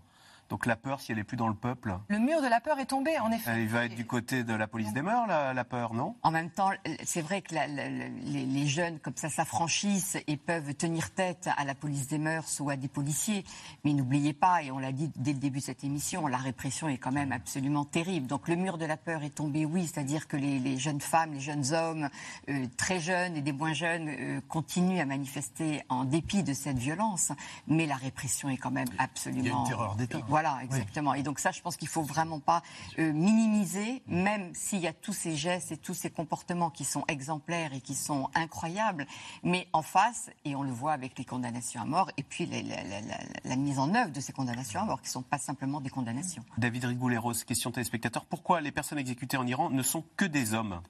Donc 0.52 0.66
la 0.66 0.76
peur, 0.76 1.00
si 1.00 1.14
elle 1.14 1.18
n'est 1.18 1.24
plus 1.24 1.38
dans 1.38 1.48
le 1.48 1.56
peuple, 1.56 1.98
Le 2.10 2.20
mur 2.20 2.42
de 2.42 2.48
la 2.48 2.60
peur 2.60 2.78
est 2.78 2.86
tombé, 2.86 3.18
en 3.20 3.32
effet. 3.32 3.52
elle 3.52 3.68
va 3.68 3.86
être 3.86 3.96
du 3.96 4.06
côté 4.06 4.44
de 4.44 4.54
la 4.54 4.68
police 4.68 4.92
des 4.94 5.02
mœurs, 5.02 5.26
la, 5.26 5.54
la 5.54 5.64
peur, 5.64 5.94
non? 5.94 6.16
En 6.24 6.30
même 6.32 6.50
temps, 6.50 6.72
c'est 7.06 7.22
vrai 7.22 7.42
que 7.42 7.56
la- 7.56 7.68
la- 7.68 7.90
la- 7.90 8.10
les, 8.10 8.46
les 8.46 8.68
jeunes, 8.68 9.00
comme 9.00 9.16
ça, 9.16 9.30
s'affranchissent 9.30 10.18
et 10.28 10.36
peuvent 10.36 10.74
tenir 10.76 11.12
tête 11.12 11.50
à 11.58 11.64
la 11.64 11.74
police 11.74 12.08
des 12.10 12.18
mœurs 12.18 12.60
ou 12.60 12.70
à 12.70 12.76
des 12.76 12.90
policiers. 12.90 13.46
Mais 13.86 13.94
n'oubliez 13.94 14.34
pas, 14.34 14.62
et 14.62 14.72
on 14.72 14.78
l'a 14.78 14.92
dit 14.92 15.10
dès 15.16 15.32
le 15.32 15.40
début 15.40 15.60
de 15.60 15.64
cette 15.64 15.86
émission, 15.86 16.28
la 16.28 16.38
répression 16.38 16.90
est 16.90 16.98
quand 16.98 17.14
même 17.14 17.32
absolument 17.32 17.86
terrible. 17.86 18.28
Donc 18.28 18.50
le 18.50 18.58
mur 18.58 18.78
de 18.78 18.86
la 18.86 18.98
peur 18.98 19.24
est 19.24 19.30
tombé, 19.36 19.66
oui, 19.66 19.88
c'est-à-dire 19.88 20.28
que 20.28 20.36
les, 20.36 20.60
les 20.60 20.78
jeunes 20.78 21.00
femmes, 21.00 21.34
les 21.34 21.40
jeunes 21.40 21.72
hommes, 21.74 22.10
euh, 22.50 22.66
très 22.76 23.00
jeunes 23.00 23.38
et 23.38 23.42
des 23.42 23.54
moins 23.54 23.72
jeunes, 23.74 24.10
euh, 24.10 24.42
continuent 24.50 25.00
à 25.00 25.06
manifester 25.06 25.82
en 25.88 26.04
dépit 26.04 26.44
de 26.44 26.54
cette 26.54 26.78
violence. 26.78 27.32
Mais 27.68 27.86
la 27.86 27.96
répression 27.96 28.50
est 28.50 28.58
quand 28.58 28.70
même 28.72 28.90
absolument... 28.98 29.42
Il 29.44 29.48
y 29.48 29.52
a 29.52 29.58
une 29.58 29.68
terreur 29.68 29.96
d'État. 29.96 30.18
Voilà, 30.42 30.64
exactement. 30.64 31.14
Et 31.14 31.22
donc 31.22 31.40
ça, 31.40 31.52
je 31.52 31.62
pense 31.62 31.78
qu'il 31.78 31.88
faut 31.88 32.02
vraiment 32.02 32.40
pas 32.40 32.64
euh, 32.98 33.14
minimiser, 33.14 34.02
même 34.08 34.54
s'il 34.56 34.80
y 34.80 34.88
a 34.88 34.94
tous 34.94 35.14
ces 35.14 35.36
gestes 35.36 35.72
et 35.72 35.78
tous 35.78 35.94
ces 35.94 36.10
comportements 36.10 36.72
qui 36.72 36.84
sont 36.84 37.04
exemplaires 37.08 37.74
et 37.74 37.82
qui 37.82 37.94
sont 37.94 38.30
incroyables, 38.34 39.06
mais 39.44 39.68
en 39.74 39.84
face, 39.84 40.32
et 40.46 40.56
on 40.56 40.64
le 40.64 40.72
voit 40.72 40.94
avec 40.94 41.18
les 41.20 41.26
condamnations 41.26 41.82
à 41.82 41.86
mort, 41.86 42.10
et 42.18 42.24
puis 42.24 42.46
la, 42.48 42.62
la- 42.64 42.84
la- 42.84 43.02
la- 43.02 43.18
la 43.44 43.56
mise 43.56 43.78
en 43.78 43.94
œuvre 43.94 44.12
de 44.12 44.20
ces 44.20 44.34
condamnations 44.34 44.80
à 44.82 44.86
mort, 44.86 45.02
qui 45.02 45.08
ne 45.10 45.12
sont 45.12 45.22
pas 45.22 45.38
simplement 45.38 45.80
des 45.80 45.90
condamnations. 45.92 46.44
David 46.58 46.86
Rigouleros, 46.86 47.34
question 47.46 47.72
téléspectateur. 47.72 48.26
Pourquoi 48.26 48.62
les 48.62 48.72
personnes 48.72 48.98
exécutées 48.98 49.38
en 49.38 49.46
Iran 49.46 49.70
ne 49.70 49.84
sont 49.84 50.04
que 50.18 50.26
des 50.26 50.54
hommes? 50.56 50.82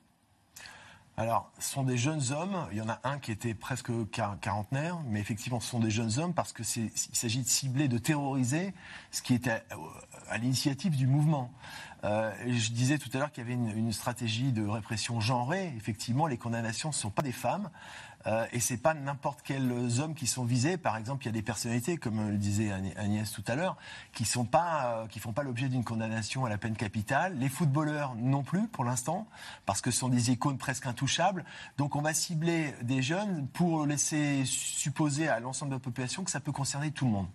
Alors, 1.18 1.52
ce 1.60 1.70
sont 1.74 1.84
des 1.84 1.98
jeunes 1.98 2.32
hommes. 2.32 2.68
Il 2.72 2.78
y 2.78 2.82
en 2.82 2.90
a 2.90 3.00
un 3.04 3.20
qui 3.20 3.32
était 3.32 3.54
presque 3.54 3.92
quar- 4.12 4.40
quarantenaire, 4.40 4.98
mais 5.06 5.20
effectivement, 5.20 5.60
ce 5.60 5.70
sont 5.70 5.80
des 5.80 5.92
jeunes 5.92 6.18
hommes 6.20 6.34
parce 6.34 6.54
que 6.54 6.64
il 6.78 6.90
s'agit 7.16 7.42
de 7.44 7.48
cibler, 7.48 7.88
de 7.88 7.98
terroriser 7.98 8.74
ce 9.12 9.22
qui 9.22 9.34
était 9.34 9.62
à, 10.30 10.38
l'initiative 10.38 10.96
du 10.96 11.08
mouvement. 11.08 11.52
Euh, 12.04 12.32
je 12.48 12.72
disais 12.72 12.98
tout 12.98 13.10
à 13.14 13.20
l'heure 13.20 13.32
qu'il 13.32 13.44
y 13.44 13.46
avait 13.46 13.54
une, 13.54 13.78
une 13.78 13.94
stratégie 13.94 14.52
de 14.52 14.66
répression 14.66 15.20
genrée. 15.20 15.74
Effectivement, 15.78 16.28
les 16.28 16.38
condamnations 16.38 16.90
ne 16.90 16.94
sont 16.94 17.12
pas 17.12 17.22
des 17.22 17.34
femmes. 17.34 17.70
Euh, 18.28 18.46
et 18.52 18.60
c'est 18.60 18.78
pas 18.78 18.94
n'importe 18.94 19.42
quels 19.42 20.00
hommes 20.00 20.14
qui 20.14 20.28
sont 20.28 20.44
visés. 20.44 20.78
Par 20.78 20.98
exemple, 20.98 21.24
il 21.24 21.28
y 21.28 21.30
a 21.30 21.34
des 21.34 21.42
personnalités, 21.42 21.98
comme 21.98 22.30
le 22.30 22.38
disait 22.38 22.70
Agn- 22.70 22.98
Agnès 22.98 23.32
tout 23.32 23.44
à 23.48 23.56
l'heure, 23.56 23.78
qui 24.14 24.26
sont 24.26 24.48
euh, 24.54 25.08
font 25.20 25.34
pas 25.34 25.44
l'objet 25.44 25.70
d'une 25.70 25.84
condamnation 25.84 26.46
à 26.46 26.50
la 26.50 26.58
peine 26.58 26.76
capitale. 26.76 27.38
Les 27.38 27.50
footballeurs 27.50 28.16
non 28.16 28.44
plus 28.44 28.68
pour 28.68 28.86
l'instant, 28.86 29.28
parce 29.66 29.82
que 29.82 29.92
ce 29.92 30.00
sont 30.00 30.10
des 30.10 30.32
icônes 30.32 30.58
presque 30.58 30.86
intouchables. 30.86 31.46
Donc, 31.78 31.96
on 31.96 32.02
va 32.02 32.14
cibler 32.14 32.74
des 32.82 33.02
jeunes 33.02 33.48
pour 33.48 33.86
laisser 33.86 34.44
supposer 34.46 35.28
à 35.28 35.40
l'ensemble 35.40 35.72
de 35.72 35.76
la 35.76 35.80
population 35.80 36.24
que 36.24 36.32
ça 36.32 36.40
peut 36.40 36.52
concerner 36.52 36.92
tout 36.92 37.06
le 37.06 37.12
monde. 37.12 37.28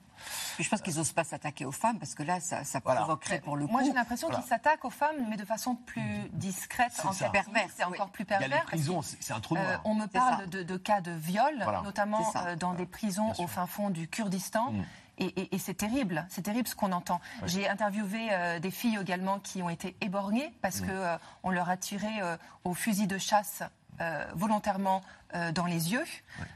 Je 0.59 0.68
pense 0.68 0.81
qu'ils 0.81 0.97
n'osent 0.97 1.12
pas 1.12 1.24
s'attaquer 1.24 1.64
aux 1.64 1.72
femmes, 1.72 1.99
parce 1.99 2.14
que 2.14 2.22
là, 2.22 2.41
ça, 2.41 2.64
ça 2.64 2.81
Voilà. 2.85 3.01
provoquerait 3.03 3.41
pour 3.41 3.57
le 3.57 3.66
coup... 3.66 3.72
Moi, 3.72 3.83
j'ai 3.85 3.93
l'impression 3.93 4.29
Voilà. 4.29 4.43
qu'ils 4.43 4.49
s'attaquent 4.49 4.85
aux 4.85 4.91
femmes, 4.91 5.16
mais 5.29 5.37
de 5.37 5.45
façon 5.45 5.74
plus 5.74 6.29
discrète, 6.33 6.93
C'est 6.95 7.07
en 7.07 7.12
ça. 7.12 7.29
pervers. 7.31 7.68
C'est 7.77 7.85
encore 7.85 8.11
plus 8.11 8.24
Il 8.24 8.31
y 8.33 8.35
a 8.35 8.39
pervers. 8.39 8.59
les 8.61 8.64
prisons, 8.64 9.03
c'est 9.03 9.33
un 9.33 9.41
trou 9.41 9.55
noir. 9.55 9.66
Euh, 9.68 9.77
on 9.85 9.95
me 9.95 10.07
parle 10.07 10.49
de, 10.49 10.62
de 10.62 10.77
cas 10.77 11.01
de 11.01 11.12
viol, 11.12 11.55
Voilà. 11.62 11.83
notamment 11.83 12.20
euh, 12.47 12.57
dans 12.57 12.74
des 12.74 12.87
prisons 12.87 13.33
au 13.39 13.47
fin 13.47 13.66
fond 13.66 13.91
du 13.91 14.09
Kurdistan. 14.09 14.72
Mm. 14.72 14.85
Et, 15.18 15.24
et- 15.41 15.55
et 15.55 15.59
c'est 15.59 15.72
terrible, 15.74 16.27
c'est 16.29 16.43
terrible 16.43 16.68
ce 16.68 16.74
qu'on 16.74 16.93
entend. 16.93 17.22
J'ai 17.47 17.66
interviewé 17.68 18.29
euh, 18.33 18.59
des 18.59 18.70
filles 18.70 18.99
également 19.01 19.39
qui 19.39 19.62
ont 19.62 19.70
été 19.70 19.97
éborgnées 20.03 20.53
parce 20.61 20.81
Mm. 20.83 20.87
que 20.87 20.93
euh, 20.93 21.16
on 21.43 21.51
leur 21.51 21.70
a 21.70 21.79
tiré 21.79 22.20
euh, 22.20 22.37
au 22.64 22.74
fusil 22.74 23.07
de 23.07 23.16
chasse 23.16 23.62
euh, 24.03 24.27
volontairement 24.35 25.01
euh, 25.35 25.53
dans 25.53 25.66
les 25.66 25.93
yeux. 25.93 26.05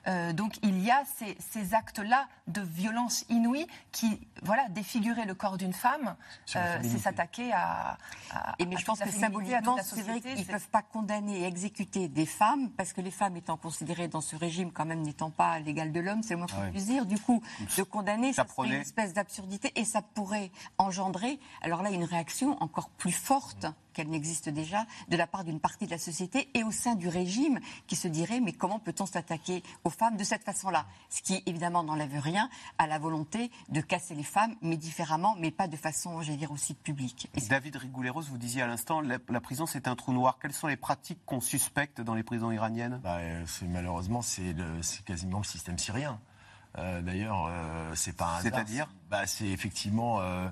Euh, 0.07 0.33
donc 0.33 0.55
il 0.63 0.79
y 0.81 0.91
a 0.91 1.03
ces, 1.19 1.37
ces 1.53 1.75
actes-là 1.75 2.29
de 2.47 2.61
violence 2.61 3.25
inouïe 3.29 3.67
qui, 3.93 4.21
voilà, 4.43 4.69
défigurer 4.69 5.25
le 5.25 5.35
corps 5.35 5.57
d'une 5.57 5.73
femme, 5.73 6.17
euh, 6.57 6.79
c'est 6.83 6.99
s'attaquer 6.99 7.53
à, 7.53 7.99
à- 8.31 8.55
Et 8.59 8.67
mais 8.67 8.77
à 8.77 8.79
je 8.79 8.85
pense 8.85 9.01
que 9.01 9.11
symboliquement, 9.11 9.77
c'est 9.83 10.03
vrai 10.03 10.21
qu'ils 10.21 10.39
ne 10.39 10.45
peuvent 10.45 10.69
pas 10.69 10.83
condamner 10.83 11.41
et 11.41 11.45
exécuter 11.47 12.09
des 12.09 12.27
femmes, 12.27 12.71
parce 12.71 12.93
que 12.93 13.01
les 13.01 13.11
femmes 13.11 13.37
étant 13.37 13.57
considérées 13.57 14.09
dans 14.09 14.21
ce 14.21 14.37
régime 14.37 14.73
quand 14.73 14.85
même 14.87 15.03
n'étant 15.03 15.31
pas 15.31 15.59
l'égal 15.61 15.93
de 15.93 16.01
l'homme, 16.01 16.23
c'est 16.23 16.35
le 16.35 16.39
moins 16.39 16.47
qu'on 16.47 16.63
Ah 16.63 16.71
puisse 16.71 16.87
dire. 16.87 17.07
Du 17.07 17.19
coup, 17.19 17.43
de 17.77 17.83
condamner, 17.83 18.33
Ça 18.33 18.43
ça, 18.45 18.49
serait 18.55 18.63
une 18.63 18.69
prenait. 18.71 18.81
espèce 18.83 19.13
d'absurdité 19.13 19.73
et 19.77 19.85
ça 19.85 20.03
pourrait 20.03 20.51
engendrer, 20.79 21.39
alors 21.63 21.83
là, 21.83 21.91
une 21.91 22.05
réaction 22.05 22.61
encore 22.63 22.91
plus 22.91 23.13
forte 23.13 23.67
qu'elle 23.93 24.09
n'existe 24.09 24.49
déjà 24.49 24.87
de 25.09 25.17
la 25.17 25.27
part 25.27 25.43
d'une 25.45 25.59
partie 25.59 25.87
de 25.87 25.91
la 25.91 25.99
société 25.99 26.49
et 26.55 26.63
au 26.63 26.71
sein 26.71 26.95
du 26.95 27.09
régime 27.09 27.59
qui 27.89 27.97
se 27.97 28.07
dirait 28.07 28.39
mais 28.41 28.53
comment 28.61 28.79
peut-on 28.79 29.07
s'attaquer 29.07 29.65
aux 29.83 29.91
femmes 29.91 30.17
de 30.17 30.23
cette 30.23 30.45
façon-là? 30.45 30.87
Ce 31.09 31.23
qui 31.23 31.43
évidemment 31.47 31.83
n'enlève 31.83 32.17
rien 32.21 32.49
à 32.79 32.87
la 32.87 32.99
volonté 33.01 33.51
de 33.71 33.81
casser 33.81 34.15
les 34.15 34.23
femmes, 34.23 34.55
mais 34.63 34.77
différemment, 34.77 35.35
mais 35.39 35.51
pas 35.51 35.67
de 35.67 35.77
façon, 35.77 36.23
j'allais 36.23 36.37
dire 36.39 36.53
aussi 36.53 36.75
publique. 36.75 37.29
David 37.49 37.77
Rigouleros, 37.77 38.23
vous 38.23 38.39
disiez 38.39 38.63
à 38.63 38.67
l'instant, 38.69 39.01
la, 39.01 39.19
la 39.29 39.41
prison 39.41 39.67
c'est 39.67 39.89
un 39.89 39.97
trou 39.97 40.13
noir. 40.13 40.39
Quelles 40.41 40.53
sont 40.53 40.67
les 40.69 40.77
pratiques 40.77 41.19
qu'on 41.27 41.41
suspecte 41.41 42.01
dans 42.01 42.15
les 42.15 42.23
prisons 42.23 42.53
iraniennes? 42.53 43.01
Bah, 43.03 43.17
euh, 43.17 43.43
c'est 43.47 43.67
malheureusement 43.67 44.23
c'est 44.23 44.53
le- 44.53 44.83
c'est 44.83 45.05
quasiment 45.05 45.39
le 45.39 45.45
système 45.45 45.79
syrien. 45.79 46.21
Euh, 46.79 47.01
D'ailleurs, 47.03 47.47
euh, 47.49 47.93
c'est 47.97 48.15
pas 48.17 48.27
un 48.27 48.37
hasard. 48.37 48.43
C'est-à-dire? 48.43 48.89
Bah, 49.11 49.27
c'est 49.27 49.49
effectivement 49.49 50.21
euh, 50.21 50.49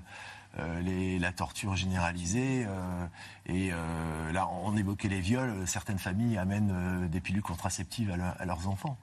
les- 0.81 1.19
la 1.19 1.31
torture 1.31 1.75
généralisée 1.75 2.65
euh, 2.67 3.05
et 3.45 3.69
euh, 3.71 4.31
là 4.31 4.47
on 4.63 4.75
évoquait 4.75 5.07
les 5.07 5.21
viols. 5.21 5.67
Certaines 5.67 5.99
familles 5.99 6.37
amènent 6.37 6.71
euh, 6.73 7.07
des 7.07 7.21
pilules 7.21 7.41
contraceptives 7.43 8.11
à, 8.11 8.17
leur- 8.17 8.41
à 8.41 8.45
leurs 8.45 8.67
enfants 8.67 8.97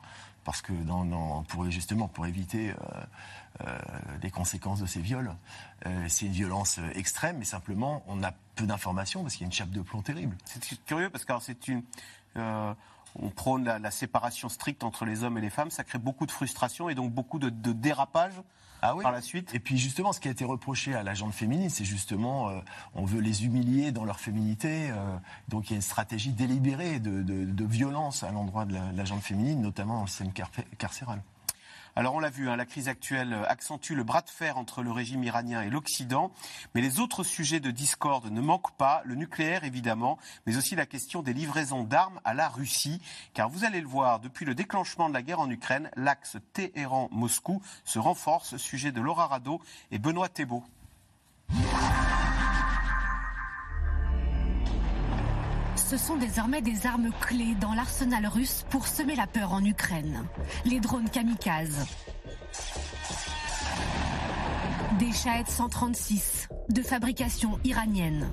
parce 0.45 0.63
que 0.63 0.73
pour 1.49 1.69
justement 1.71 2.09
pour 2.09 2.27
éviter 2.27 2.71
euh, 2.71 2.75
euh, 3.67 3.79
les 4.23 4.31
conséquences 4.31 4.81
de 4.81 4.87
ces 4.87 5.01
viols. 5.01 5.33
Euh, 5.87 6.07
c'est 6.09 6.27
une 6.27 6.33
violence 6.33 6.79
euh, 6.79 6.91
extrême, 6.95 7.39
mais 7.39 7.45
simplement 7.45 8.03
on 8.07 8.23
a 8.23 8.33
peu 8.55 8.67
d'informations 8.67 9.23
parce 9.23 9.35
qu'il 9.35 9.43
y 9.43 9.45
a 9.45 9.47
une 9.49 9.53
chape 9.53 9.71
de 9.71 9.81
plomb 9.81 10.03
terrible. 10.03 10.37
C'est 10.45 10.85
curieux 10.85 11.11
parce 11.11 11.25
que 11.25 11.33
c'est 11.41 11.69
une. 11.69 11.83
euh, 12.37 12.75
on 13.19 13.31
prône 13.31 13.65
la, 13.65 13.91
séparation 13.91 14.49
stricte 14.51 14.85
entre 14.85 15.07
les 15.07 15.25
hommes 15.25 15.39
et 15.39 15.41
les 15.41 15.49
femmes. 15.49 15.71
Ça 15.71 15.85
crée 15.85 15.99
beaucoup 15.99 16.27
de 16.27 16.31
frustration 16.31 16.91
et 16.91 16.95
donc 16.95 17.13
beaucoup 17.13 17.39
de, 17.39 17.49
de 17.49 17.73
dérapage 17.73 18.35
Ah 18.89 18.95
oui. 18.97 19.03
par 19.03 19.13
la 19.13 19.21
suite. 19.21 19.55
Et 19.55 19.59
puis 19.61 19.79
justement, 19.79 20.13
ce 20.13 20.21
qui 20.21 20.29
a 20.29 20.31
été 20.31 20.45
reproché 20.45 20.95
à 20.95 21.03
la 21.03 21.15
gente 21.15 21.33
féminine, 21.33 21.71
c'est 21.71 21.85
justement, 21.85 22.49
euh, 22.51 22.61
on 22.95 23.05
veut 23.05 23.21
les 23.21 23.45
humilier 23.45 23.93
dans 23.93 24.05
leur 24.05 24.21
féminité. 24.21 24.89
euh, 24.91 25.17
donc 25.49 25.69
il 25.69 25.71
y 25.71 25.75
a 25.75 25.77
une 25.77 25.83
stratégie 25.83 26.33
délibérée 26.33 27.01
de, 27.01 27.23
de- 27.23 27.45
de 27.45 27.65
violence 27.65 28.23
à 28.23 28.31
l'endroit 28.31 28.65
de 28.65 28.75
la, 28.75 28.93
de 28.93 28.97
la 28.97 29.05
gente 29.05 29.23
féminine, 29.23 29.61
notamment 29.61 29.97
dans 29.97 30.03
le 30.03 30.07
système 30.09 30.31
carcé- 30.33 30.65
carcéral. 30.79 31.23
Alors 31.99 32.15
on 32.15 32.21
l'a 32.21 32.29
vu, 32.29 32.51
hein, 32.51 32.57
la 32.57 32.67
crise 32.67 32.89
actuelle 32.89 33.33
euh, 33.33 33.49
accentue 33.49 33.93
le 33.93 34.05
bras 34.05 34.21
de 34.21 34.29
fer 34.29 34.59
entre 34.59 34.83
le 34.83 34.93
régime 34.93 35.25
iranien 35.25 35.63
et 35.63 35.71
l'Occident, 35.71 36.31
mais 36.75 36.83
les 36.83 37.01
autres 37.01 37.25
sujets 37.25 37.59
de 37.59 37.71
discorde 37.71 38.31
ne 38.31 38.43
manquent 38.43 38.77
pas, 38.77 39.01
le 39.07 39.15
nucléaire 39.15 39.65
évidemment, 39.65 40.19
mais 40.45 40.59
aussi 40.59 40.77
la 40.77 40.85
question 40.85 41.23
des 41.23 41.33
livraisons 41.33 41.85
d'armes 41.85 42.21
à 42.23 42.35
la 42.35 42.51
Russie, 42.51 43.01
car 43.33 43.49
vous 43.49 43.65
allez 43.65 43.81
le 43.81 43.89
voir, 43.89 44.21
depuis 44.21 44.45
le 44.45 44.55
déclenchement 44.55 45.09
de 45.09 45.15
la 45.15 45.23
guerre 45.23 45.41
en 45.41 45.49
Ukraine, 45.49 45.91
l'axe 45.97 46.37
Téhéran-Moscou 46.53 47.63
se 47.87 47.99
renforce, 47.99 48.59
sujet 48.59 48.93
de 48.93 49.01
Laura 49.01 49.27
Rado 49.27 49.63
et 49.91 49.99
Benoît 49.99 50.29
Thébault. 50.29 50.65
Ce 55.89 55.97
sont 55.97 56.17
désormais 56.17 56.63
des 56.63 56.85
armes 56.85 57.13
clés 57.21 57.55
dans 57.61 57.73
l'arsenal 57.73 58.27
russe 58.27 58.65
pour 58.71 58.89
semer 58.89 59.15
la 59.15 59.29
peur 59.29 59.53
en 59.53 59.65
Ukraine. 59.65 60.27
Les 60.65 60.81
drones 60.81 61.09
kamikazes. 61.09 61.87
Des 64.99 65.13
Shahed 65.13 65.47
136 65.47 66.49
de 66.71 66.83
fabrication 66.83 67.61
iranienne. 67.63 68.29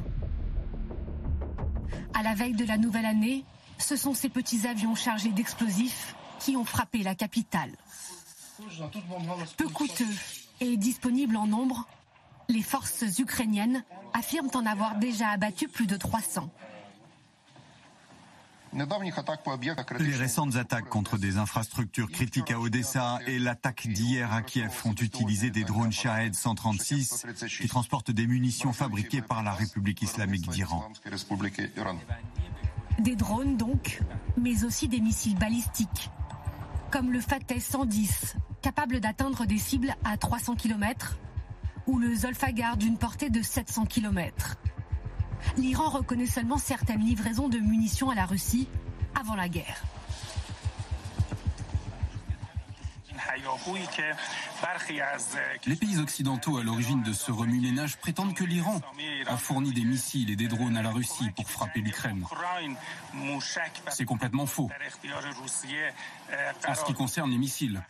À 2.16 2.24
la 2.24 2.34
veille 2.34 2.56
de 2.56 2.66
la 2.66 2.80
nouvelle 2.80 3.06
année, 3.06 3.45
ce 3.78 3.95
sont 3.95 4.16
ces 4.16 4.30
petits 4.30 4.66
avions 4.66 4.95
chargés 4.95 5.32
d'explosifs 5.32 6.16
qui 6.39 6.58
ont 6.58 6.66
frappé 6.66 7.04
la 7.04 7.14
capitale. 7.14 7.72
Peu 9.58 9.68
coûteux 9.68 10.06
et 10.60 10.76
disponibles 10.76 11.38
en 11.38 11.45
nombre, 11.45 11.88
les 12.49 12.64
forces 12.64 13.04
ukrainiennes 13.20 13.84
affirment 14.14 14.49
en 14.56 14.66
avoir 14.66 14.95
déjà 14.95 15.30
abattu 15.30 15.68
plus 15.68 15.86
de 15.86 15.97
300. 15.97 16.49
Les 20.00 20.16
récentes 20.16 20.56
attaques 20.56 20.90
contre 20.90 21.18
des 21.18 21.38
infrastructures 21.38 22.10
critiques 22.10 22.52
à 22.52 22.60
Odessa 22.60 23.20
et 23.28 23.38
l'attaque 23.38 23.88
d'hier 23.88 24.34
à 24.34 24.42
Kiev 24.42 24.72
ont 24.86 24.94
utilisé 24.94 25.52
des 25.52 25.64
drones 25.64 25.92
Shahed 25.92 26.34
136 26.34 27.26
qui 27.62 27.68
transportent 27.68 28.12
des 28.12 28.26
munitions 28.26 28.74
fabriquées 28.74 29.22
par 29.22 29.44
la 29.44 29.52
République 29.52 30.02
islamique 30.02 30.50
d'Iran. 30.50 30.90
Des 33.00 33.16
drones 33.16 33.58
donc, 33.58 34.02
mais 34.38 34.64
aussi 34.64 34.88
des 34.88 35.02
missiles 35.02 35.38
balistiques, 35.38 36.10
comme 36.92 37.12
le 37.12 37.22
Fateh 37.22 37.60
110, 37.60 38.36
capable 38.62 39.00
d'atteindre 39.00 39.46
des 39.46 39.58
cibles 39.58 39.96
à 40.04 40.18
300 40.18 40.56
km, 40.56 41.18
ou 41.88 42.00
le 42.00 42.16
Zolfagar 42.16 42.78
d'une 42.78 42.98
portée 42.98 43.30
de 43.30 43.42
700 43.42 43.86
km. 43.86 44.58
L'Iran 45.58 45.89
reconnaît 45.89 46.28
seulement 46.28 46.58
certaines 46.58 47.02
livraisons 47.02 47.50
de 47.50 47.60
munitions 47.60 48.10
à 48.10 48.16
la 48.16 48.26
Russie 48.26 48.68
avant 49.16 49.36
la 49.36 49.50
guerre. 49.50 49.84
Les 55.66 55.76
pays 55.76 55.98
occidentaux 55.98 56.58
à 56.58 56.64
l'origine 56.64 57.04
de 57.04 57.14
ce 57.14 57.32
remue-ménage 57.32 57.98
prétendent 57.98 58.34
que 58.34 58.44
l'Iran 58.44 58.80
a 59.28 59.38
fourni 59.38 59.74
des 59.74 59.84
missiles 59.84 60.30
et 60.30 60.36
des 60.36 60.48
drones 60.48 60.78
à 60.78 60.82
la 60.82 60.91
Russie 60.91 61.30
pour 61.36 61.50
frapper 61.50 61.82
l'Ukraine. 61.82 62.26
C'est 63.89 64.06
complètement 64.06 64.46
faux. 64.46 64.70
En 66.68 66.76
ce 66.76 66.86
qui 66.86 66.94
concerne 66.94 67.30
les 67.32 67.38
missiles, 67.38 67.82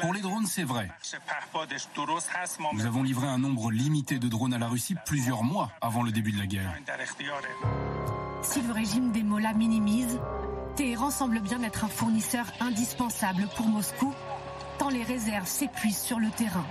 pour 0.00 0.14
les 0.14 0.20
drones, 0.20 0.46
c'est 0.46 0.64
vrai. 0.64 0.88
Nous 2.72 2.86
avons 2.86 3.02
livré 3.02 3.26
un 3.26 3.38
nombre 3.38 3.70
limité 3.70 4.18
de 4.18 4.28
drones 4.28 4.54
à 4.54 4.58
la 4.58 4.68
Russie 4.68 4.94
plusieurs 5.06 5.42
mois 5.42 5.70
avant 5.80 6.02
le 6.02 6.12
début 6.12 6.32
de 6.32 6.38
la 6.38 6.46
guerre. 6.46 6.74
Si 8.42 8.62
le 8.62 8.72
régime 8.72 9.12
des 9.12 9.22
Mollahs 9.22 9.54
minimise, 9.54 10.20
Téhéran 10.76 11.10
semble 11.10 11.40
bien 11.40 11.62
être 11.62 11.84
un 11.84 11.88
fournisseur 11.88 12.46
indispensable 12.60 13.48
pour 13.56 13.66
Moscou, 13.66 14.14
tant 14.78 14.90
les 14.90 15.02
réserves 15.02 15.48
s'épuisent 15.48 16.00
sur 16.00 16.20
le 16.20 16.30
terrain. 16.30 16.66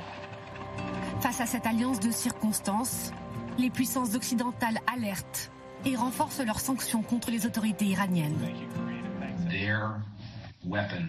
Face 1.20 1.41
à 1.41 1.45
cette 1.45 1.66
alliance 1.66 1.99
de 1.99 2.12
circonstances, 2.12 3.12
les 3.58 3.70
puissances 3.70 4.16
occidentales 4.16 4.80
alertent 4.93 5.51
et 5.86 5.95
renforcent 5.95 6.39
leurs 6.39 6.60
sanctions 6.60 7.01
contre 7.01 7.32
les 7.32 7.45
autorités 7.45 7.86
iraniennes. 7.86 8.53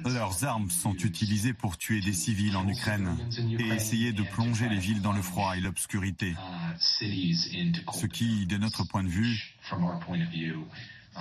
Leurs 0.05 0.45
armes 0.45 0.71
sont 0.71 0.95
utilisées 0.95 1.53
pour 1.53 1.79
tuer 1.79 2.01
des 2.01 2.13
civils 2.13 2.57
en 2.57 2.69
Ukraine 2.69 3.17
et 3.59 3.69
essayer 3.69 4.13
de 4.13 4.23
plonger 4.23 4.69
les 4.69 4.79
villes 4.79 5.03
dans 5.03 5.13
le 5.13 5.23
froid 5.23 5.57
et 5.57 5.61
l'obscurité. 5.61 6.35
Ce 6.79 8.07
qui, 8.07 8.47
de 8.47 8.57
notre 8.57 8.85
point 8.85 9.03
de 9.03 9.09
vue, 9.09 9.57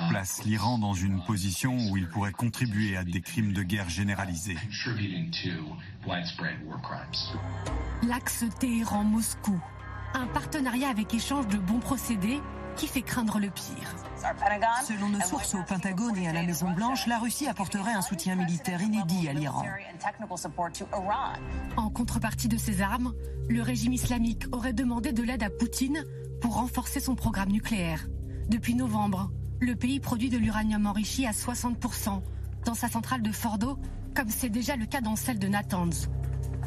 place 0.10 0.44
l'Iran 0.46 0.78
dans 0.78 0.94
une 0.94 1.24
position 1.24 1.76
où 1.90 1.98
il 1.98 2.08
pourrait 2.08 2.32
contribuer 2.32 2.98
à 2.98 3.04
des 3.04 3.22
crimes 3.22 3.54
de 3.54 3.64
guerre 3.64 3.90
généralisés. 3.90 4.58
L'axe 8.04 8.46
Téhéran-Moscou, 8.60 9.60
un 10.14 10.28
partenariat 10.28 10.90
avec 10.90 11.14
échange 11.14 11.48
de 11.48 11.58
bons 11.58 11.80
procédés 11.80 12.40
qui 12.78 12.88
fait 12.88 13.02
craindre 13.02 13.40
le 13.40 13.50
pire. 13.50 13.96
Selon 14.88 15.10
nos 15.10 15.22
sources 15.22 15.56
au 15.56 15.64
Pentagone 15.64 16.18
et 16.18 16.28
à 16.28 16.34
la 16.34 16.44
Maison 16.44 16.72
Blanche, 16.72 17.08
la 17.08 17.18
Russie 17.18 17.48
apporterait 17.48 17.94
un 17.94 18.02
soutien 18.02 18.36
militaire 18.36 18.82
inédit 18.82 19.28
à 19.28 19.34
l'Iran. 19.34 19.64
En 21.76 21.90
contrepartie 21.90 22.48
de 22.48 22.58
ces 22.58 22.82
armes, 22.82 23.14
le 23.50 23.62
régime 23.62 23.94
islamique 23.94 24.46
aurait 24.52 24.74
demandé 24.74 25.12
de 25.12 25.24
l'aide 25.24 25.44
à 25.44 25.50
Poutine 25.50 26.04
pour 26.42 26.56
renforcer 26.56 27.00
son 27.00 27.16
programme 27.16 27.50
nucléaire. 27.50 28.08
Depuis 28.48 28.76
novembre, 28.76 29.32
le 29.60 29.76
pays 29.76 30.00
produit 30.00 30.30
de 30.30 30.38
l'uranium 30.38 30.86
enrichi 30.86 31.26
à 31.26 31.32
60% 31.32 32.22
dans 32.66 32.76
sa 32.76 32.90
centrale 32.90 33.22
de 33.22 33.32
Fordo, 33.32 33.80
comme 34.16 34.30
c'est 34.30 34.50
déjà 34.50 34.76
le 34.76 34.86
cas 34.86 35.02
dans 35.02 35.16
celle 35.16 35.40
de 35.40 35.48
Natanz. 35.48 36.10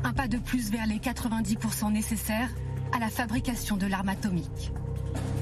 Un 0.03 0.13
pas 0.13 0.29
de 0.29 0.39
plus 0.39 0.71
vers 0.71 0.87
les 0.87 0.99
90% 0.99 1.93
nécessaires 1.93 2.51
à 2.93 2.99
la 2.99 3.09
fabrication 3.09 3.77
de 3.77 3.87
l'arme 3.87 4.09
atomique. 4.09 4.73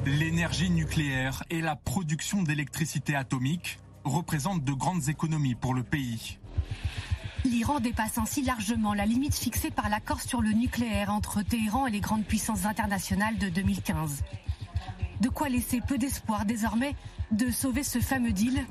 L'énergie 0.07 0.71
nucléaire 0.71 1.45
et 1.51 1.61
la 1.61 1.77
production 1.77 2.43
d'électricité 2.43 3.15
atomique 3.15 3.79
représentent 4.05 4.65
de 4.65 4.73
grandes 4.73 5.09
économies 5.09 5.55
pour 5.55 5.75
le 5.75 5.83
pays. 5.83 6.39
L'Iran 7.45 7.81
dépasse 7.81 8.19
ainsi 8.19 8.43
largement 8.43 8.95
la 8.95 9.07
limite 9.07 9.35
fixée 9.35 9.71
par 9.71 9.89
l'accord 9.89 10.21
sur 10.21 10.41
le 10.41 10.51
nucléaire 10.51 11.11
entre 11.11 11.43
Téhéran 11.43 11.87
et 11.87 11.91
les 11.91 12.01
grandes 12.01 12.25
puissances 12.25 12.65
internationales 12.65 13.39
de 13.39 13.49
2015. 13.49 14.23
De 15.21 15.29
quoi 15.29 15.49
laisser 15.49 15.81
peu 15.81 15.99
d'espoir 15.99 16.45
désormais 16.45 16.95
de 17.31 17.51
sauver 17.51 17.83
ce 17.83 18.01
fameux 18.01 18.33
deal, 18.33 18.65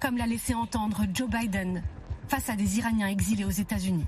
comme 0.00 0.16
l'a 0.16 0.26
laissé 0.26 0.54
entendre 0.54 1.04
Joe 1.14 1.30
Biden 1.30 1.82
face 2.28 2.48
à 2.48 2.56
des 2.56 2.78
Iraniens 2.78 3.08
exilés 3.08 3.44
aux 3.44 3.50
États-Unis. 3.50 4.06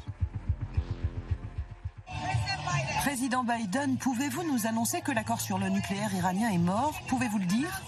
Président 3.03 3.43
Biden, 3.43 3.97
pouvez-vous 3.97 4.45
nous 4.45 4.69
annoncer 4.69 5.01
que 5.01 5.11
l'accord 5.11 5.41
sur 5.41 5.59
le 5.59 5.69
nucléaire 5.69 6.15
iranien 6.15 6.51
est 6.51 6.59
mort? 6.59 6.95
Pouvez-vous 7.09 7.39
le 7.39 7.47
dire? 7.47 7.83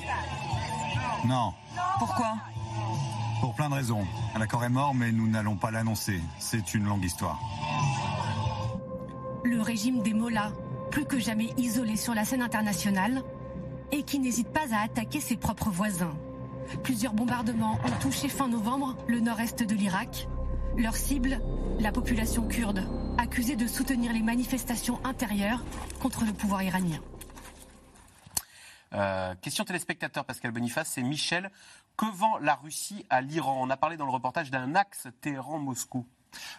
Non. 1.25 1.53
Pourquoi? 2.01 2.35
Pour 3.41 3.55
plein 3.55 3.69
de 3.69 3.75
raisons. 3.75 4.05
L'accord 4.37 4.65
est 4.65 4.69
mort, 4.69 4.93
mais 4.93 5.12
nous 5.12 5.29
n'allons 5.29 5.55
pas 5.55 5.71
l'annoncer. 5.71 6.21
C'est 6.41 6.75
une 6.75 6.87
longue 6.87 7.05
histoire. 7.05 7.39
Le 9.45 9.61
régime 9.62 10.03
des 10.03 10.15
Mollahs, 10.15 10.51
plus 10.91 11.05
que 11.05 11.21
jamais 11.21 11.55
isolé 11.57 11.95
sur 11.97 12.12
la 12.12 12.25
scène 12.25 12.43
internationale, 12.43 13.23
et 13.93 14.03
qui 14.03 14.19
n'hésite 14.19 14.49
pas 14.49 14.75
à 14.75 14.83
attaquer 14.83 15.21
ses 15.21 15.37
propres 15.37 15.71
voisins. 15.71 16.17
Plusieurs 16.83 17.12
bombardements 17.12 17.79
ont 17.85 18.01
touché 18.01 18.29
fin 18.29 18.49
novembre 18.49 18.97
le 19.07 19.21
nord-est 19.21 19.62
de 19.62 19.77
l'Irak. 19.77 20.27
Leur 20.77 20.97
cible, 20.97 21.41
la 21.79 21.93
population 21.93 22.49
kurde, 22.49 22.83
accusée 23.16 23.55
de 23.55 23.66
soutenir 23.66 24.12
les 24.12 24.22
manifestations 24.22 24.99
intérieures 25.05 25.64
contre 26.03 26.25
le 26.25 26.33
pouvoir 26.33 26.62
iranien. 26.64 26.99
Euh, 28.93 29.35
question 29.41 29.64
téléspectateur 29.64 30.25
Pascal 30.25 30.51
Boniface, 30.51 30.89
c'est 30.89 31.03
Michel. 31.03 31.51
Que 31.97 32.07
vend 32.07 32.39
la 32.39 32.57
Russie 32.57 33.07
à 33.09 33.20
l'Iran? 33.20 33.57
On 33.61 33.70
a 33.70 33.77
parlé 33.77 33.97
dans 33.97 34.05
le 34.05 34.11
reportage 34.11 34.51
d'un 34.51 34.75
axe 34.75 35.07
Téhéran-Moscou. 35.20 36.07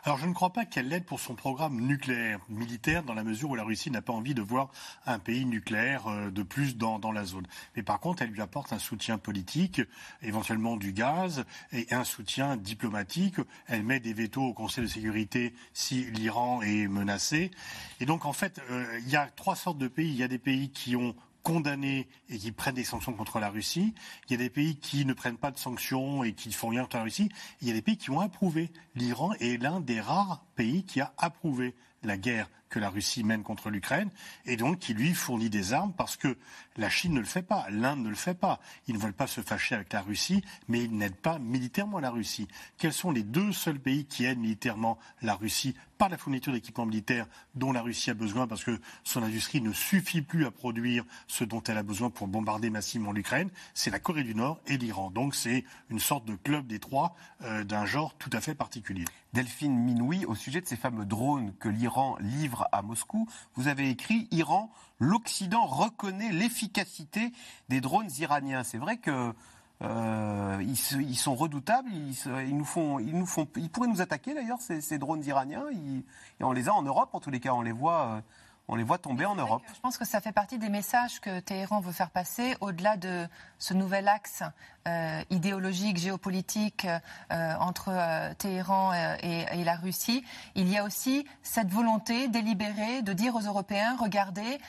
Alors 0.04 0.18
je 0.18 0.26
ne 0.26 0.34
crois 0.34 0.52
pas 0.52 0.66
qu'elle 0.66 0.88
l'aide 0.88 1.06
pour 1.06 1.20
son 1.20 1.36
programme 1.36 1.80
nucléaire 1.82 2.40
militaire 2.50 3.04
dans 3.04 3.14
la 3.14 3.24
mesure 3.24 3.50
où 3.50 3.56
la 3.56 3.64
Russie 3.64 3.92
n'a 3.92 4.02
pas 4.02 4.14
envie 4.14 4.34
de 4.34 4.42
voir 4.42 4.70
un 5.06 5.20
pays 5.20 5.46
nucléaire 5.46 6.08
euh, 6.08 6.32
de 6.32 6.44
plus 6.44 6.78
dans, 6.78 7.00
la 7.12 7.26
zone. 7.26 7.46
Mais 7.76 7.84
par 7.84 8.00
contre, 8.00 8.24
elle 8.24 8.30
lui 8.30 8.42
apporte 8.42 8.74
un 8.74 8.80
soutien 8.80 9.18
politique, 9.18 9.82
éventuellement 10.22 10.78
du 10.78 10.92
gaz 10.92 11.46
et 11.72 11.88
un 11.92 12.04
soutien 12.04 12.58
diplomatique. 12.58 13.36
Elle 13.68 13.84
met 13.84 14.00
des 14.00 14.14
vétos 14.14 14.44
au 14.44 14.54
Conseil 14.54 14.84
de 14.84 14.90
sécurité 14.90 15.54
si 15.74 16.06
l'Iran 16.12 16.62
est 16.62 16.88
menacé. 16.88 17.52
Et 18.00 18.06
donc 18.06 18.26
en 18.26 18.34
fait, 18.34 18.62
euh, 18.70 19.00
il 19.02 19.10
y 19.10 19.16
a 19.16 19.28
trois 19.28 19.56
sortes 19.56 19.78
de 19.78 19.88
pays. 19.88 20.10
Il 20.10 20.18
y 20.18 20.24
a 20.24 20.28
des 20.28 20.40
pays 20.40 20.72
qui 20.72 20.96
ont 20.96 21.16
condamnés 21.46 22.10
et 22.28 22.40
qui 22.40 22.52
prennent 22.52 22.76
des 22.76 22.84
sanctions 22.84 23.14
contre 23.14 23.40
la 23.40 23.50
Russie. 23.50 23.94
Il 24.28 24.32
y 24.32 24.36
a 24.36 24.38
des 24.40 24.50
pays 24.50 24.78
qui 24.78 25.06
ne 25.06 25.14
prennent 25.14 25.38
pas 25.38 25.52
de 25.52 25.60
sanctions 25.60 26.24
et 26.24 26.34
qui 26.34 26.52
font 26.52 26.70
rien 26.70 26.82
contre 26.82 26.98
la 26.98 27.04
Russie. 27.04 27.30
Il 27.62 27.68
y 27.68 27.72
a 27.72 27.74
des 27.76 27.84
pays 27.84 27.98
qui 27.98 28.10
ont 28.10 28.20
approuvé. 28.20 28.72
L'Iran 28.96 29.32
est 29.40 29.62
l'un 29.62 29.80
des 29.80 30.02
rares 30.02 30.44
pays 30.56 30.84
qui 30.84 31.02
a 31.02 31.14
approuvé 31.20 31.76
la 32.02 32.18
guerre 32.18 32.50
que 32.76 32.80
la 32.82 32.90
Russie 32.90 33.24
mène 33.24 33.42
contre 33.42 33.70
l'Ukraine 33.70 34.10
et 34.46 34.58
donc 34.58 34.80
qui 34.80 34.94
lui 34.94 35.14
fournit 35.14 35.50
des 35.50 35.72
armes 35.72 35.94
parce 35.94 36.18
que 36.18 36.36
la 36.76 36.90
Chine 36.90 37.14
ne 37.14 37.22
le 37.22 37.26
fait 37.26 37.42
pas, 37.42 37.66
l'Inde 37.70 38.04
ne 38.04 38.10
le 38.10 38.16
fait 38.16 38.34
pas. 38.34 38.60
Ils 38.90 38.96
ne 38.96 39.00
veulent 39.00 39.14
pas 39.14 39.28
se 39.28 39.40
fâcher 39.40 39.76
avec 39.76 39.94
la 39.94 40.02
Russie, 40.02 40.44
mais 40.68 40.84
ils 40.84 40.92
n'aident 40.92 41.16
pas 41.16 41.40
militairement 41.40 42.00
la 42.00 42.10
Russie. 42.10 42.50
Quels 42.78 42.92
sont 42.92 43.12
les 43.12 43.24
deux 43.24 43.54
seuls 43.54 43.80
pays 43.80 44.06
qui 44.06 44.26
aident 44.26 44.40
militairement 44.40 45.00
la 45.22 45.36
Russie 45.36 45.74
par 45.98 46.10
la 46.10 46.18
fourniture 46.18 46.52
d'équipements 46.52 46.86
militaires 46.86 47.28
dont 47.54 47.72
la 47.72 47.82
Russie 47.82 48.10
a 48.10 48.14
besoin 48.14 48.48
parce 48.48 48.64
que 48.64 48.80
son 49.06 49.24
industrie 49.24 49.62
ne 49.62 49.72
suffit 49.72 50.22
plus 50.22 50.46
à 50.46 50.52
produire 50.52 51.06
ce 51.28 51.44
dont 51.44 51.64
elle 51.64 51.78
a 51.78 51.84
besoin 51.84 52.10
pour 52.10 52.28
bombarder 52.28 52.70
massivement 52.70 53.14
l'Ukraine, 53.14 53.50
c'est 53.74 53.92
la 53.92 54.00
Corée 54.00 54.24
du 54.24 54.36
Nord 54.36 54.60
et 54.68 54.78
l'Iran. 54.78 55.12
Donc 55.12 55.36
c'est 55.36 55.64
une 55.90 56.00
sorte 56.00 56.26
de 56.26 56.36
club 56.36 56.68
des 56.68 56.80
trois 56.80 57.16
euh, 57.44 57.64
d'un 57.64 57.86
genre 57.86 58.16
tout 58.18 58.30
à 58.34 58.42
fait 58.42 58.56
particulier. 58.56 59.06
Delphine 59.34 59.78
Minoui, 59.78 60.26
au 60.26 60.36
sujet 60.36 60.62
de 60.62 60.66
ces 60.66 60.78
fameux 60.78 61.06
drones 61.06 61.54
que 61.60 61.68
l'Iran 61.68 62.18
livre 62.20 62.65
à 62.72 62.82
Moscou, 62.82 63.28
vous 63.56 63.68
avez 63.68 63.90
écrit 63.90 64.28
Iran, 64.32 64.70
l'Occident 65.00 65.66
reconnaît 65.66 66.32
l'efficacité 66.32 67.32
des 67.70 67.82
drones 67.82 68.10
iraniens. 68.20 68.64
C'est 68.64 68.78
vrai 68.78 68.98
que 68.98 69.34
euh, 69.82 70.76
sont 71.16 71.36
redoutables. 71.36 71.90
Ils, 71.92 72.56
nous 72.56 72.66
font, 72.66 73.00
ils 73.00 73.18
nous 73.18 73.26
font, 73.26 73.48
ils 73.56 73.70
pourraient 73.70 73.88
nous 73.88 74.02
attaquer 74.02 74.34
d'ailleurs 74.34 74.60
ces, 74.62 74.98
drones 74.98 75.24
iraniens. 75.26 75.66
et 75.72 76.44
on 76.44 76.52
les 76.52 76.70
a 76.70 76.74
en 76.74 76.82
Europe, 76.82 77.10
en 77.14 77.20
tous 77.20 77.32
les 77.32 77.40
cas, 77.40 77.54
on 77.54 77.62
les 77.62 77.72
voit. 77.72 78.06
Euh, 78.06 78.22
on 78.68 78.76
les 78.76 78.84
voit 78.84 78.98
tomber 78.98 79.26
en 79.26 79.36
Europe. 79.36 79.62
Je 79.74 79.80
pense 79.80 79.98
que 79.98 80.06
ça 80.06 80.22
fait 80.22 80.32
partie 80.32 80.58
des 80.58 80.70
messages 80.70 81.20
que 81.20 81.40
Téhéran 81.40 81.82
veut 81.82 81.92
faire 81.92 82.10
passer 82.10 82.56
au-delà 82.62 82.98
de 82.98 83.28
ce 83.60 83.74
nouvel 83.74 84.08
axe 84.08 84.44
euh, 84.88 85.24
idéologique, 85.30 85.98
géopolitique 85.98 86.86
euh, 87.32 87.56
entre 87.60 87.90
euh, 87.90 88.34
Téhéran 88.36 88.94
et, 89.22 89.64
la 89.64 89.76
Russie. 89.76 90.24
Il 90.54 90.68
y 90.70 90.78
a 90.78 90.84
aussi 90.84 91.26
cette 91.42 91.72
volonté 91.72 92.28
délibérée 92.28 93.02
de 93.02 93.14
dire 93.14 93.36
aux 93.36 93.42
Européens, 93.42 93.96
regardez, 94.00 94.60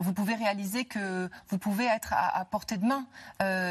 vous 0.00 0.12
pouvez 0.14 0.34
réaliser 0.34 0.86
que 0.86 1.28
vous 1.48 1.58
pouvez 1.58 1.84
être 1.84 2.14
à, 2.16 2.44
portée 2.46 2.78
de 2.78 2.86
main, 2.86 3.06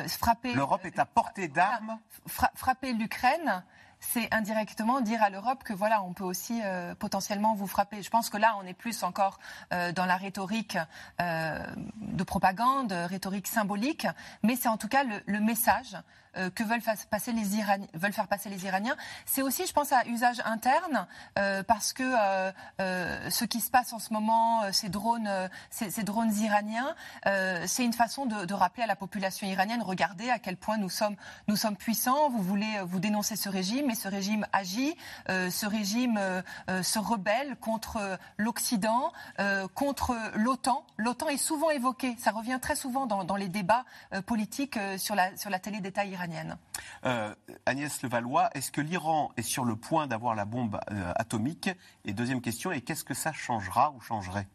frapper... 0.07 0.53
L'Europe 0.53 0.85
est 0.85 0.99
à 0.99 1.05
portée 1.05 1.47
d'armes. 1.47 1.97
frapper 2.27 2.93
l'Ukraine 2.93 3.63
c'est 4.11 4.33
indirectement 4.33 5.01
dire 5.01 5.23
à 5.23 5.29
l'Europe 5.29 5.63
que 5.63 5.73
voilà, 5.73 6.03
on 6.03 6.13
peut 6.13 6.23
aussi 6.23 6.61
euh, 6.63 6.93
potentiellement 6.95 7.55
vous 7.55 7.67
frapper. 7.67 8.01
Je 8.01 8.09
pense 8.09 8.29
que 8.29 8.37
là, 8.37 8.55
on 8.61 8.65
est 8.67 8.73
plus 8.73 9.03
encore 9.03 9.39
euh, 9.71 9.91
dans 9.91 10.05
la 10.05 10.17
rhétorique 10.17 10.77
euh, 11.21 11.65
de 11.95 12.23
propagande, 12.23 12.91
rhétorique 12.91 13.47
symbolique, 13.47 14.07
mais 14.43 14.55
c'est 14.55 14.67
en 14.67 14.77
tout 14.77 14.87
cas 14.89 15.03
le 15.03 15.39
message 15.39 15.97
euh, 16.37 16.49
que 16.49 16.63
veulent, 16.63 16.81
passer 17.09 17.31
les 17.31 17.57
Iraniens, 17.57 17.87
veulent 17.93 18.13
faire 18.13 18.27
passer 18.27 18.49
les 18.49 18.65
Iraniens. 18.65 18.95
C'est 19.25 19.41
aussi, 19.41 19.67
je 19.67 19.73
pense, 19.73 19.91
à 19.91 20.05
usage 20.07 20.41
interne, 20.45 21.05
euh, 21.37 21.61
parce 21.63 21.93
que 21.93 22.03
euh, 22.79 23.29
ce 23.29 23.45
qui 23.45 23.61
se 23.61 23.69
passe 23.69 23.93
en 23.93 23.99
ce 23.99 24.13
moment, 24.13 24.61
ces 24.71 24.89
drones, 24.89 25.29
ces, 25.69 26.03
drones 26.03 26.33
iraniens, 26.35 26.95
c'est 27.65 27.83
une 27.83 27.93
façon 27.93 28.25
de, 28.25 28.53
rappeler 28.53 28.83
à 28.83 28.87
la 28.87 28.95
population 28.95 29.47
iranienne, 29.47 29.81
regardez 29.81 30.29
à 30.29 30.39
quel 30.39 30.57
point 30.57 30.77
nous 30.77 30.89
sommes, 30.89 31.15
puissants, 31.77 32.29
vous 32.29 32.41
voulez 32.41 32.79
vous 32.83 32.99
dénoncer 32.99 33.35
ce 33.35 33.49
régime, 33.49 33.87
mais 33.87 33.95
ce 33.95 34.07
régime 34.07 34.45
agit, 34.53 34.95
ce 35.27 35.65
régime 35.65 36.19
se 36.67 36.99
rebelle 36.99 37.55
contre 37.57 38.19
l'Occident, 38.37 39.11
contre 39.73 40.15
l'OTAN. 40.35 40.85
L'OTAN 40.97 41.29
est 41.29 41.37
souvent 41.37 41.69
évoqué, 41.71 42.15
ça 42.19 42.31
revient 42.31 42.59
très 42.61 42.75
souvent 42.75 43.05
dans, 43.05 43.35
les 43.35 43.49
débats 43.49 43.85
politiques 44.25 44.79
sur 44.97 45.15
la, 45.15 45.59
télé 45.59 45.79
d'État 45.79 46.05
Euh, 47.05 47.33
Agnès 47.65 48.01
Levallois, 48.01 48.49
est-ce 48.53 48.71
que 48.71 48.81
l'Iran 48.81 49.31
est 49.37 49.41
sur 49.41 49.65
le 49.65 49.75
point 49.75 50.07
d'avoir 50.07 50.35
la 50.35 50.45
bombe 50.45 50.79
euh, 50.91 51.11
atomique? 51.15 51.69
Et 52.05 52.13
deuxième 52.13 52.41
question, 52.41 52.71
et 52.71 52.81
qu'est-ce 52.81 53.03
que 53.03 53.13
ça 53.13 53.33
changera 53.33 53.91
ou 53.91 54.01
changerait? 54.01 54.47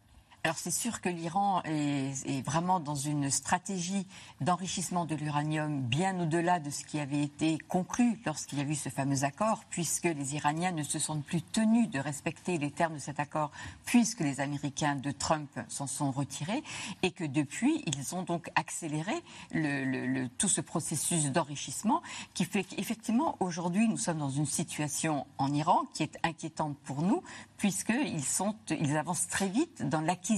Alors 0.49 0.57
c'est 0.57 0.71
sûr 0.71 1.03
que 1.03 1.11
l'Iran 1.11 1.61
est, 1.67 2.43
vraiment 2.43 2.81
dans 2.81 2.95
une 2.95 3.31
stratégie 3.31 4.07
d'enrichissement 4.41 5.05
de 5.05 5.15
l'uranium 5.15 5.83
bien 5.83 6.19
au-delà 6.19 6.59
de 6.59 6.71
ce 6.71 6.87
qui 6.87 6.99
avait 7.01 7.21
été 7.21 7.59
conclu 7.59 8.19
lorsqu'il 8.25 8.59
y 8.59 8.63
a 8.63 8.65
eu 8.65 8.75
ce 8.75 8.89
fameux 8.89 9.25
accord, 9.25 9.65
puisque 9.69 10.05
les 10.05 10.37
Iraniens 10.37 10.73
ne 10.73 10.85
se 10.85 10.99
sont 10.99 11.21
plus 11.21 11.43
tenus 11.43 11.91
de 11.91 11.99
respecter 11.99 12.57
les 12.57 12.71
termes 12.71 12.95
de 12.95 12.99
cet 12.99 13.21
accord, 13.21 13.51
puisque 13.85 14.21
les 14.21 14.41
Américains 14.41 14.95
de 14.95 15.11
Trump 15.11 15.51
s'en 15.69 15.87
sont 15.87 16.11
retirés, 16.11 16.63
et 17.03 17.11
que 17.11 17.25
depuis, 17.25 17.85
ils 17.85 18.15
ont 18.15 18.23
donc 18.23 18.49
accéléré 18.55 19.23
le, 19.53 20.29
tout 20.39 20.49
ce 20.49 20.63
processus 20.63 21.27
d'enrichissement 21.27 22.01
qui 22.33 22.47
fait 22.47 22.65
qu'effectivement, 22.65 23.37
aujourd'hui, 23.41 23.87
nous 23.87 23.99
sommes 23.99 24.19
dans 24.19 24.31
une 24.31 24.47
situation 24.47 25.27
en 25.37 25.53
Iran 25.53 25.83
qui 25.93 26.05
est 26.05 26.17
inquiétante 26.23 26.79
pour 26.85 27.03
nous, 27.03 27.23
puisqu'ils 27.59 28.23
ils 28.71 28.97
avancent 28.97 29.27
très 29.27 29.49
vite 29.49 29.87
dans 29.87 30.01
l'acquisition 30.01 30.38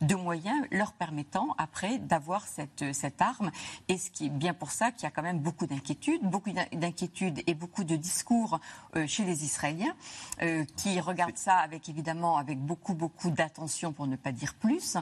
de 0.00 0.14
moyens 0.14 0.66
leur 0.70 0.92
permettant 0.92 1.54
après 1.58 1.98
d'avoir 1.98 2.46
cette, 2.46 2.94
cette 2.94 3.20
arme. 3.20 3.50
Et 3.88 3.98
ce 3.98 4.10
qui 4.10 4.26
est 4.26 4.30
bien 4.30 4.54
pour 4.54 4.70
ça 4.70 4.90
qu'il 4.92 5.04
y 5.04 5.06
a 5.06 5.10
quand 5.10 5.22
même 5.22 5.40
beaucoup 5.40 5.66
d'inquiétudes, 5.66 6.22
beaucoup 6.22 6.50
d'inquiétudes 6.72 7.42
et 7.46 7.54
beaucoup 7.54 7.84
de 7.84 7.96
discours 7.96 8.60
euh, 8.96 9.06
chez 9.06 9.24
les 9.24 9.44
Israéliens 9.44 9.94
euh, 10.42 10.64
qui 10.76 11.00
regardent 11.00 11.36
ça 11.36 11.56
avec 11.56 11.88
évidemment 11.88 12.36
avec 12.36 12.58
beaucoup 12.58 12.94
beaucoup 12.94 13.30
d'attention 13.30 13.92
pour 13.92 14.06
ne 14.06 14.16
pas 14.16 14.32
dire 14.32 14.54
plus. 14.54 14.96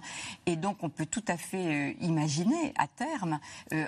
Et 0.46 0.56
donc 0.56 0.82
on 0.82 0.88
peut 0.88 1.06
tout 1.06 1.24
à 1.28 1.36
fait 1.36 1.92
euh, 1.92 1.94
imaginer 2.00 2.72
à 2.78 2.86
terme, 2.86 3.38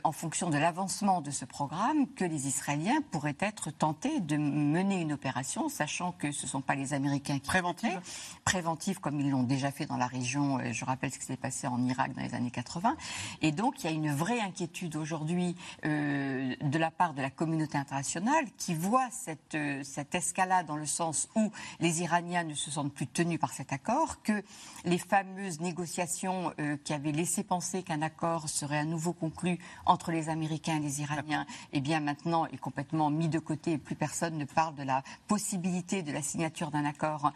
en 0.02 0.12
fonction 0.12 0.50
de 0.50 0.58
l'avancement 0.58 1.20
de 1.20 1.30
ce 1.30 1.44
programme, 1.44 2.06
que 2.14 2.24
les 2.24 2.46
Israéliens 2.46 3.00
pourraient 3.10 3.36
être 3.40 3.70
tentés 3.70 4.20
de 4.20 4.36
mener 4.36 5.00
une 5.00 5.12
opération, 5.12 5.68
sachant 5.68 6.12
que 6.12 6.32
ce 6.32 6.46
ne 6.46 6.48
sont 6.48 6.60
pas 6.60 6.74
les 6.74 6.94
Américains 6.94 7.38
qui 7.38 7.48
préventive, 7.48 8.00
préventive 8.44 9.00
comme 9.00 9.20
ils 9.20 9.30
l'ont 9.30 9.42
déjà 9.42 9.70
fait 9.70 9.86
dans 9.86 9.96
la 9.96 10.06
région. 10.14 10.58
Euh, 10.58 10.72
je 10.72 10.84
rappelle 10.84 11.10
ce 11.10 11.18
qui 11.18 11.24
s'est 11.24 11.36
passé 11.36 11.66
en 11.66 11.84
Irak 11.86 12.14
dans 12.14 12.22
les 12.22 12.34
années 12.34 12.50
80. 12.50 12.96
Et 13.42 13.52
donc, 13.52 13.82
il 13.82 13.86
y 13.86 13.92
a 13.92 13.92
une 13.92 14.12
vraie 14.12 14.40
inquiétude 14.40 14.96
aujourd'hui 14.96 15.56
euh, 15.84 16.54
de 16.60 16.78
la 16.78 16.90
part 16.90 17.14
de 17.14 17.22
la 17.22 17.30
communauté 17.30 17.76
internationale 17.76 18.44
qui 18.56 18.74
voit 18.74 19.08
euh, 19.54 19.80
cette 19.82 20.14
escalade 20.14 20.66
dans 20.66 20.76
le 20.76 20.86
sens 20.86 21.28
où 21.34 21.50
les 21.80 22.02
Iraniens 22.02 22.44
ne 22.44 22.54
se 22.54 22.70
sentent 22.70 22.92
plus 22.92 23.06
tenus 23.06 23.38
par 23.38 23.52
cet 23.52 23.72
accord, 23.72 24.22
que 24.22 24.42
les 24.84 24.98
fameuses 24.98 25.60
négociations 25.60 26.52
qui 26.84 26.92
avaient 26.92 27.12
laissé 27.12 27.42
penser 27.42 27.82
qu'un 27.82 28.02
accord 28.02 28.48
serait 28.48 28.78
à 28.78 28.84
nouveau 28.84 29.12
conclu 29.12 29.58
entre 29.86 30.12
les 30.12 30.28
Américains 30.28 30.76
et 30.76 30.80
les 30.80 31.00
Iraniens, 31.00 31.46
eh 31.72 31.80
bien 31.80 32.00
maintenant 32.00 32.46
est 32.46 32.58
complètement 32.58 33.10
mis 33.10 33.28
de 33.28 33.38
côté 33.38 33.72
et 33.72 33.78
plus 33.78 33.96
personne 33.96 34.36
ne 34.36 34.44
parle 34.44 34.74
de 34.74 34.82
la 34.82 35.02
possibilité 35.26 36.02
de 36.02 36.12
la 36.12 36.22
signature 36.22 36.70
d'un 36.70 36.84
accord 36.84 37.32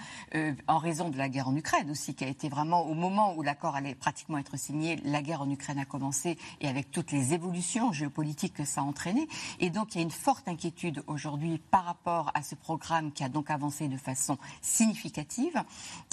en 0.66 0.78
raison 0.78 1.08
de 1.08 1.18
la 1.18 1.28
guerre 1.28 1.48
en 1.48 1.56
Ukraine 1.56 1.90
aussi, 1.90 2.14
qui 2.14 2.24
a 2.24 2.28
été 2.28 2.48
vraiment 2.48 2.67
au 2.76 2.94
moment 2.94 3.34
où 3.34 3.42
l'accord 3.42 3.76
allait 3.76 3.94
pratiquement 3.94 4.38
être 4.38 4.56
signé, 4.56 4.96
la 5.04 5.22
guerre 5.22 5.42
en 5.42 5.50
Ukraine 5.50 5.78
a 5.78 5.84
commencé 5.84 6.38
et 6.60 6.68
avec 6.68 6.90
toutes 6.90 7.12
les 7.12 7.34
évolutions 7.34 7.92
géopolitiques 7.92 8.54
que 8.54 8.64
ça 8.64 8.80
a 8.80 8.84
entraîné. 8.84 9.28
Et 9.60 9.70
donc 9.70 9.94
il 9.94 9.98
y 9.98 10.00
a 10.00 10.04
une 10.04 10.10
forte 10.10 10.48
inquiétude 10.48 11.02
aujourd'hui 11.06 11.58
par 11.58 11.84
rapport 11.84 12.30
à 12.34 12.42
ce 12.42 12.54
programme 12.54 13.12
qui 13.12 13.24
a 13.24 13.28
donc 13.28 13.50
avancé 13.50 13.88
de 13.88 13.96
façon 13.96 14.38
significative 14.62 15.62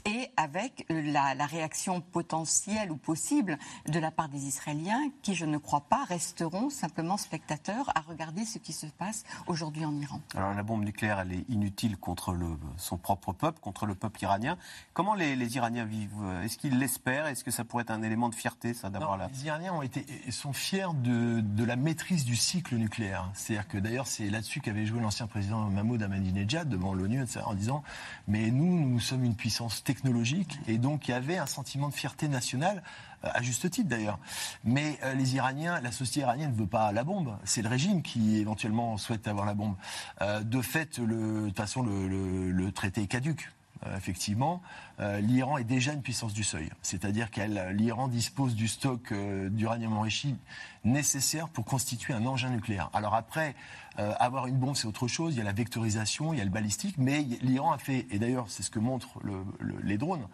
et 0.06 0.30
avec 0.38 0.86
euh, 0.92 1.02
la, 1.12 1.46
réaction 1.46 2.02
potentielle 2.02 2.92
ou 2.92 2.98
possible 2.98 3.58
de 3.88 4.00
la 4.00 4.12
part 4.12 4.30
des 4.30 4.46
Israéliens 4.46 5.10
qui, 5.22 5.36
je 5.36 5.46
ne 5.46 5.58
crois 5.58 5.82
pas, 5.82 6.04
resteront 6.06 6.70
simplement 6.70 7.18
spectateurs 7.18 7.92
à 7.96 8.02
regarder 8.02 8.46
ce 8.46 8.58
qui 8.58 8.74
se 8.74 8.88
passe 8.88 9.24
aujourd'hui 9.48 9.86
en 9.86 9.96
Iran. 10.00 10.22
Alors 10.36 10.54
la 10.54 10.64
bombe 10.64 10.84
nucléaire, 10.84 11.20
elle 11.20 11.34
est 11.34 11.50
inutile 11.50 11.98
contre 11.98 12.36
son 12.78 12.98
propre 12.98 13.34
peuple, 13.34 13.60
contre 13.60 13.86
le 13.86 13.96
peuple 13.96 14.24
iranien. 14.24 14.58
Comment 14.94 15.14
les, 15.14 15.36
les 15.36 15.56
Iraniens 15.56 15.86
vivent 15.86 16.24
est-ce 16.46 16.58
qu'ils 16.58 16.78
l'espèrent 16.78 17.28
Est-ce 17.28 17.44
que 17.44 17.52
ça 17.52 17.64
pourrait 17.64 17.82
être 17.84 17.92
un 17.92 18.04
élément 18.04 18.30
de 18.30 18.36
fierté, 18.36 18.74
ça, 18.74 18.90
d'avoir 18.90 19.18
la... 19.18 19.28
Les 19.28 19.46
Iraniens 19.46 19.74
ont 19.74 19.82
été, 19.82 20.06
sont 20.32 20.54
fiers 20.54 20.94
de, 20.96 21.42
de 21.42 21.64
la 21.64 21.76
maîtrise 21.76 22.26
du 22.26 22.36
cycle 22.36 22.76
nucléaire. 22.76 23.30
C'est-à-dire 23.34 23.68
que 23.68 23.78
d'ailleurs, 23.78 24.08
c'est 24.08 24.30
là-dessus 24.30 24.62
qu'avait 24.62 24.86
joué 24.86 25.02
l'ancien 25.02 25.28
président 25.28 25.70
Mahmoud 25.70 26.02
Ahmadinejad 26.02 26.70
devant 26.70 26.94
l'ONU 26.94 27.24
en 27.46 27.54
disant 27.54 27.84
Mais 28.28 28.52
nous, 28.52 28.88
nous 28.88 29.00
sommes 29.00 29.24
une 29.24 29.36
puissance 29.36 29.84
technologique. 29.84 30.60
Et 30.68 30.78
donc, 30.78 31.08
il 31.08 31.12
y 31.12 31.14
avait 31.14 31.38
un 31.38 31.46
sentiment 31.46 31.90
de 31.90 31.94
fierté 31.94 32.28
nationale 32.28 32.84
euh, 33.24 33.30
à 33.34 33.42
juste 33.42 33.70
titre 33.70 33.90
d'ailleurs. 33.90 34.20
Mais 34.64 35.00
euh, 35.04 35.14
les 35.14 35.36
Iraniens, 35.36 35.80
la 35.82 35.92
société 35.92 36.22
iranienne 36.22 36.52
ne 36.52 36.58
veut 36.58 36.68
pas 36.68 36.92
la 36.92 37.04
bombe. 37.04 37.38
C'est 37.44 37.62
le 37.62 37.70
régime 37.70 38.02
qui 38.02 38.38
éventuellement 38.38 38.98
souhaite 38.98 39.28
avoir 39.28 39.46
la 39.46 39.54
bombe. 39.54 39.76
Euh, 40.22 40.42
de 40.42 40.62
fait, 40.62 41.00
le, 41.00 41.42
de 41.42 41.48
toute 41.48 41.58
façon, 41.58 41.82
le, 41.82 42.08
le, 42.08 42.52
le 42.52 42.72
traité 42.72 43.02
est 43.04 43.08
caduque. 43.08 43.50
Euh, 43.86 43.98
effectivement, 43.98 44.62
euh, 45.00 45.20
l'Iran 45.20 45.58
est 45.58 45.66
déjà 45.66 45.94
une 45.94 46.02
puissance 46.02 46.34
du 46.34 46.44
seuil. 46.44 46.70
C'est-à-dire 46.82 47.30
que 47.30 47.42
l'Iran 47.72 48.08
dispose 48.08 48.56
du 48.56 48.68
stock 48.68 49.12
euh, 49.12 49.50
d'uranium 49.50 49.98
enrichi 49.98 50.36
nécessaire 50.84 51.50
pour 51.50 51.66
constituer 51.66 52.14
un 52.14 52.26
engin 52.26 52.50
nucléaire. 52.50 52.90
Alors 52.94 53.16
après, 53.16 53.56
euh, 54.00 54.14
avoir 54.20 54.48
une 54.48 54.58
bombe, 54.58 54.76
c'est 54.76 54.88
autre 54.88 55.08
chose. 55.08 55.36
Il 55.36 55.38
y 55.38 55.42
a 55.42 55.44
la 55.44 55.54
vectorisation, 55.54 56.34
il 56.34 56.40
y 56.40 56.42
a 56.42 56.46
le 56.46 56.50
balistique, 56.50 56.96
mais 56.98 57.22
l'Iran 57.42 57.72
a 57.72 57.78
fait, 57.78 58.08
et 58.12 58.20
d'ailleurs 58.20 58.46
c'est 58.50 58.64
ce 58.64 58.70
que 58.70 58.80
montrent 58.80 59.20
le, 59.24 59.44
les 59.84 59.98
drones, 59.98 60.28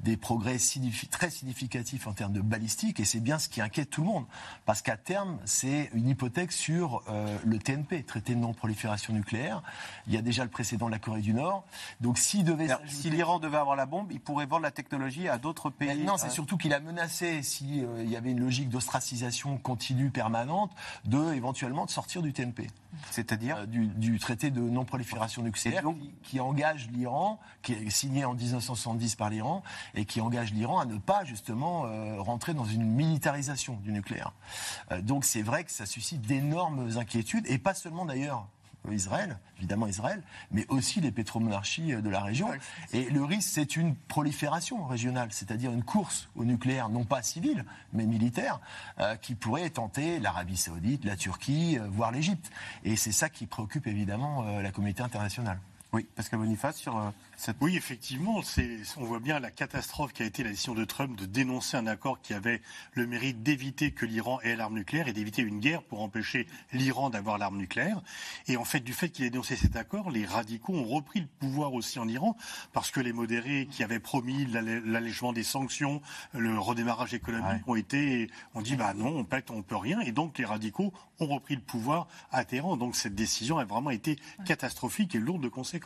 des 0.00 0.16
progrès 0.16 0.58
très 1.10 1.30
significatifs 1.30 2.06
en 2.06 2.12
termes 2.12 2.32
de 2.32 2.40
balistique, 2.40 3.00
et 3.00 3.04
c'est 3.04 3.20
bien 3.20 3.38
ce 3.38 3.48
qui 3.48 3.60
inquiète 3.60 3.90
tout 3.90 4.02
le 4.02 4.06
monde, 4.06 4.24
parce 4.66 4.82
qu'à 4.82 4.96
terme, 4.96 5.38
c'est 5.44 5.90
une 5.94 6.08
hypothèque 6.08 6.52
sur 6.52 7.02
euh, 7.08 7.36
le 7.44 7.58
TNP, 7.58 8.04
traité 8.04 8.34
de 8.34 8.40
non-prolifération 8.40 9.12
nucléaire. 9.12 9.62
Il 10.06 10.14
y 10.14 10.16
a 10.16 10.22
déjà 10.22 10.44
le 10.44 10.50
précédent 10.50 10.86
de 10.86 10.92
la 10.92 10.98
Corée 10.98 11.20
du 11.20 11.34
Nord. 11.34 11.64
Donc 12.00 12.18
s'il 12.18 12.44
devait, 12.44 12.68
si 12.86 13.10
l'Iran 13.10 13.38
devait 13.38 13.56
avoir 13.56 13.76
la 13.76 13.86
bombe, 13.86 14.10
il 14.12 14.20
pourrait 14.20 14.46
vendre 14.46 14.62
la 14.62 14.70
technologie 14.70 15.28
à 15.28 15.38
d'autres 15.38 15.70
pays. 15.70 16.04
non, 16.04 16.16
c'est 16.16 16.30
surtout 16.30 16.56
qu'il 16.56 16.74
a 16.74 16.80
menacé, 16.80 17.42
s'il 17.42 17.84
euh, 17.84 18.04
y 18.04 18.16
avait 18.16 18.30
une 18.30 18.40
logique 18.40 18.68
d'ostracisation 18.68 19.58
continue 19.58 20.10
permanente, 20.10 20.70
de 21.04 21.32
éventuellement 21.32 21.84
de 21.84 21.90
sortir 21.90 22.22
du 22.22 22.32
TNP 22.32 22.68
c'est-à-dire 23.10 23.58
euh, 23.58 23.66
du, 23.66 24.18
traité 24.18 24.50
de 24.50 24.60
non-prolifération 24.60 25.42
nucléaire 25.42 25.84
qui, 26.22 26.40
engage 26.40 26.88
l'Iran, 26.90 27.38
qui 27.62 27.72
est 27.72 27.90
signé 27.90 28.24
en 28.24 28.34
1970 28.34 29.16
par 29.16 29.30
l'Iran, 29.30 29.62
et 29.94 30.04
qui 30.04 30.20
engage 30.20 30.52
l'Iran 30.52 30.80
à 30.80 30.86
ne 30.86 30.98
pas 30.98 31.24
justement 31.24 31.86
euh, 31.86 32.20
rentrer 32.20 32.54
dans 32.54 32.64
une 32.64 32.84
militarisation 32.84 33.74
du 33.82 33.92
nucléaire. 33.92 34.32
Euh, 34.92 35.00
donc 35.00 35.24
c'est 35.24 35.42
vrai 35.42 35.64
que 35.64 35.70
ça 35.70 35.86
suscite 35.86 36.22
d'énormes 36.22 36.90
inquiétudes, 36.96 37.44
et 37.48 37.58
pas 37.58 37.74
seulement 37.74 38.04
d'ailleurs 38.04 38.48
Israël, 38.90 39.38
évidemment 39.58 39.86
Israël, 39.86 40.22
mais 40.50 40.66
aussi 40.68 41.00
les 41.00 41.10
pétromonarchies 41.10 41.94
de 41.94 42.08
la 42.08 42.20
région. 42.20 42.48
Et 42.92 43.10
le 43.10 43.24
risque, 43.24 43.50
c'est 43.52 43.76
une 43.76 43.94
prolifération 43.94 44.86
régionale, 44.86 45.28
c'est-à-dire 45.30 45.72
une 45.72 45.82
course 45.82 46.28
au 46.36 46.44
nucléaire, 46.44 46.88
non 46.88 47.04
pas 47.04 47.22
civile, 47.22 47.64
mais 47.92 48.06
militaire, 48.06 48.60
euh, 48.98 49.16
qui 49.16 49.34
pourrait 49.34 49.70
tenter 49.70 50.20
l'Arabie 50.20 50.56
saoudite, 50.56 51.04
la 51.04 51.16
Turquie, 51.16 51.78
euh, 51.78 51.86
voire 51.90 52.12
l'Égypte. 52.12 52.50
Et 52.84 52.96
c'est 52.96 53.12
ça 53.12 53.28
qui 53.28 53.46
préoccupe 53.46 53.86
évidemment 53.86 54.44
euh, 54.44 54.62
la 54.62 54.70
communauté 54.70 55.02
internationale. 55.02 55.58
Oui, 55.94 56.06
Pascal 56.14 56.40
Boniface, 56.40 56.76
sur 56.76 57.00
Oui, 57.62 57.74
effectivement, 57.74 58.42
on 58.98 59.04
voit 59.04 59.20
bien 59.20 59.40
la 59.40 59.50
catastrophe 59.50 60.12
qui 60.12 60.22
a 60.22 60.26
été 60.26 60.44
la 60.44 60.50
décision 60.50 60.74
de 60.74 60.84
Trump 60.84 61.18
de 61.18 61.24
dénoncer 61.24 61.78
un 61.78 61.86
accord 61.86 62.20
qui 62.20 62.34
avait 62.34 62.60
le 62.92 63.06
mérite 63.06 63.42
d'éviter 63.42 63.92
que 63.92 64.04
l'Iran 64.04 64.38
ait 64.42 64.54
l'arme 64.54 64.74
nucléaire 64.74 65.08
et 65.08 65.14
d'éviter 65.14 65.40
une 65.40 65.60
guerre 65.60 65.82
pour 65.82 66.02
empêcher 66.02 66.46
l'Iran 66.74 67.08
d'avoir 67.08 67.38
l'arme 67.38 67.56
nucléaire. 67.56 68.02
Et 68.48 68.58
en 68.58 68.64
fait, 68.64 68.80
du 68.80 68.92
fait 68.92 69.08
qu'il 69.08 69.24
ait 69.24 69.30
dénoncé 69.30 69.56
cet 69.56 69.76
accord, 69.76 70.10
les 70.10 70.26
radicaux 70.26 70.74
ont 70.74 70.84
repris 70.84 71.20
le 71.20 71.26
pouvoir 71.26 71.72
aussi 71.72 71.98
en 71.98 72.06
Iran 72.06 72.36
parce 72.74 72.90
que 72.90 73.00
les 73.00 73.14
modérés 73.14 73.66
qui 73.70 73.82
avaient 73.82 73.98
promis 73.98 74.44
l'allègement 74.44 75.32
des 75.32 75.44
sanctions, 75.44 76.02
le 76.34 76.58
redémarrage 76.58 77.14
économique 77.14 77.66
ont 77.66 77.76
été, 77.76 78.30
on 78.54 78.60
dit 78.60 78.76
bah 78.76 78.92
non, 78.92 79.16
on 79.16 79.24
pacte, 79.24 79.50
on 79.50 79.62
peut 79.62 79.76
rien. 79.76 80.00
Et 80.00 80.12
donc 80.12 80.36
les 80.36 80.44
radicaux 80.44 80.92
ont 81.18 81.26
repris 81.26 81.54
le 81.54 81.62
pouvoir 81.62 82.08
à 82.30 82.44
Téhéran. 82.44 82.76
Donc 82.76 82.94
cette 82.94 83.14
décision 83.14 83.56
a 83.56 83.64
vraiment 83.64 83.90
été 83.90 84.18
catastrophique 84.44 85.14
et 85.14 85.18
lourde 85.18 85.42
de 85.42 85.48
conséquences. 85.48 85.77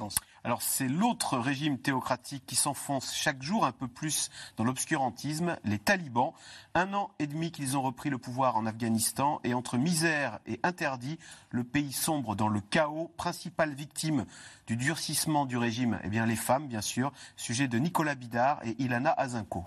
Alors 0.45 0.62
c'est 0.62 0.88
l'autre 0.88 1.38
régime 1.38 1.78
théocratique 1.78 2.45
qui 2.47 2.57
s'enfonce 2.57 3.14
chaque 3.14 3.43
jour 3.43 3.64
un 3.64 3.72
peu 3.72 3.88
plus 3.88 4.30
dans 4.57 4.64
l'obscurantisme, 4.64 5.57
les 5.64 5.78
talibans. 5.78 6.32
Un 6.74 6.95
an 6.95 7.11
et 7.18 7.26
demi 7.26 7.53
qu'ils 7.53 7.76
ont 7.76 7.82
repris 7.82 8.11
le 8.11 8.18
pouvoir 8.18 8.57
en 8.57 8.66
Afghanistan 8.66 9.40
et 9.45 9.55
entre 9.55 9.76
misère 9.76 10.40
et 10.47 10.59
interdit, 10.62 11.18
le 11.51 11.64
pays 11.64 11.93
sombre 11.93 12.34
dans 12.34 12.49
le 12.49 12.61
chaos. 12.61 13.12
Principale 13.16 13.74
victime 13.74 14.26
du 14.66 14.76
durcissement 14.76 15.47
du 15.47 15.57
régime, 15.57 15.99
eh 16.03 16.09
bien 16.09 16.26
les 16.26 16.36
femmes 16.36 16.66
bien 16.66 16.82
sûr. 16.82 17.12
Sujet 17.36 17.68
de 17.68 17.78
Nicolas 17.78 18.14
Bidard 18.14 18.61
et 18.64 18.74
Ilana 18.82 19.11
Azinko. 19.11 19.64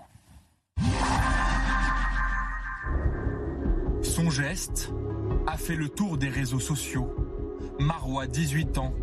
Son 4.02 4.30
geste 4.30 4.90
a 5.46 5.56
fait 5.56 5.76
le 5.76 5.88
tour 5.88 6.16
des 6.16 6.28
réseaux 6.28 6.60
sociaux. 6.60 7.14
Marwa, 7.78 8.26
18 8.26 8.78
ans, 8.78 8.94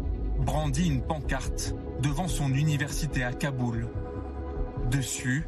brandit 0.44 0.88
une 0.88 1.02
pancarte 1.02 1.74
devant 2.02 2.28
son 2.28 2.54
université 2.54 3.24
à 3.24 3.34
Kaboul. 3.34 3.88
Dessus, 4.92 5.48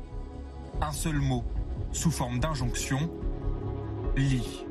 un 0.82 0.92
seul 0.92 1.18
mot, 1.18 1.44
sous 1.92 2.12
forme 2.12 2.40
d'injonction, 2.40 3.10
lit. 4.16 4.66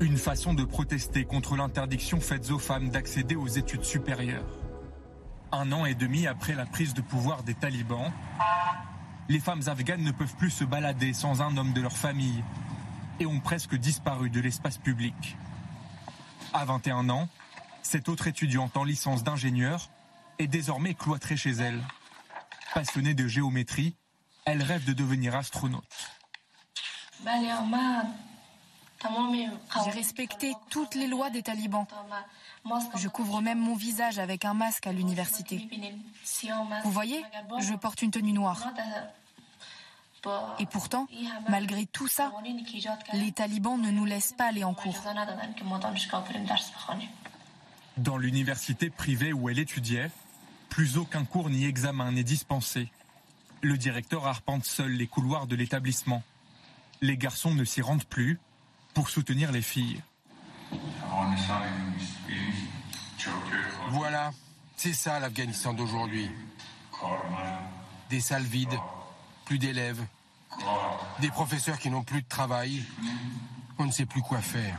Une 0.00 0.18
façon 0.18 0.52
de 0.52 0.64
protester 0.64 1.24
contre 1.24 1.56
l'interdiction 1.56 2.20
faite 2.20 2.50
aux 2.50 2.58
femmes 2.58 2.90
d'accéder 2.90 3.36
aux 3.36 3.46
études 3.46 3.84
supérieures. 3.84 4.58
Un 5.52 5.72
an 5.72 5.86
et 5.86 5.94
demi 5.94 6.26
après 6.26 6.54
la 6.54 6.66
prise 6.66 6.92
de 6.92 7.00
pouvoir 7.00 7.44
des 7.44 7.54
talibans, 7.54 8.12
les 9.28 9.40
femmes 9.40 9.62
afghanes 9.66 10.02
ne 10.02 10.10
peuvent 10.10 10.36
plus 10.36 10.50
se 10.50 10.64
balader 10.64 11.12
sans 11.12 11.40
un 11.40 11.56
homme 11.56 11.72
de 11.72 11.80
leur 11.80 11.96
famille 11.96 12.44
et 13.20 13.26
ont 13.26 13.40
presque 13.40 13.76
disparu 13.76 14.28
de 14.28 14.40
l'espace 14.40 14.76
public. 14.76 15.36
À 16.52 16.64
21 16.64 17.08
ans, 17.08 17.28
cette 17.86 18.08
autre 18.08 18.26
étudiante 18.26 18.76
en 18.76 18.84
licence 18.84 19.22
d'ingénieur 19.22 19.88
est 20.38 20.48
désormais 20.48 20.94
cloîtrée 20.94 21.36
chez 21.36 21.52
elle. 21.52 21.80
Passionnée 22.74 23.14
de 23.14 23.28
géométrie, 23.28 23.94
elle 24.44 24.62
rêve 24.62 24.84
de 24.84 24.92
devenir 24.92 25.36
astronaute. 25.36 25.84
J'ai 29.84 29.90
respecté 29.90 30.52
toutes 30.68 30.96
les 30.96 31.06
lois 31.06 31.30
des 31.30 31.42
talibans. 31.42 31.86
Je 32.96 33.08
couvre 33.08 33.40
même 33.40 33.60
mon 33.60 33.76
visage 33.76 34.18
avec 34.18 34.44
un 34.44 34.54
masque 34.54 34.86
à 34.88 34.92
l'université. 34.92 35.68
Vous 36.82 36.90
voyez, 36.90 37.24
je 37.60 37.74
porte 37.74 38.02
une 38.02 38.10
tenue 38.10 38.32
noire. 38.32 38.66
Et 40.58 40.66
pourtant, 40.66 41.06
malgré 41.48 41.86
tout 41.86 42.08
ça, 42.08 42.32
les 43.12 43.30
talibans 43.30 43.80
ne 43.80 43.92
nous 43.92 44.04
laissent 44.04 44.32
pas 44.32 44.46
aller 44.46 44.64
en 44.64 44.74
cours. 44.74 45.00
Dans 47.96 48.18
l'université 48.18 48.90
privée 48.90 49.32
où 49.32 49.48
elle 49.48 49.58
étudiait, 49.58 50.10
plus 50.68 50.98
aucun 50.98 51.24
cours 51.24 51.48
ni 51.48 51.64
examen 51.64 52.12
n'est 52.12 52.24
dispensé. 52.24 52.90
Le 53.62 53.78
directeur 53.78 54.26
arpente 54.26 54.66
seul 54.66 54.92
les 54.92 55.06
couloirs 55.06 55.46
de 55.46 55.56
l'établissement. 55.56 56.22
Les 57.00 57.16
garçons 57.16 57.54
ne 57.54 57.64
s'y 57.64 57.80
rendent 57.80 58.04
plus 58.04 58.38
pour 58.92 59.08
soutenir 59.08 59.50
les 59.50 59.62
filles. 59.62 60.02
Voilà, 63.90 64.30
c'est 64.76 64.92
ça 64.92 65.18
l'Afghanistan 65.18 65.72
d'aujourd'hui. 65.72 66.30
Des 68.10 68.20
salles 68.20 68.42
vides, 68.42 68.78
plus 69.46 69.58
d'élèves, 69.58 70.04
des 71.20 71.30
professeurs 71.30 71.78
qui 71.78 71.88
n'ont 71.88 72.04
plus 72.04 72.20
de 72.20 72.28
travail. 72.28 72.84
On 73.78 73.86
ne 73.86 73.90
sait 73.90 74.06
plus 74.06 74.22
quoi 74.22 74.42
faire. 74.42 74.78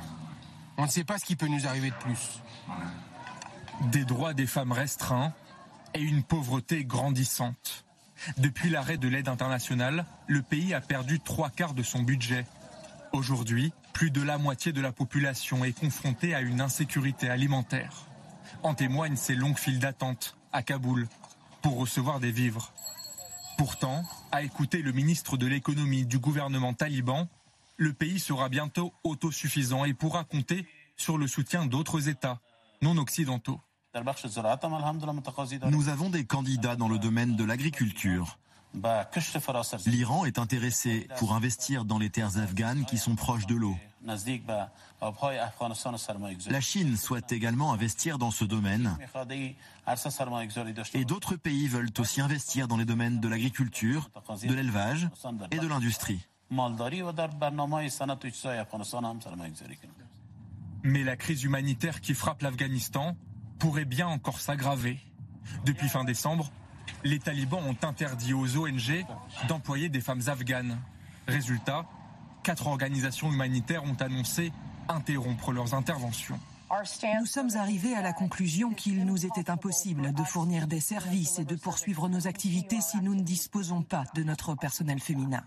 On 0.78 0.84
ne 0.84 0.89
sait 0.89 1.03
pas 1.03 1.18
ce 1.18 1.26
qui 1.26 1.36
peut 1.36 1.47
nous 1.47 1.65
arriver 1.65 1.89
de 1.89 1.95
plus 1.95 2.41
des 3.91 4.05
droits 4.05 4.34
des 4.34 4.47
femmes 4.47 4.71
restreints 4.71 5.34
et 5.93 6.01
une 6.01 6.23
pauvreté 6.23 6.84
grandissante. 6.84 7.86
Depuis 8.38 8.69
l'arrêt 8.69 8.97
de 8.97 9.07
l'aide 9.07 9.28
internationale, 9.28 10.05
le 10.28 10.41
pays 10.41 10.73
a 10.73 10.82
perdu 10.82 11.19
trois 11.19 11.49
quarts 11.49 11.73
de 11.73 11.84
son 11.84 12.01
budget. 12.01 12.45
Aujourd'hui, 13.13 13.71
plus 13.93 14.11
de 14.11 14.21
la 14.21 14.38
moitié 14.38 14.71
de 14.71 14.82
la 14.82 14.91
population 14.91 15.63
est 15.63 15.78
confrontée 15.78 16.34
à 16.36 16.41
une 16.41 16.61
insécurité 16.61 17.30
alimentaire. 17.30 18.05
En 18.63 18.73
témoignent 18.73 19.15
ces 19.15 19.36
longues 19.36 19.57
files 19.57 19.80
d'attente 19.80 20.36
à 20.51 20.63
Kaboul 20.63 21.07
pour 21.61 21.78
recevoir 21.78 22.19
des 22.19 22.32
vivres. 22.32 22.71
Pourtant, 23.57 24.03
à 24.32 24.43
écouter 24.43 24.82
le 24.82 24.91
ministre 24.91 25.38
de 25.38 25.47
l'économie 25.47 26.05
du 26.05 26.19
gouvernement 26.19 26.73
taliban, 26.73 27.28
le 27.78 27.93
pays 27.93 28.19
sera 28.19 28.49
bientôt 28.49 28.93
autosuffisant 29.03 29.86
et 29.86 29.93
pourra 29.93 30.23
compter 30.23 30.65
sur 30.95 31.17
le 31.17 31.28
soutien 31.28 31.65
d'autres 31.65 32.09
États 32.09 32.39
non 32.82 32.97
occidentaux. 32.97 33.61
Nous 35.71 35.89
avons 35.89 36.09
des 36.09 36.25
candidats 36.25 36.75
dans 36.75 36.89
le 36.89 36.99
domaine 36.99 37.35
de 37.35 37.43
l'agriculture. 37.43 38.37
L'Iran 39.85 40.25
est 40.25 40.39
intéressé 40.39 41.07
pour 41.17 41.33
investir 41.33 41.85
dans 41.85 41.97
les 41.97 42.09
terres 42.09 42.37
afghanes 42.37 42.85
qui 42.85 42.97
sont 42.97 43.15
proches 43.15 43.47
de 43.47 43.55
l'eau. 43.55 43.75
La 46.49 46.61
Chine 46.61 46.97
souhaite 46.97 47.31
également 47.31 47.73
investir 47.73 48.17
dans 48.17 48.31
ce 48.31 48.45
domaine. 48.45 48.97
Et 50.93 51.05
d'autres 51.05 51.35
pays 51.35 51.67
veulent 51.67 51.89
aussi 51.97 52.21
investir 52.21 52.67
dans 52.67 52.77
les 52.77 52.85
domaines 52.85 53.19
de 53.19 53.27
l'agriculture, 53.27 54.09
de 54.43 54.53
l'élevage 54.53 55.09
et 55.51 55.59
de 55.59 55.67
l'industrie. 55.67 56.25
Mais 60.83 61.03
la 61.03 61.15
crise 61.17 61.43
humanitaire 61.43 61.99
qui 62.01 62.13
frappe 62.13 62.41
l'Afghanistan 62.41 63.17
pourrait 63.60 63.86
bien 63.86 64.08
encore 64.08 64.39
s'aggraver. 64.39 64.99
Depuis 65.66 65.89
fin 65.89 66.03
décembre, 66.03 66.51
les 67.03 67.20
talibans 67.20 67.64
ont 67.64 67.78
interdit 67.86 68.34
aux 68.34 68.58
ONG 68.58 69.05
d'employer 69.47 69.89
des 69.89 70.01
femmes 70.01 70.22
afghanes. 70.28 70.78
Résultat, 71.28 71.86
quatre 72.43 72.68
organisations 72.68 73.32
humanitaires 73.32 73.84
ont 73.84 73.95
annoncé 73.99 74.51
interrompre 74.88 75.51
leurs 75.51 75.74
interventions. 75.74 76.39
Nous 77.20 77.26
sommes 77.26 77.55
arrivés 77.55 77.95
à 77.95 78.01
la 78.01 78.14
conclusion 78.14 78.72
qu'il 78.72 79.05
nous 79.05 79.26
était 79.26 79.49
impossible 79.49 80.14
de 80.14 80.24
fournir 80.24 80.68
des 80.68 80.82
services 80.82 81.39
et 81.39 81.45
de 81.45 81.55
poursuivre 81.55 82.10
nos 82.10 82.28
activités 82.28 82.82
si 82.82 82.97
nous 82.97 83.16
ne 83.16 83.22
disposons 83.22 83.84
pas 83.84 84.03
de 84.16 84.24
notre 84.24 84.55
personnel 84.55 84.99
féminin. 84.99 85.43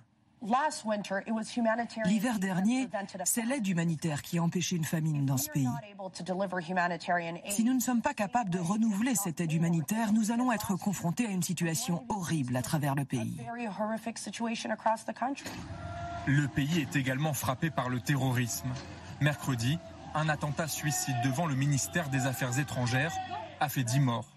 L'hiver 2.06 2.38
dernier, 2.38 2.88
c'est 3.24 3.44
l'aide 3.44 3.66
humanitaire 3.66 4.22
qui 4.22 4.38
a 4.38 4.42
empêché 4.42 4.76
une 4.76 4.84
famine 4.84 5.26
dans 5.26 5.36
ce 5.36 5.50
pays. 5.50 5.68
Si 7.50 7.64
nous 7.64 7.74
ne 7.74 7.80
sommes 7.80 8.00
pas 8.00 8.14
capables 8.14 8.48
de 8.50 8.58
renouveler 8.58 9.14
cette 9.14 9.40
aide 9.40 9.52
humanitaire, 9.52 10.12
nous 10.12 10.30
allons 10.30 10.50
être 10.50 10.76
confrontés 10.76 11.26
à 11.26 11.30
une 11.30 11.42
situation 11.42 12.04
horrible 12.08 12.56
à 12.56 12.62
travers 12.62 12.94
le 12.94 13.04
pays. 13.04 13.36
Le 16.26 16.46
pays 16.46 16.80
est 16.80 16.96
également 16.96 17.34
frappé 17.34 17.70
par 17.70 17.88
le 17.88 18.00
terrorisme. 18.00 18.68
Mercredi, 19.20 19.78
un 20.14 20.28
attentat 20.28 20.68
suicide 20.68 21.16
devant 21.22 21.46
le 21.46 21.54
ministère 21.54 22.08
des 22.08 22.26
Affaires 22.26 22.58
étrangères 22.58 23.12
a 23.60 23.68
fait 23.68 23.84
10 23.84 24.00
morts. 24.00 24.36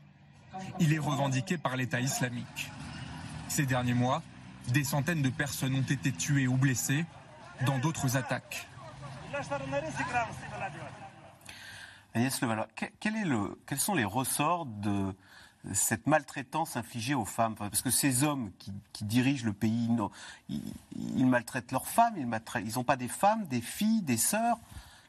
Il 0.80 0.93
est 0.93 0.99
revendiqué 0.99 1.58
par 1.58 1.78
l'État 1.78 2.01
islamique. 2.01 2.72
Ces 3.47 3.66
derniers 3.66 3.93
mois, 3.93 4.22
des 4.70 4.84
centaines 4.84 5.22
de 5.22 5.30
personnes 5.30 5.76
ont 5.76 5.82
été 5.82 6.11
tuées 6.11 6.47
ou 6.47 6.55
blessées 6.55 7.05
dans 7.66 7.78
d'autres 7.80 8.18
attaques. 8.18 8.68
Agnès 12.14 12.41
Levallois, 12.41 12.68
quel 12.99 13.16
est 13.16 13.26
le, 13.26 13.59
quels 13.66 13.80
sont 13.80 13.95
les 13.95 14.05
ressorts 14.05 14.66
de 14.66 15.16
cette 15.72 16.07
maltraitance 16.07 16.76
infligée 16.76 17.16
aux 17.16 17.26
femmes? 17.26 17.55
Parce 17.55 17.82
que 17.82 17.89
ces 17.89 18.24
hommes 18.24 18.51
qui, 18.59 19.03
dirigent 19.05 19.45
le 19.45 19.53
pays, 19.53 19.89
ils, 20.49 21.26
maltraitent 21.26 21.72
leurs 21.72 21.88
femmes, 21.88 22.16
ils 22.18 22.76
n'ont 22.76 22.84
pas 22.84 22.97
des 22.97 23.07
femmes, 23.07 23.45
des 23.47 23.61
filles, 23.61 24.01
des 24.01 24.18
sœurs? 24.18 24.57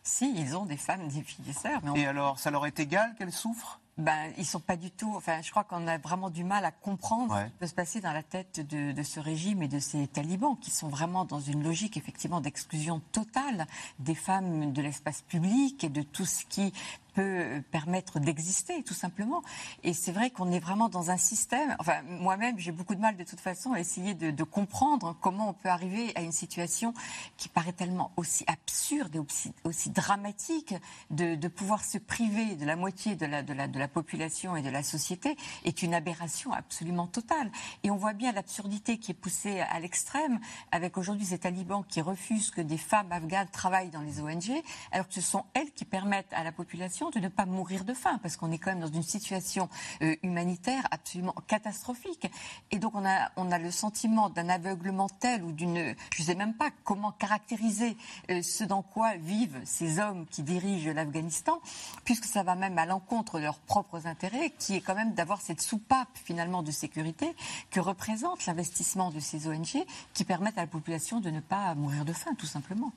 Si, 0.03 0.35
ils 0.37 0.57
ont 0.57 0.67
des 0.67 0.77
femmes, 0.77 1.09
des 1.09 1.23
filles, 1.23 1.45
des 1.45 1.53
sœurs. 1.53 1.81
Et 1.95 2.07
alors, 2.07 2.39
ça 2.39 2.51
leur 2.51 2.67
est 2.67 2.79
égal 2.79 3.15
qu'elles 3.17 3.33
souffrent? 3.33 3.81
Ben, 3.97 4.33
ils 4.39 4.45
sont 4.45 4.61
pas 4.61 4.77
du 4.77 4.91
tout. 4.91 5.13
Enfin, 5.15 5.41
je 5.43 5.51
crois 5.51 5.65
qu'on 5.65 5.87
a 5.87 5.99
vraiment 5.99 6.31
du 6.31 6.43
mal 6.43 6.65
à 6.65 6.73
comprendre 6.73 7.39
ce 7.39 7.45
qui 7.45 7.51
peut 7.53 7.67
se 7.67 7.75
passer 7.75 8.01
dans 8.01 8.13
la 8.13 8.23
tête 8.23 8.61
de, 8.61 9.03
ce 9.03 9.21
régime 9.21 9.63
et 9.63 9.69
de 9.69 9.79
ces 9.79 10.09
talibans 10.09 10.57
qui 10.61 10.71
sont 10.71 10.89
vraiment 10.89 11.25
dans 11.25 11.41
une 11.41 11.63
logique 11.63 11.97
effectivement 11.97 12.41
d'exclusion 12.41 13.01
totale 13.13 13.67
des 14.01 14.15
femmes 14.15 14.73
de 14.73 14.83
l'espace 14.83 15.23
public 15.23 15.85
et 15.85 15.89
de 15.89 16.03
tout 16.03 16.25
ce 16.25 16.45
qui 16.47 16.73
peut 17.15 17.63
permettre 17.71 18.19
d'exister, 18.19 18.83
tout 18.83 18.95
simplement. 18.95 19.43
Et 19.83 19.93
c'est 19.93 20.13
vrai 20.13 20.31
qu'on 20.31 20.51
est 20.53 20.59
vraiment 20.59 20.89
dans 20.89 21.11
un 21.11 21.17
système. 21.17 21.75
Enfin, 21.79 22.03
moi-même, 22.03 22.59
j'ai 22.59 22.73
beaucoup 22.73 22.95
de 22.95 23.01
mal, 23.01 23.17
de 23.17 23.25
toute 23.25 23.41
façon, 23.41 23.73
à 23.73 23.81
essayer 23.81 24.15
de, 24.15 24.45
comprendre 24.45 25.17
comment 25.23 25.49
on 25.49 25.53
peut 25.55 25.71
arriver 25.71 26.13
à 26.17 26.21
une 26.21 26.33
situation 26.33 26.93
qui 27.39 27.49
paraît 27.49 27.73
tellement 27.73 28.13
aussi 28.17 28.45
absurde 28.47 29.17
et 29.17 29.19
aussi, 29.65 29.91
dramatique 29.91 30.75
de, 31.11 31.49
pouvoir 31.49 31.83
se 31.85 31.99
priver 31.99 32.57
de 32.57 32.67
la 32.67 32.77
moitié 32.77 33.17
de 33.17 33.79
la 33.79 33.89
population 33.89 34.57
et 34.57 34.63
de 34.63 34.69
la 34.69 34.83
société 34.83 35.37
est 35.65 35.83
une 35.83 35.95
aberration 35.95 36.53
absolument 36.53 37.07
totale. 37.07 37.51
Et 37.83 37.91
on 37.91 37.97
voit 37.97 38.13
bien 38.13 38.33
l'absurdité 38.33 38.99
qui 38.99 39.13
est 39.13 39.15
poussée 39.15 39.61
à 39.61 39.81
l'extrême 39.81 40.41
avec 40.73 40.99
aujourd'hui 40.99 41.27
ces 41.27 41.39
talibans 41.39 41.85
qui 41.89 42.01
refusent 42.01 42.51
que 42.51 42.61
des 42.61 42.79
femmes 42.79 43.13
afghanes 43.13 43.49
travaillent 43.49 43.91
dans 43.91 44.01
les 44.01 44.21
ONG, 44.21 44.63
alors 44.93 45.09
que 45.09 45.15
ce 45.15 45.21
sont 45.21 45.45
elles 45.55 45.73
qui 45.73 45.85
permettent 45.85 46.33
à 46.33 46.45
la 46.45 46.53
population 46.53 47.04
de 47.11 47.21
ne 47.21 47.29
pas 47.29 47.47
mourir 47.47 47.85
de 47.85 47.95
faim, 47.95 48.19
parce 48.23 48.37
qu'on 48.37 48.51
est 48.53 48.59
quand 48.59 48.71
même 48.71 48.81
dans 48.81 48.93
une 48.93 49.03
situation 49.03 49.69
euh, 50.03 50.15
humanitaire 50.23 50.87
absolument 50.91 51.35
catastrophique. 51.47 52.31
Et 52.71 52.79
donc 52.79 52.95
on 52.95 53.05
a, 53.05 53.31
on 53.37 53.51
a 53.51 53.59
le 53.59 53.71
sentiment 53.71 54.31
d'un 54.31 54.49
aveuglement 54.49 55.09
tel 55.09 55.43
ou 55.43 55.53
d'une... 55.53 55.95
Je 56.15 56.23
ne 56.23 56.27
sais 56.27 56.35
même 56.35 56.55
pas 56.55 56.71
comment 56.85 57.13
caractériser 57.13 57.97
euh, 58.31 58.43
ce 58.43 58.65
dans 58.65 58.83
quoi 58.83 59.17
vivent 59.17 59.61
ces 59.65 59.99
hommes 59.99 60.27
qui 60.27 60.43
dirigent 60.43 60.91
l'Afghanistan, 60.93 61.61
puisque 62.05 62.27
ça 62.27 62.43
va 62.43 62.55
même 62.55 62.79
à 62.79 62.87
l'encontre 62.87 63.39
de 63.39 63.45
leurs 63.45 63.59
propres 63.59 64.07
intérêts, 64.07 64.51
qui 64.59 64.77
est 64.77 64.81
quand 64.81 64.95
même 64.95 65.15
d'avoir 65.15 65.41
cette 65.41 65.61
soupape 65.61 66.09
finalement 66.25 66.63
de 66.63 66.71
sécurité 66.71 67.35
que 67.71 67.81
représente 67.81 68.47
l'investissement 68.47 69.11
de 69.11 69.21
ces 69.21 69.49
ONG 69.49 69.85
qui 70.13 70.25
permettent 70.25 70.59
à 70.59 70.63
la 70.63 70.67
population 70.67 71.21
de 71.21 71.31
ne 71.31 71.41
pas 71.41 71.75
mourir 71.75 72.05
de 72.05 72.13
faim, 72.13 72.35
tout 72.39 72.47
simplement. 72.47 72.93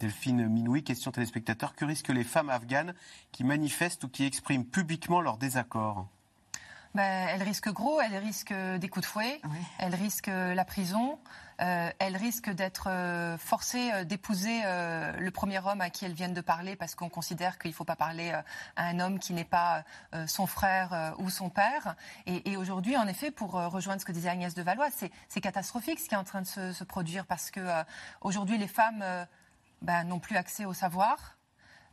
Delphine 0.00 0.46
Minoui, 0.46 0.84
question 0.84 1.10
téléspectateur. 1.10 1.74
Que 1.74 1.84
risquent 1.84 2.08
les 2.08 2.24
femmes 2.24 2.50
afghanes 2.50 2.94
qui 3.32 3.44
manifestent 3.44 4.04
ou 4.04 4.08
qui 4.08 4.24
expriment 4.24 4.64
publiquement 4.64 5.20
leur 5.20 5.38
désaccord? 5.38 6.08
Ben, 6.94 7.28
elles 7.28 7.42
risquent 7.42 7.70
gros, 7.70 8.00
elles 8.00 8.16
risquent 8.16 8.54
des 8.54 8.88
coups 8.88 9.04
de 9.04 9.10
fouet, 9.10 9.40
elles 9.78 9.94
risquent 9.94 10.30
la 10.32 10.64
prison, 10.64 11.18
euh, 11.60 11.90
elles 11.98 12.16
risquent 12.16 12.50
d'être 12.50 12.88
euh, 12.88 13.36
forcées 13.36 13.90
euh, 13.92 14.04
d'épouser 14.04 14.62
le 14.62 15.30
premier 15.30 15.58
homme 15.58 15.80
à 15.80 15.90
qui 15.90 16.04
elles 16.04 16.12
viennent 16.12 16.34
de 16.34 16.40
parler 16.40 16.76
parce 16.76 16.94
qu'on 16.94 17.08
considère 17.08 17.58
qu'il 17.58 17.70
ne 17.70 17.74
faut 17.74 17.84
pas 17.84 17.96
parler 17.96 18.30
à 18.30 18.86
un 18.86 19.00
homme 19.00 19.18
qui 19.18 19.32
n'est 19.32 19.44
pas 19.44 19.84
son 20.26 20.46
frère 20.46 21.14
ou 21.18 21.30
son 21.30 21.50
père. 21.50 21.96
Et, 22.26 22.56
aujourd'hui, 22.56 22.96
en 22.96 23.06
effet, 23.06 23.30
pour 23.30 23.52
rejoindre 23.52 24.00
ce 24.00 24.06
que 24.06 24.12
disait 24.12 24.28
Agnès 24.28 24.54
de 24.54 24.62
Valois, 24.62 24.88
c'est 25.28 25.40
catastrophique 25.40 26.00
ce 26.00 26.08
qui 26.08 26.14
est 26.14 26.18
en 26.18 26.24
train 26.24 26.42
de 26.42 26.46
se, 26.46 26.72
se 26.72 26.84
produire 26.84 27.26
parce 27.26 27.50
que 27.50 27.60
aujourd'hui, 28.20 28.58
les 28.58 28.68
femmes 28.68 29.04
ben, 29.82 30.04
n'ont 30.04 30.18
plus 30.18 30.36
accès 30.36 30.64
au 30.64 30.74
savoir. 30.74 31.38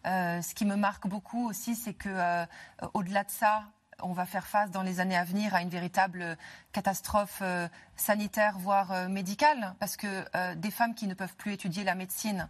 Euh, 0.06 0.42
ce 0.42 0.54
qui 0.54 0.66
me 0.66 0.76
marque 0.76 1.08
beaucoup 1.08 1.48
aussi, 1.50 1.76
c'est 1.76 1.94
que 1.94 2.10
euh, 2.10 2.46
au-delà 2.94 3.24
de 3.24 3.32
ça, 3.32 3.64
on 4.02 4.14
va 4.14 4.26
faire 4.26 4.46
face 4.46 4.72
dans 4.72 4.84
les 4.84 5.00
années 5.00 5.18
à 5.18 5.24
venir 5.24 5.56
à 5.56 5.62
une 5.62 5.70
véritable 5.70 6.38
catastrophe 6.74 7.40
euh, 7.42 7.68
sanitaire, 7.96 8.58
voire 8.60 9.10
médicale, 9.10 9.74
parce 9.80 9.96
que 9.98 10.54
des 10.56 10.72
femmes 10.72 10.94
qui 10.94 11.08
ne 11.08 11.14
peuvent 11.14 11.36
plus 11.36 11.54
étudier 11.54 11.84
la 11.84 11.96
médecine, 11.96 12.50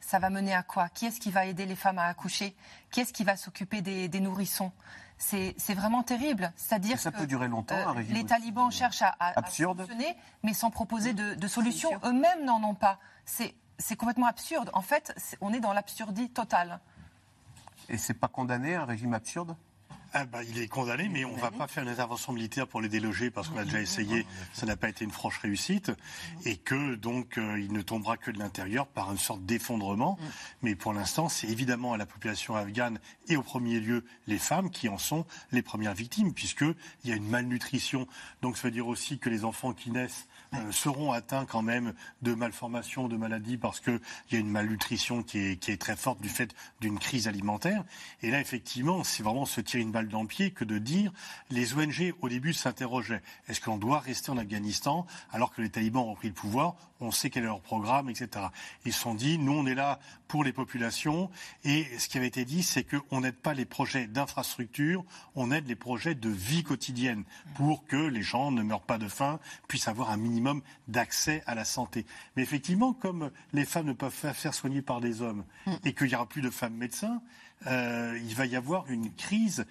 ça 0.00 0.18
va 0.18 0.30
mener 0.30 0.54
à 0.54 0.62
quoi? 0.62 0.88
Qui 0.88 1.06
est-ce 1.06 1.20
qui 1.20 1.30
va 1.30 1.46
aider 1.46 1.66
les 1.66 1.76
femmes 1.76 1.98
à 1.98 2.06
accoucher? 2.06 2.56
Qui 2.90 3.00
est-ce 3.00 3.12
qui 3.12 3.24
va 3.24 3.36
s'occuper 3.36 3.82
des, 3.82 4.20
nourrissons? 4.20 4.72
C'est 5.18 5.74
vraiment 5.74 6.02
terrible. 6.02 6.52
C'est-à-dire 6.56 6.98
ça 6.98 7.12
peut 7.12 7.26
durer 7.26 7.48
longtemps. 7.48 7.94
les 7.94 8.24
talibans 8.24 8.70
cherchent 8.70 9.02
à, 9.02 9.14
à, 9.20 9.34
mais 10.42 10.54
sans 10.54 10.70
proposer 10.70 11.12
de, 11.12 11.34
de 11.34 11.48
solution. 11.48 11.90
Eux-mêmes 12.04 12.44
n'en 12.44 12.62
ont 12.62 12.74
pas. 12.74 12.98
C'est 13.24 13.54
c'est 13.78 13.96
complètement 13.96 14.26
absurde. 14.26 14.70
En 14.72 14.82
fait, 14.82 15.14
on 15.40 15.52
est 15.52 15.60
dans 15.60 15.72
l'absurdie 15.72 16.30
totale. 16.30 16.80
Et 17.88 17.98
c'est 17.98 18.14
pas 18.14 18.28
condamné 18.28 18.74
un 18.74 18.84
régime 18.84 19.14
absurde? 19.14 19.56
Ah 20.18 20.24
bah, 20.24 20.42
il 20.44 20.58
est 20.58 20.68
condamné, 20.68 21.08
mais 21.10 21.26
on 21.26 21.36
ne 21.36 21.40
va 21.40 21.50
pas 21.50 21.66
faire 21.66 21.82
une 21.82 21.90
intervention 21.90 22.32
militaire 22.32 22.66
pour 22.66 22.80
les 22.80 22.88
déloger 22.88 23.30
parce 23.30 23.48
qu'on 23.48 23.58
a 23.58 23.64
déjà 23.64 23.80
essayé, 23.80 24.26
ça 24.54 24.64
n'a 24.64 24.76
pas 24.76 24.88
été 24.88 25.04
une 25.04 25.10
franche 25.10 25.36
réussite, 25.38 25.92
et 26.46 26.56
que 26.56 26.94
donc 26.94 27.36
euh, 27.36 27.60
il 27.60 27.72
ne 27.72 27.82
tombera 27.82 28.16
que 28.16 28.30
de 28.30 28.38
l'intérieur 28.38 28.86
par 28.86 29.10
une 29.10 29.18
sorte 29.18 29.44
d'effondrement. 29.44 30.18
Mais 30.62 30.74
pour 30.74 30.94
l'instant, 30.94 31.28
c'est 31.28 31.48
évidemment 31.48 31.92
à 31.92 31.96
la 31.98 32.06
population 32.06 32.56
afghane 32.56 32.98
et 33.28 33.36
au 33.36 33.42
premier 33.42 33.78
lieu 33.78 34.04
les 34.26 34.38
femmes 34.38 34.70
qui 34.70 34.88
en 34.88 34.96
sont 34.96 35.26
les 35.52 35.60
premières 35.60 35.94
victimes, 35.94 36.32
puisqu'il 36.32 36.76
y 37.04 37.12
a 37.12 37.16
une 37.16 37.28
malnutrition. 37.28 38.06
Donc 38.40 38.56
ça 38.56 38.68
veut 38.68 38.72
dire 38.72 38.86
aussi 38.86 39.18
que 39.18 39.28
les 39.28 39.44
enfants 39.44 39.74
qui 39.74 39.90
naissent 39.90 40.28
seront 40.70 41.12
atteints 41.12 41.46
quand 41.46 41.62
même 41.62 41.94
de 42.22 42.34
malformations, 42.34 43.08
de 43.08 43.16
maladies, 43.16 43.56
parce 43.56 43.80
qu'il 43.80 44.00
y 44.30 44.36
a 44.36 44.38
une 44.38 44.50
malnutrition 44.50 45.22
qui 45.22 45.38
est, 45.38 45.56
qui 45.56 45.70
est 45.70 45.76
très 45.76 45.96
forte 45.96 46.20
du 46.20 46.28
fait 46.28 46.54
d'une 46.80 46.98
crise 46.98 47.28
alimentaire. 47.28 47.84
Et 48.22 48.30
là, 48.30 48.40
effectivement, 48.40 49.04
c'est 49.04 49.22
vraiment 49.22 49.46
se 49.46 49.60
tirer 49.60 49.82
une 49.82 49.92
balle 49.92 50.08
dans 50.08 50.22
le 50.22 50.28
pied 50.28 50.50
que 50.50 50.64
de 50.64 50.78
dire 50.78 51.12
les 51.50 51.74
ONG, 51.74 52.14
au 52.20 52.28
début, 52.28 52.52
s'interrogeaient. 52.52 53.22
Est-ce 53.48 53.60
qu'on 53.60 53.78
doit 53.78 54.00
rester 54.00 54.30
en 54.30 54.36
Afghanistan 54.36 55.06
alors 55.32 55.52
que 55.52 55.62
les 55.62 55.70
talibans 55.70 56.04
ont 56.04 56.14
pris 56.14 56.28
le 56.28 56.34
pouvoir 56.34 56.76
On 57.00 57.10
sait 57.10 57.30
quel 57.30 57.44
est 57.44 57.46
leur 57.46 57.60
programme, 57.60 58.08
etc. 58.08 58.46
Ils 58.84 58.92
se 58.92 59.00
sont 59.00 59.14
dit, 59.14 59.38
nous, 59.38 59.52
on 59.52 59.66
est 59.66 59.74
là 59.74 59.98
pour 60.28 60.44
les 60.44 60.52
populations. 60.52 61.30
Et 61.64 61.86
ce 61.98 62.08
qui 62.08 62.18
avait 62.18 62.26
été 62.26 62.44
dit, 62.44 62.62
c'est 62.62 62.84
qu'on 62.84 63.20
n'aide 63.20 63.36
pas 63.36 63.54
les 63.54 63.64
projets 63.64 64.06
d'infrastructure, 64.06 65.04
on 65.34 65.50
aide 65.50 65.68
les 65.68 65.76
projets 65.76 66.14
de 66.14 66.28
vie 66.28 66.62
quotidienne 66.62 67.24
pour 67.54 67.84
que 67.86 67.96
les 67.96 68.22
gens 68.22 68.50
ne 68.50 68.62
meurent 68.62 68.80
pas 68.80 68.98
de 68.98 69.08
faim, 69.08 69.38
puissent 69.68 69.88
avoir 69.88 70.10
un 70.10 70.16
minimum 70.16 70.62
d'accès 70.88 71.42
à 71.46 71.54
la 71.54 71.64
santé. 71.64 72.06
Mais 72.36 72.42
effectivement, 72.42 72.92
comme 72.92 73.30
les 73.52 73.64
femmes 73.64 73.86
ne 73.86 73.92
peuvent 73.92 74.20
pas 74.20 74.32
faire 74.32 74.54
soigner 74.54 74.82
par 74.82 75.00
des 75.00 75.22
hommes 75.22 75.44
mm. 75.66 75.72
et 75.84 75.92
qu'il 75.92 76.08
n'y 76.08 76.14
aura 76.14 76.28
plus 76.28 76.42
de 76.42 76.50
femmes 76.50 76.74
médecins, 76.74 77.20
euh, 77.66 78.18
il 78.22 78.34
va 78.34 78.46
y 78.46 78.54
avoir 78.54 78.90
une 78.90 79.12
crise. 79.14 79.66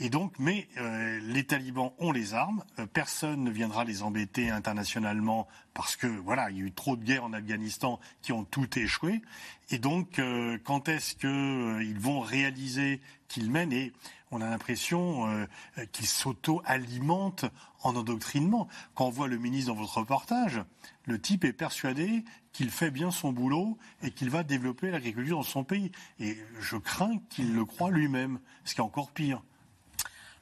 Et 0.00 0.10
donc, 0.10 0.34
mais 0.38 0.68
euh, 0.76 1.20
les 1.22 1.44
talibans 1.44 1.92
ont 1.98 2.12
les 2.12 2.34
armes. 2.34 2.64
Euh, 2.78 2.86
personne 2.86 3.44
ne 3.44 3.50
viendra 3.50 3.84
les 3.84 4.02
embêter 4.02 4.50
internationalement 4.50 5.46
parce 5.72 5.96
que 5.96 6.06
voilà, 6.06 6.50
il 6.50 6.58
y 6.58 6.60
a 6.62 6.64
eu 6.64 6.72
trop 6.72 6.96
de 6.96 7.04
guerres 7.04 7.24
en 7.24 7.32
Afghanistan 7.32 8.00
qui 8.22 8.32
ont 8.32 8.44
tout 8.44 8.78
échoué. 8.78 9.22
Et 9.70 9.78
donc, 9.78 10.18
quand 10.64 10.88
est-ce 10.88 11.14
qu'ils 11.14 12.00
vont 12.00 12.20
réaliser 12.20 13.02
qu'ils 13.28 13.50
mènent 13.50 13.72
et 13.72 13.92
on 14.30 14.40
a 14.40 14.48
l'impression 14.48 15.26
euh, 15.28 15.46
qu'il 15.92 16.06
s'auto-alimente 16.06 17.44
en 17.82 17.96
endoctrinement. 17.96 18.68
Quand 18.94 19.06
on 19.06 19.10
voit 19.10 19.28
le 19.28 19.38
ministre 19.38 19.72
dans 19.72 19.80
votre 19.80 19.98
reportage, 19.98 20.62
le 21.04 21.20
type 21.20 21.44
est 21.44 21.52
persuadé 21.52 22.24
qu'il 22.52 22.70
fait 22.70 22.90
bien 22.90 23.10
son 23.10 23.32
boulot 23.32 23.78
et 24.02 24.10
qu'il 24.10 24.30
va 24.30 24.42
développer 24.42 24.90
l'agriculture 24.90 25.36
dans 25.36 25.42
son 25.42 25.64
pays. 25.64 25.92
Et 26.18 26.36
je 26.60 26.76
crains 26.76 27.18
qu'il 27.30 27.54
le 27.54 27.64
croit 27.64 27.90
lui-même, 27.90 28.40
ce 28.64 28.74
qui 28.74 28.80
est 28.80 28.84
encore 28.84 29.10
pire. 29.10 29.42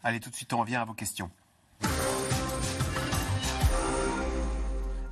Allez, 0.03 0.21
tout 0.21 0.31
de 0.31 0.35
suite, 0.35 0.53
on 0.53 0.61
revient 0.61 0.77
à 0.77 0.85
vos 0.85 0.95
questions. 0.95 1.31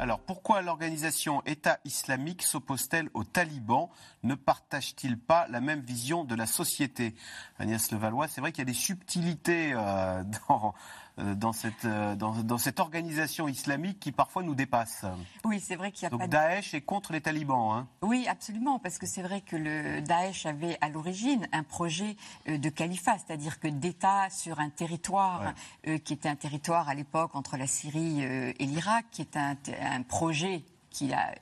Alors 0.04 0.20
pourquoi 0.20 0.60
l'organisation 0.60 1.42
État 1.46 1.78
islamique 1.86 2.42
s'oppose-t-elle 2.42 3.08
aux 3.14 3.24
talibans? 3.24 3.88
Ne 4.22 4.34
partage-t-il 4.34 5.18
pas 5.18 5.46
la 5.48 5.62
même 5.62 5.80
vision 5.80 6.24
de 6.24 6.34
la 6.34 6.44
société? 6.44 7.14
Agnès 7.58 7.90
Levallois, 7.90 8.28
c'est 8.28 8.42
vrai 8.42 8.52
qu'il 8.52 8.58
y 8.58 8.68
a 8.68 8.70
des 8.70 8.78
subtilités 8.78 9.72
euh, 9.72 10.22
dans, 10.48 10.74
dans 11.18 11.52
cette, 11.52 11.84
euh, 11.84 12.16
dans, 12.16 12.58
cette 12.58 12.80
organisation 12.80 13.48
islamique 13.48 14.00
qui 14.00 14.12
parfois 14.12 14.42
nous 14.42 14.54
dépasse. 14.54 15.04
Oui, 15.44 15.60
c'est 15.60 15.76
vrai 15.76 15.92
qu'il 15.92 16.04
y 16.04 16.06
a 16.06 16.10
Donc 16.10 16.20
pas 16.20 16.26
Daesh 16.26 16.74
est 16.74 16.80
contre 16.80 17.12
les 17.12 17.20
talibans. 17.20 17.72
Hein. 17.72 17.88
Oui, 18.02 18.26
absolument, 18.28 18.78
parce 18.78 18.98
que 18.98 19.06
c'est 19.06 19.22
vrai 19.22 19.40
que 19.40 19.56
le 19.56 20.00
Daesh 20.00 20.46
avait 20.46 20.76
à 20.80 20.88
l'origine 20.88 21.46
un 21.52 21.62
projet 21.62 22.16
euh, 22.48 22.58
de 22.58 22.68
califat, 22.68 23.18
c'est-à-dire 23.18 23.60
que 23.60 23.68
d'État 23.68 24.28
sur 24.30 24.60
un 24.60 24.70
territoire 24.70 25.54
qui 26.04 26.12
était 26.12 26.28
un 26.28 26.36
territoire 26.36 26.88
à 26.88 26.94
l'époque 26.94 27.34
entre 27.34 27.56
la 27.56 27.66
Syrie 27.66 28.22
et 28.22 28.66
l'Irak, 28.66 29.06
qui 29.10 29.22
est 29.22 29.36
un, 29.36 29.56
un 29.80 30.02
projet 30.02 30.64
qui 30.94 31.12
a, 31.12 31.34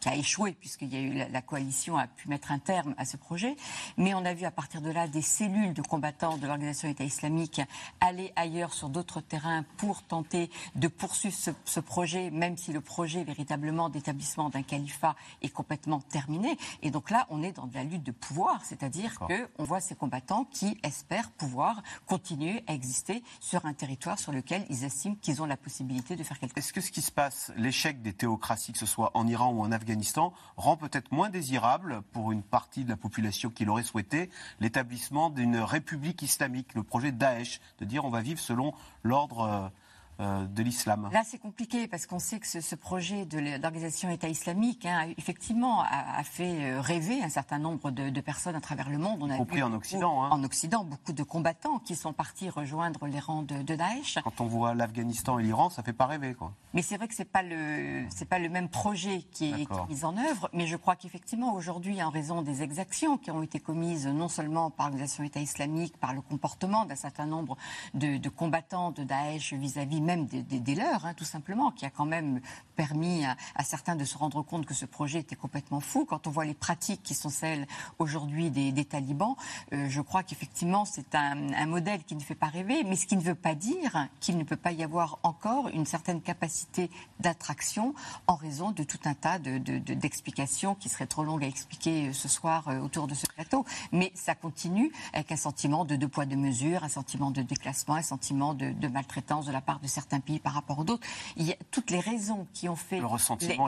qui 0.00 0.08
a 0.08 0.14
échoué, 0.14 0.52
puisqu'il 0.52 0.92
y 0.92 0.96
a 0.96 1.00
eu 1.00 1.30
la, 1.32 1.42
coalition 1.42 1.96
a 1.96 2.06
pu 2.06 2.28
mettre 2.28 2.52
un 2.52 2.58
terme 2.58 2.94
à 2.98 3.06
ce 3.06 3.16
projet. 3.16 3.56
Mais 3.96 4.12
on 4.12 4.24
a 4.24 4.34
vu 4.34 4.44
à 4.44 4.50
partir 4.50 4.82
de 4.82 4.90
là 4.90 5.08
des 5.08 5.22
cellules 5.22 5.72
de 5.72 5.80
combattants 5.80 6.36
de 6.36 6.46
l'organisation 6.46 6.88
État 6.90 7.04
islamique 7.04 7.62
aller 8.00 8.32
ailleurs 8.36 8.74
sur 8.74 8.90
d'autres 8.90 9.22
terrains 9.22 9.64
pour 9.78 10.02
tenter 10.02 10.50
de 10.74 10.88
poursuivre 10.88 11.34
ce, 11.64 11.80
projet, 11.80 12.30
même 12.30 12.58
si 12.58 12.70
le 12.70 12.82
projet 12.82 13.24
véritablement 13.24 13.88
d'établissement 13.88 14.50
d'un 14.50 14.62
califat 14.62 15.16
est 15.40 15.48
complètement 15.48 16.00
terminé. 16.00 16.58
Et 16.82 16.90
donc 16.90 17.10
là, 17.10 17.26
on 17.30 17.42
est 17.42 17.52
dans 17.52 17.66
de 17.66 17.74
la 17.74 17.84
lutte 17.84 18.02
de 18.02 18.12
pouvoir, 18.12 18.62
c'est-à-dire 18.66 19.18
qu'on 19.18 19.64
voit 19.64 19.80
ces 19.80 19.94
combattants 19.94 20.44
qui 20.44 20.76
espèrent 20.82 21.30
pouvoir 21.30 21.82
continuer 22.04 22.62
à 22.66 22.74
exister 22.74 23.22
sur 23.40 23.64
un 23.64 23.72
territoire 23.72 24.18
sur 24.18 24.32
lequel 24.32 24.66
ils 24.68 24.84
estiment 24.84 25.16
qu'ils 25.22 25.40
ont 25.40 25.46
la 25.46 25.56
possibilité 25.56 26.14
de 26.14 26.22
faire 26.22 26.38
quelque 26.38 26.56
chose. 26.56 26.64
Est-ce 26.64 26.72
que 26.74 26.80
ce 26.82 26.90
qui 26.90 27.00
se 27.00 27.10
passe, 27.10 27.52
l'échec 27.56 28.02
des 28.02 28.12
théocraties, 28.12 28.72
que 28.72 28.78
ce 28.78 28.84
soit 28.84 28.97
en 28.98 29.26
Iran 29.26 29.52
ou 29.52 29.62
en 29.62 29.72
Afghanistan, 29.72 30.32
rend 30.56 30.76
peut-être 30.76 31.12
moins 31.12 31.30
désirable 31.30 32.02
pour 32.12 32.32
une 32.32 32.42
partie 32.42 32.84
de 32.84 32.90
la 32.90 32.96
population 32.96 33.50
qui 33.50 33.64
l'aurait 33.64 33.82
souhaité 33.82 34.30
l'établissement 34.60 35.30
d'une 35.30 35.58
république 35.58 36.22
islamique, 36.22 36.74
le 36.74 36.82
projet 36.82 37.12
Daesh, 37.12 37.60
de 37.78 37.84
dire 37.84 38.04
on 38.04 38.10
va 38.10 38.20
vivre 38.20 38.40
selon 38.40 38.74
l'ordre 39.02 39.70
de 40.18 40.62
l'islam. 40.62 41.08
Là, 41.12 41.22
c'est 41.24 41.38
compliqué 41.38 41.86
parce 41.86 42.06
qu'on 42.06 42.18
sait 42.18 42.40
que 42.40 42.46
ce, 42.46 42.74
projet 42.74 43.24
d'organisation 43.24 44.10
État 44.10 44.28
islamique, 44.28 44.84
hein, 44.86 45.08
effectivement, 45.16 45.82
a, 45.82 46.22
fait 46.24 46.78
rêver 46.80 47.22
un 47.22 47.28
certain 47.28 47.58
nombre 47.58 47.90
de, 47.90 48.20
personnes 48.20 48.56
à 48.56 48.60
travers 48.60 48.90
le 48.90 48.98
monde. 48.98 49.18
On 49.22 49.30
a 49.30 49.34
y 49.34 49.38
compris 49.38 49.62
en 49.62 49.72
Occident. 49.72 50.24
Hein. 50.24 50.30
En 50.30 50.42
Occident, 50.44 50.84
beaucoup 50.84 51.12
de 51.12 51.22
combattants 51.22 51.78
qui 51.78 51.94
sont 51.94 52.12
partis 52.12 52.50
rejoindre 52.50 53.06
les 53.06 53.20
rangs 53.20 53.42
de, 53.42 53.62
de 53.62 53.74
Daesh. 53.74 54.18
Quand 54.24 54.40
on 54.40 54.46
voit 54.46 54.74
l'Afghanistan 54.74 55.38
et 55.38 55.44
l'Iran, 55.44 55.70
ça 55.70 55.82
fait 55.82 55.92
pas 55.92 56.06
rêver, 56.06 56.34
quoi. 56.34 56.52
Mais 56.74 56.82
c'est 56.82 56.96
vrai 56.96 57.08
que 57.08 57.14
c'est 57.14 57.24
pas 57.24 57.42
le 57.42 58.04
c'est 58.10 58.28
pas 58.28 58.38
le 58.38 58.48
même 58.48 58.68
projet 58.68 59.22
qui 59.32 59.50
est, 59.50 59.68
mis 59.88 60.04
en 60.04 60.16
œuvre, 60.18 60.50
mais 60.52 60.66
je 60.66 60.76
crois 60.76 60.96
qu'effectivement 60.96 61.54
aujourd'hui, 61.54 62.02
en 62.02 62.10
raison 62.10 62.42
des 62.42 62.62
exactions 62.62 63.16
qui 63.16 63.30
ont 63.30 63.42
été 63.42 63.58
commises 63.58 64.06
non 64.06 64.28
seulement 64.28 64.70
par 64.70 64.86
l'organisation 64.86 65.24
État 65.24 65.40
islamique, 65.40 65.96
par 65.96 66.12
le 66.12 66.20
comportement 66.20 66.84
d'un 66.84 66.94
certain 66.94 67.26
nombre 67.26 67.56
de, 67.94 68.28
combattants 68.28 68.90
de 68.90 69.02
Daesh 69.02 69.54
vis-à-vis 69.54 70.00
même 70.08 70.26
des, 70.26 70.74
leurs, 70.74 71.04
hein, 71.04 71.12
tout 71.14 71.24
simplement, 71.24 71.70
qui 71.70 71.84
a 71.84 71.90
quand 71.90 72.06
même 72.06 72.40
permis 72.76 73.24
à, 73.26 73.64
certains 73.64 73.94
de 73.94 74.04
se 74.04 74.16
rendre 74.16 74.42
compte 74.42 74.64
que 74.64 74.72
ce 74.72 74.86
projet 74.86 75.20
était 75.20 75.36
complètement 75.36 75.80
fou. 75.80 76.06
Quand 76.06 76.26
on 76.26 76.30
voit 76.30 76.46
les 76.46 76.54
pratiques 76.54 77.02
qui 77.02 77.14
sont 77.14 77.28
celles 77.28 77.66
aujourd'hui 77.98 78.50
des, 78.50 78.84
talibans, 78.84 79.36
euh, 79.72 79.86
je 79.90 80.00
crois 80.00 80.22
qu'effectivement 80.22 80.84
c'est 80.84 81.14
un, 81.14 81.66
modèle 81.66 82.04
qui 82.04 82.14
ne 82.14 82.20
fait 82.20 82.34
pas 82.34 82.46
rêver, 82.46 82.84
mais 82.84 82.96
ce 82.96 83.06
qui 83.06 83.16
ne 83.16 83.22
veut 83.22 83.34
pas 83.34 83.54
dire 83.54 84.08
qu'il 84.20 84.38
ne 84.38 84.44
peut 84.44 84.56
pas 84.56 84.72
y 84.72 84.82
avoir 84.82 85.18
encore 85.22 85.68
une 85.68 85.84
certaine 85.84 86.22
capacité 86.22 86.90
d'attraction 87.20 87.94
en 88.26 88.36
raison 88.36 88.70
de 88.70 88.84
tout 88.84 89.00
un 89.04 89.14
tas 89.14 89.38
d'explications 89.38 90.72
de, 90.72 90.78
qui 90.78 90.88
seraient 90.88 91.06
trop 91.06 91.24
longues 91.24 91.44
à 91.44 91.48
expliquer 91.48 92.08
euh, 92.08 92.12
ce 92.14 92.28
soir 92.28 92.68
euh, 92.68 92.78
autour 92.78 93.06
de 93.08 93.14
ce 93.14 93.26
plateau. 93.26 93.66
Mais 93.92 94.10
ça 94.14 94.34
continue 94.34 94.90
avec 95.12 95.32
un 95.32 95.36
sentiment 95.36 95.84
de 95.84 95.96
deux 95.96 96.08
poids, 96.08 96.24
deux 96.24 96.36
mesures, 96.36 96.84
un 96.84 96.88
sentiment 96.88 97.30
de 97.30 97.42
déclassement, 97.42 97.96
un 97.96 98.02
sentiment 98.02 98.54
de, 98.54 98.88
maltraitance 98.88 99.46
de 99.46 99.52
la 99.52 99.60
part 99.60 99.80
de 99.80 99.86
certains 99.86 99.97
pays 100.20 100.38
par 100.38 100.54
rapport 100.54 100.78
aux 100.78 100.82
autres. 100.82 101.06
Il 101.36 101.46
y 101.46 101.52
a 101.52 101.56
toutes 101.70 101.90
les 101.90 102.00
raisons 102.00 102.46
qui 102.52 102.68
ont 102.68 102.76
fait 102.76 103.00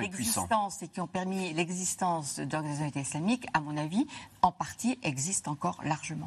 l'existence 0.01 0.83
et 0.83 0.89
qui 0.89 1.01
ont 1.01 1.07
permis 1.07 1.53
l'existence 1.53 2.41
d'organisations 2.41 3.01
islamiques, 3.01 3.47
à 3.53 3.61
mon 3.61 3.77
avis, 3.77 4.07
en 4.43 4.53
partie 4.53 4.99
existent 5.03 5.53
encore 5.53 5.81
largement. 5.85 6.27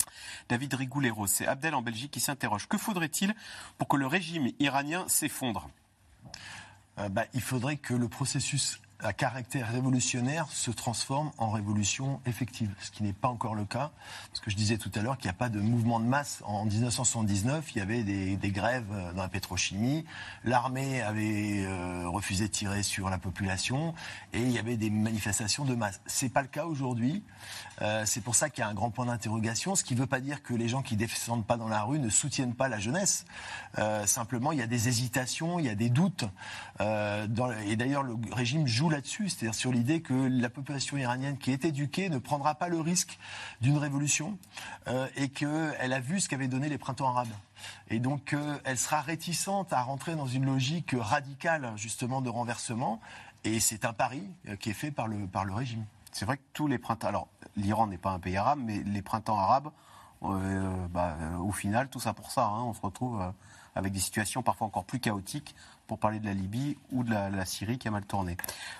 David 0.49 0.73
Rigoulero, 0.73 1.27
c'est 1.27 1.47
Abdel 1.47 1.75
en 1.75 1.81
Belgique 1.81 2.11
qui 2.11 2.19
s'interroge. 2.19 2.67
Que 2.67 2.77
faudrait-il 2.77 3.33
pour 3.77 3.87
que 3.87 3.97
le 3.97 4.07
régime 4.07 4.51
iranien 4.59 5.05
s'effondre? 5.07 5.69
Euh, 6.99 7.09
bah, 7.09 7.25
il 7.33 7.41
faudrait 7.41 7.77
que 7.77 7.93
le 7.93 8.07
processus 8.07 8.79
à 9.03 9.13
caractère 9.13 9.71
révolutionnaire 9.71 10.47
se 10.49 10.71
transforme 10.71 11.31
en 11.37 11.49
révolution 11.49 12.21
effective, 12.25 12.71
ce 12.79 12.91
qui 12.91 13.03
n'est 13.03 13.13
pas 13.13 13.27
encore 13.27 13.55
le 13.55 13.65
cas. 13.65 13.91
Parce 14.29 14.39
que 14.39 14.49
je 14.49 14.55
disais 14.55 14.77
tout 14.77 14.91
à 14.95 15.01
l'heure 15.01 15.17
qu'il 15.17 15.25
n'y 15.25 15.35
a 15.35 15.37
pas 15.37 15.49
de 15.49 15.59
mouvement 15.59 15.99
de 15.99 16.05
masse. 16.05 16.41
En 16.45 16.65
1979, 16.65 17.71
il 17.75 17.79
y 17.79 17.81
avait 17.81 18.03
des, 18.03 18.51
grèves 18.51 18.91
euh, 18.91 19.13
dans 19.13 19.21
la 19.21 19.29
pétrochimie, 19.29 20.05
l'armée 20.43 21.01
avait 21.01 21.65
euh, 21.65 22.07
refusé 22.07 22.47
de 22.47 22.51
tirer 22.51 22.83
sur 22.83 23.09
la 23.09 23.17
population 23.17 23.93
et 24.31 24.41
il 24.41 24.51
y 24.51 24.59
avait 24.59 24.77
des 24.77 24.89
manifestations 24.89 25.65
de 25.65 25.75
masse. 25.75 26.01
Ce 26.05 26.25
n'est 26.25 26.29
pas 26.29 26.41
le 26.41 26.47
cas 26.47 26.65
aujourd'hui. 26.65 27.23
Euh, 27.83 28.03
c'est 28.05 28.21
pour 28.21 28.35
ça 28.35 28.49
qu'il 28.49 28.61
y 28.61 28.65
a 28.65 28.69
un 28.69 28.73
grand 28.73 28.89
point 28.89 29.05
d'interrogation, 29.05 29.75
ce 29.75 29.83
qui 29.83 29.93
ne 29.95 29.99
veut 29.99 30.07
pas 30.07 30.21
dire 30.21 30.41
que 30.41 30.53
les 30.53 30.67
gens 30.67 30.81
qui 30.81 30.95
ne 30.95 30.99
descendent 30.99 31.45
pas 31.45 31.57
dans 31.57 31.67
la 31.67 31.83
rue 31.83 31.99
ne 31.99 32.09
soutiennent 32.09 32.55
pas 32.55 32.67
la 32.67 32.79
jeunesse. 32.79 33.25
simplement, 34.05 34.51
il 34.51 34.59
y 34.59 34.61
a 34.61 34.67
des 34.67 34.87
hésitations, 34.87 35.59
il 35.59 35.65
y 35.65 35.69
a 35.69 35.75
des 35.75 35.89
doutes. 35.89 36.25
et 36.79 37.75
d'ailleurs, 37.75 38.03
le 38.03 38.15
régime 38.31 38.67
joue 38.67 38.89
là-dessus, 38.89 39.29
c'est-à-dire 39.29 39.55
sur 39.55 39.71
l'idée 39.71 40.01
que 40.01 40.13
la 40.13 40.49
population 40.49 40.97
iranienne 40.97 41.37
qui 41.37 41.51
est 41.51 41.65
éduquée 41.65 42.09
ne 42.09 42.17
prendra 42.17 42.55
pas 42.55 42.67
le 42.67 42.79
risque 42.79 43.17
d'une 43.61 43.77
révolution 43.77 44.37
euh, 44.87 45.07
et 45.15 45.29
qu'elle 45.29 45.93
a 45.93 45.99
vu 45.99 46.19
ce 46.19 46.29
qu'avaient 46.29 46.47
donné 46.47 46.69
les 46.69 46.77
printemps 46.77 47.07
arabes. 47.07 47.33
Et 47.89 47.99
donc, 47.99 48.33
euh, 48.33 48.57
elle 48.65 48.77
sera 48.77 49.01
réticente 49.01 49.71
à 49.71 49.81
rentrer 49.81 50.15
dans 50.15 50.27
une 50.27 50.45
logique 50.45 50.95
radicale, 50.97 51.71
justement, 51.75 52.21
de 52.21 52.29
renversement. 52.29 52.99
Et 53.43 53.59
c'est 53.59 53.85
un 53.85 53.93
pari 53.93 54.23
euh, 54.47 54.55
qui 54.55 54.69
est 54.69 54.73
fait 54.73 54.91
par 54.91 55.07
le, 55.07 55.27
par 55.27 55.45
le 55.45 55.53
régime. 55.53 55.85
C'est 56.13 56.25
vrai 56.25 56.37
que 56.37 56.43
tous 56.53 56.67
les 56.67 56.77
printemps. 56.77 57.07
Alors, 57.07 57.27
l'Iran 57.57 57.87
n'est 57.87 57.97
pas 57.97 58.11
un 58.11 58.19
pays 58.19 58.37
arabe, 58.37 58.59
mais 58.63 58.81
les 58.83 59.01
printemps 59.01 59.37
arabes, 59.37 59.71
bah, 60.21 61.17
au 61.41 61.51
final, 61.51 61.89
tout 61.89 61.99
ça 61.99 62.13
pour 62.13 62.31
ça. 62.31 62.45
Hein, 62.45 62.63
on 62.63 62.73
se 62.73 62.81
retrouve 62.81 63.21
avec 63.75 63.91
des 63.93 63.99
situations 63.99 64.43
parfois 64.43 64.67
encore 64.67 64.85
plus 64.85 64.99
chaotiques 64.99 65.55
pour 65.87 65.99
parler 65.99 66.19
de 66.19 66.25
la 66.25 66.33
Libye 66.33 66.77
ou 66.91 67.03
de 67.03 67.11
la, 67.11 67.45
Syrie 67.45 67.77
qui 67.77 67.87
a 67.87 67.91
mal 67.91 68.05
tourné. 68.05 68.37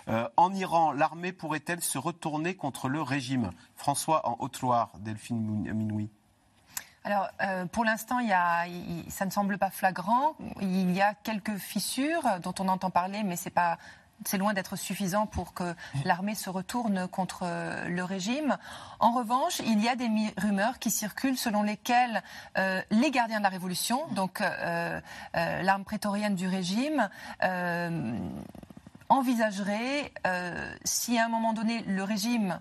Euh, 0.08 0.28
en 0.38 0.54
Iran, 0.54 0.92
l'armée 0.92 1.34
pourrait-elle 1.34 1.82
se 1.82 1.98
retourner 1.98 2.56
contre 2.56 2.90
le 2.90 3.02
régime? 3.02 3.52
François 3.76 4.28
en 4.28 4.38
Haute-Loire, 4.40 4.92
Delphine 5.00 5.74
Minoui. 5.74 6.10
Alors, 7.06 7.28
euh, 7.42 7.66
pour 7.66 7.84
l'instant, 7.84 8.20
ça 9.10 9.26
ne 9.26 9.30
semble 9.30 9.58
pas 9.58 9.70
flagrant. 9.70 10.36
Il 10.62 10.92
y 10.92 11.02
a 11.02 11.14
quelques 11.14 11.58
fissures 11.58 12.24
dont 12.42 12.54
on 12.60 12.70
entend 12.70 12.92
parler, 12.92 13.24
mais 13.24 13.36
ce 13.36 13.46
n'est 13.46 13.52
pas 13.52 13.78
c'est 14.28 14.38
loin 14.38 14.54
d'être 14.54 14.76
suffisant 14.76 15.26
pour 15.26 15.54
que 15.54 15.76
l'armée 16.06 16.36
se 16.36 16.50
retourne 16.50 17.08
contre 17.08 17.46
le 17.88 18.04
régime. 18.04 18.58
En 19.00 19.12
revanche, 19.12 19.62
il 19.66 19.84
y 19.84 19.90
a 19.90 19.96
des 19.96 20.10
rumeurs 20.38 20.80
qui 20.80 20.92
circulent 20.92 21.38
selon 21.38 21.64
lesquelles 21.64 22.24
euh, 22.58 22.82
les 22.92 23.12
gardiens 23.12 23.40
de 23.40 23.44
la 23.44 23.50
Révolution, 23.50 24.08
donc 24.12 24.42
euh, 24.42 25.00
euh, 25.36 25.62
l'arme 25.62 25.84
prétorienne 25.84 26.36
du 26.36 26.48
régime, 26.48 27.10
envisageraient, 29.10 30.12
si 30.84 31.18
à 31.18 31.26
un 31.26 31.30
moment 31.30 31.54
donné 31.54 31.84
le 31.84 32.04
régime 32.04 32.60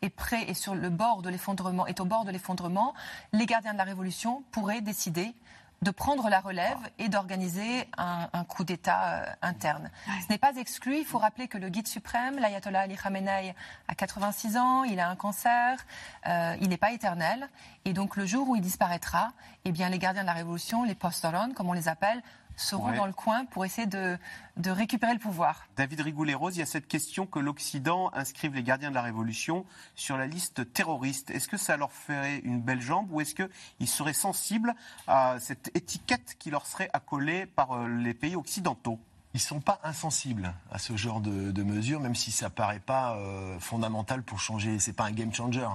est 0.00 0.10
prêt 0.10 0.42
et 0.44 0.52
est 0.52 0.68
au 0.68 0.74
bord 0.90 1.22
de 1.22 2.30
l'effondrement, 2.30 2.94
les 3.32 3.46
gardiens 3.46 3.72
de 3.72 3.78
la 3.78 3.84
Révolution 3.84 4.42
pourraient 4.52 4.80
décider 4.80 5.34
de 5.82 5.90
prendre 5.90 6.28
la 6.28 6.40
relève 6.40 6.78
et 6.98 7.08
d'organiser 7.08 7.88
un, 7.96 8.44
coup 8.44 8.64
d'État 8.64 9.14
euh, 9.14 9.32
interne. 9.40 9.90
Ce 10.06 10.30
n'est 10.30 10.38
pas 10.38 10.54
exclu. 10.56 10.98
Il 10.98 11.06
faut 11.06 11.16
rappeler 11.16 11.48
que 11.48 11.56
le 11.56 11.70
guide 11.70 11.88
suprême, 11.88 12.38
l'ayatollah 12.38 12.80
Ali 12.80 12.96
Khamenei, 12.96 13.54
a 13.88 13.94
86 13.94 14.58
ans, 14.58 14.84
il 14.84 15.00
a 15.00 15.08
un 15.08 15.16
cancer, 15.16 15.78
euh, 16.26 16.54
il 16.60 16.68
n'est 16.68 16.76
pas 16.76 16.92
éternel. 16.92 17.48
Et 17.86 17.94
donc 17.94 18.16
le 18.16 18.26
jour 18.26 18.48
où 18.50 18.56
il 18.56 18.62
disparaîtra, 18.62 19.32
eh 19.64 19.72
bien, 19.72 19.88
les 19.88 19.98
gardiens 19.98 20.22
de 20.22 20.26
la 20.26 20.34
révolution, 20.34 20.84
les 20.84 20.94
post 20.94 21.26
comme 21.54 21.68
on 21.68 21.72
les 21.72 21.88
appelle, 21.88 22.22
seront 22.56 22.92
dans 22.92 23.06
le 23.06 23.12
coin 23.12 23.44
pour 23.46 23.64
essayer 23.64 23.86
de, 23.86 24.18
de 24.56 24.70
récupérer 24.70 25.12
le 25.12 25.18
pouvoir. 25.18 25.66
David 25.76 26.00
Rigoulet-Rose, 26.00 26.56
il 26.56 26.60
y 26.60 26.62
a 26.62 26.66
cette 26.66 26.88
question 26.88 27.26
que 27.26 27.38
l'Occident 27.38 28.10
inscrive 28.12 28.54
les 28.54 28.62
gardiens 28.62 28.90
de 28.90 28.94
la 28.94 29.02
Révolution 29.02 29.64
sur 29.94 30.16
la 30.16 30.26
liste 30.26 30.72
terroriste. 30.72 31.30
Est-ce 31.30 31.48
que 31.48 31.56
ça 31.56 31.76
leur 31.76 31.92
ferait 31.92 32.38
une 32.38 32.60
belle 32.60 32.80
jambe 32.80 33.10
ou 33.10 33.20
est-ce 33.20 33.34
qu'ils 33.34 33.88
seraient 33.88 34.12
sensibles 34.12 34.74
à 35.06 35.38
cette 35.40 35.70
étiquette 35.74 36.36
qui 36.38 36.50
leur 36.50 36.66
serait 36.66 36.90
accolée 36.92 37.46
par 37.46 37.72
euh, 37.72 37.88
les 37.88 38.14
pays 38.14 38.36
occidentaux? 38.36 38.98
Ils 39.32 39.36
ne 39.36 39.42
sont 39.42 39.60
pas 39.60 39.78
insensibles 39.84 40.52
à 40.72 40.78
ce 40.78 40.96
genre 40.96 41.20
de, 41.20 41.62
mesures, 41.62 42.00
même 42.00 42.16
si 42.16 42.32
ça 42.32 42.46
ne 42.46 42.50
paraît 42.50 42.80
pas 42.80 43.14
euh, 43.14 43.60
fondamental 43.60 44.24
pour 44.24 44.40
changer. 44.40 44.80
Ce 44.80 44.90
n'est 44.90 44.94
pas 44.94 45.04
un 45.04 45.12
game 45.12 45.32
changer. 45.32 45.68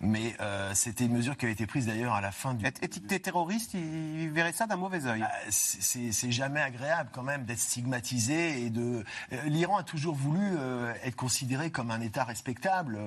Mais 0.00 0.34
euh, 0.40 0.72
c'était 0.74 1.04
une 1.04 1.12
mesure 1.12 1.36
qui 1.36 1.44
avait 1.44 1.52
été 1.52 1.66
prise 1.66 1.86
d'ailleurs 1.86 2.14
à 2.14 2.20
la 2.20 2.32
fin 2.32 2.54
du. 2.54 2.66
Étiqueté 2.66 3.20
terroriste, 3.20 3.74
ils 3.74 4.30
verraient 4.30 4.52
ça 4.52 4.66
d'un 4.66 4.76
mauvais 4.76 5.06
oeil. 5.06 5.20
Bah, 5.20 5.30
c'est 5.50 6.32
jamais 6.32 6.60
agréable 6.60 7.10
quand 7.12 7.22
même 7.22 7.44
d'être 7.44 7.60
stigmatisé. 7.60 8.64
et 8.64 8.70
de. 8.70 9.04
Euh, 9.32 9.42
L'Iran 9.44 9.76
a 9.76 9.82
toujours 9.84 10.16
voulu 10.16 10.56
être 11.04 11.16
considéré 11.16 11.70
comme 11.70 11.90
un 11.90 12.00
État 12.00 12.24
respectable, 12.24 12.98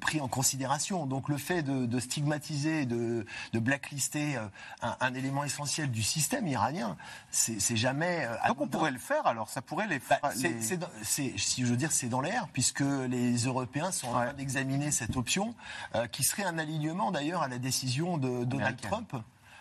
pris 0.00 0.20
en 0.20 0.28
considération. 0.28 1.06
Donc 1.06 1.28
le 1.28 1.36
fait 1.36 1.62
de, 1.62 2.00
stigmatiser, 2.00 2.86
de, 2.86 3.26
de 3.52 3.58
blacklister 3.58 4.38
un, 4.82 5.14
élément 5.14 5.44
essentiel 5.44 5.90
du 5.90 6.02
système 6.02 6.46
iranien, 6.46 6.96
c'est 7.30 7.76
jamais. 7.76 8.28
Donc 8.48 8.60
on 8.60 8.66
pourrait 8.66 8.90
le 8.90 8.98
faire 9.04 9.26
alors 9.26 9.48
Ça 9.48 9.62
pourrait 9.62 9.86
les. 9.86 10.00
Bah, 10.08 10.32
si 10.34 11.64
je 11.64 11.66
veux 11.66 11.76
dire, 11.76 11.92
c'est 11.92 12.08
dans 12.08 12.20
l'air, 12.20 12.48
puisque 12.52 12.80
les 12.80 13.36
Européens 13.44 13.92
sont 13.92 14.08
en 14.08 14.12
train 14.12 14.32
d'examiner 14.32 14.90
cette 14.90 15.16
option, 15.16 15.54
euh, 15.94 16.06
qui 16.06 16.24
serait 16.24 16.44
un 16.44 16.58
alignement 16.58 17.10
d'ailleurs 17.10 17.42
à 17.42 17.48
la 17.48 17.58
décision 17.58 18.18
de 18.18 18.44
Donald 18.44 18.80
Trump 18.80 19.14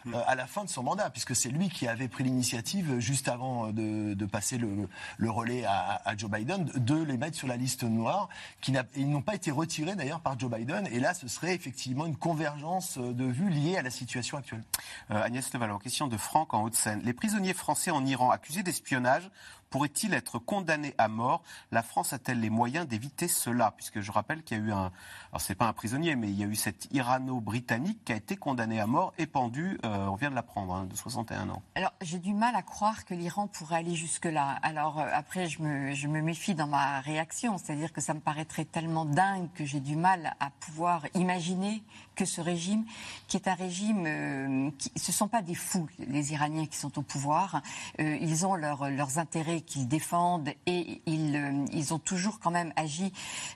euh, 0.07 0.21
à 0.27 0.35
la 0.35 0.47
fin 0.47 0.63
de 0.63 0.69
son 0.69 0.83
mandat, 0.83 1.09
puisque 1.09 1.35
c'est 1.35 1.49
lui 1.49 1.69
qui 1.69 1.87
avait 1.87 2.07
pris 2.07 2.23
l'initiative 2.23 2.99
juste 2.99 3.27
avant 3.27 3.71
de, 3.71 4.25
passer 4.25 4.57
le, 4.57 5.29
relais 5.29 5.65
à, 5.65 6.13
Joe 6.17 6.29
Biden, 6.29 6.65
de 6.75 7.01
les 7.01 7.17
mettre 7.17 7.37
sur 7.37 7.47
la 7.47 7.57
liste 7.57 7.83
noire, 7.83 8.29
qui 8.61 8.73
ils 8.95 9.09
n'ont 9.09 9.21
pas 9.21 9.35
été 9.35 9.51
retirés 9.51 9.95
d'ailleurs 9.95 10.21
par 10.21 10.39
Joe 10.39 10.51
Biden. 10.51 10.87
Et 10.91 10.99
là, 10.99 11.13
ce 11.13 11.27
serait 11.27 11.55
effectivement 11.55 12.05
une 12.05 12.15
convergence 12.15 12.97
de 12.97 13.25
vues 13.25 13.49
liée 13.49 13.77
à 13.77 13.81
la 13.81 13.91
situation 13.91 14.37
actuelle. 14.37 14.63
Euh, 15.11 15.21
Agnès 15.23 15.53
Levallois, 15.53 15.79
question 15.79 16.07
de 16.07 16.17
Franck 16.17 16.53
en 16.53 16.63
Haute-Seine. 16.63 17.01
Les 17.03 17.13
prisonniers 17.13 17.53
français 17.53 17.91
en 17.91 18.05
Iran 18.05 18.31
accusés 18.31 18.63
d'espionnage 18.63 19.29
pourrait-il 19.73 20.13
être 20.13 20.37
condamné 20.37 20.93
à 20.99 21.07
mort? 21.07 21.41
La 21.71 21.81
France 21.81 22.13
a-t-elle 22.13 22.39
les 22.39 22.51
moyens 22.51 22.87
d'éviter 22.87 23.27
cela? 23.27 23.73
Puisque 23.75 24.01
je 24.01 24.11
rappelle 24.11 24.43
qu'il 24.43 24.59
y 24.59 24.61
a 24.61 24.63
eu 24.63 24.71
un, 24.71 24.91
alors 25.31 25.41
c'est 25.41 25.55
pas 25.55 25.65
un 25.65 25.73
prisonnier, 25.73 26.15
mais 26.15 26.29
il 26.29 26.39
y 26.39 26.43
a 26.43 26.45
eu 26.45 26.53
cet 26.53 26.93
Irano-Britannique 26.93 28.05
qui 28.05 28.13
a 28.13 28.15
été 28.15 28.35
condamné 28.35 28.79
à 28.79 28.85
mort 28.85 29.13
et 29.17 29.25
pendu, 29.25 29.79
euh, 29.83 30.05
on 30.05 30.13
vient 30.13 30.29
de 30.29 30.35
l'apprendre, 30.35 30.75
hein, 30.75 30.85
de 30.85 30.95
61 30.95 31.49
ans. 31.49 31.63
Alors 31.73 31.91
j'ai 32.01 32.19
du 32.19 32.35
mal 32.35 32.55
à 32.55 32.61
croire 32.61 33.03
que 33.03 33.15
l'Iran 33.15 33.47
pourrait 33.47 33.77
aller 33.77 33.95
jusque-là. 33.95 34.59
Alors 34.61 34.99
euh, 34.99 35.09
après, 35.11 35.47
je 35.47 35.59
me, 35.63 36.21
méfie 36.21 36.53
dans 36.53 36.67
ma 36.67 37.01
réaction, 37.01 37.57
c'est-à-dire 37.57 37.91
que 37.91 37.99
ça 37.99 38.13
me 38.13 38.19
paraîtrait 38.19 38.65
tellement 38.65 39.05
dingue 39.05 39.47
que 39.55 39.65
j'ai 39.65 39.79
du 39.79 39.95
mal 39.95 40.35
à 40.39 40.51
pouvoir 40.51 41.07
imaginer 41.15 41.81
que 42.13 42.25
ce 42.25 42.41
régime, 42.41 42.85
qui 43.27 43.37
est 43.37 43.47
un 43.47 43.55
régime, 43.55 44.03
euh, 44.05 44.69
qui, 44.77 44.91
ce 44.95 45.09
ne 45.09 45.15
sont 45.15 45.27
pas 45.27 45.41
des 45.41 45.55
fous, 45.55 45.89
les 45.97 46.31
Iraniens 46.31 46.67
qui 46.67 46.77
sont 46.77 46.99
au 46.99 47.01
pouvoir. 47.01 47.63
Ils 47.97 48.45
ont 48.45 48.53
leurs 48.53 49.17
intérêts 49.17 49.62
qu'ils 49.65 49.87
défendent 49.87 50.49
et 50.65 51.01
ils, 51.05 51.35
euh, 51.35 51.65
ils 51.71 51.93
ont 51.93 51.99
toujours 51.99 52.39
quand 52.39 52.51
même 52.51 52.73
agi 52.75 53.11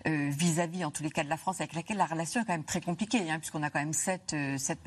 vis-à-vis, 0.06 0.86
en 0.86 0.92
tous 0.92 1.04
les 1.04 1.10
cas, 1.10 1.24
de 1.24 1.30
la 1.30 1.38
France, 1.38 1.60
avec 1.60 1.74
laquelle 1.74 1.98
la 1.98 2.06
relation 2.06 2.42
est 2.42 2.46
quand 2.46 2.54
même 2.54 2.64
très 2.64 2.82
compliquée, 2.82 3.30
hein, 3.30 3.40
puisqu'on 3.40 3.64
a 3.64 3.70
quand 3.70 3.80
même 3.80 3.94
sept, 3.94 4.36
sept, 4.58 4.80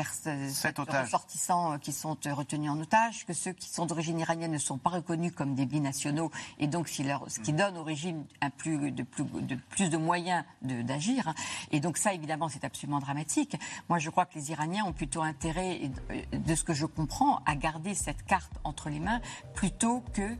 sept 0.49 0.79
ressortissants 0.79 1.79
qui 1.79 1.93
sont 1.93 2.17
retenus 2.25 2.71
en 2.71 2.81
otage, 2.81 3.27
que 3.27 3.33
ceux 3.33 3.53
qui 3.53 3.69
sont 3.69 3.87
d'origine 3.87 4.19
iranienne 4.19 4.53
ne 4.53 4.59
sont 4.59 4.79
pas 4.79 4.91
reconnus 4.91 5.33
comme 5.35 5.55
des 5.55 5.67
binationaux, 5.67 6.31
et 6.59 6.67
donc 6.67 6.89
ce 6.89 7.41
qui 7.41 7.53
donne 7.53 7.77
au 7.77 7.85
régime 7.85 8.25
un 8.41 8.51
plus, 8.51 8.91
de, 8.91 9.03
plus, 9.03 9.25
de, 9.25 9.57
plus 9.71 9.91
de 9.91 9.97
moyens 9.97 10.45
d'agir. 10.63 11.29
Hein. 11.29 11.35
Et 11.71 11.81
donc 11.81 11.97
ça, 11.97 12.15
évidemment, 12.15 12.49
c'est 12.49 12.65
absolument 12.65 12.99
dramatique. 12.99 13.57
Moi, 13.89 13.99
je 13.99 14.11
crois 14.11 14.27
que 14.27 14.39
les 14.39 14.51
Iraniens 14.51 14.85
ont 14.85 14.93
plutôt 14.93 15.23
intérêt, 15.23 15.91
de 16.33 16.55
ce 16.55 16.65
que 16.65 16.75
je 16.75 16.87
comprends, 16.87 17.41
à 17.47 17.55
garder 17.55 17.95
cette 17.95 18.25
carte 18.25 18.53
entre 18.65 18.89
les 18.89 19.01
mains 19.01 19.21
plutôt 19.55 20.03
que 20.13 20.37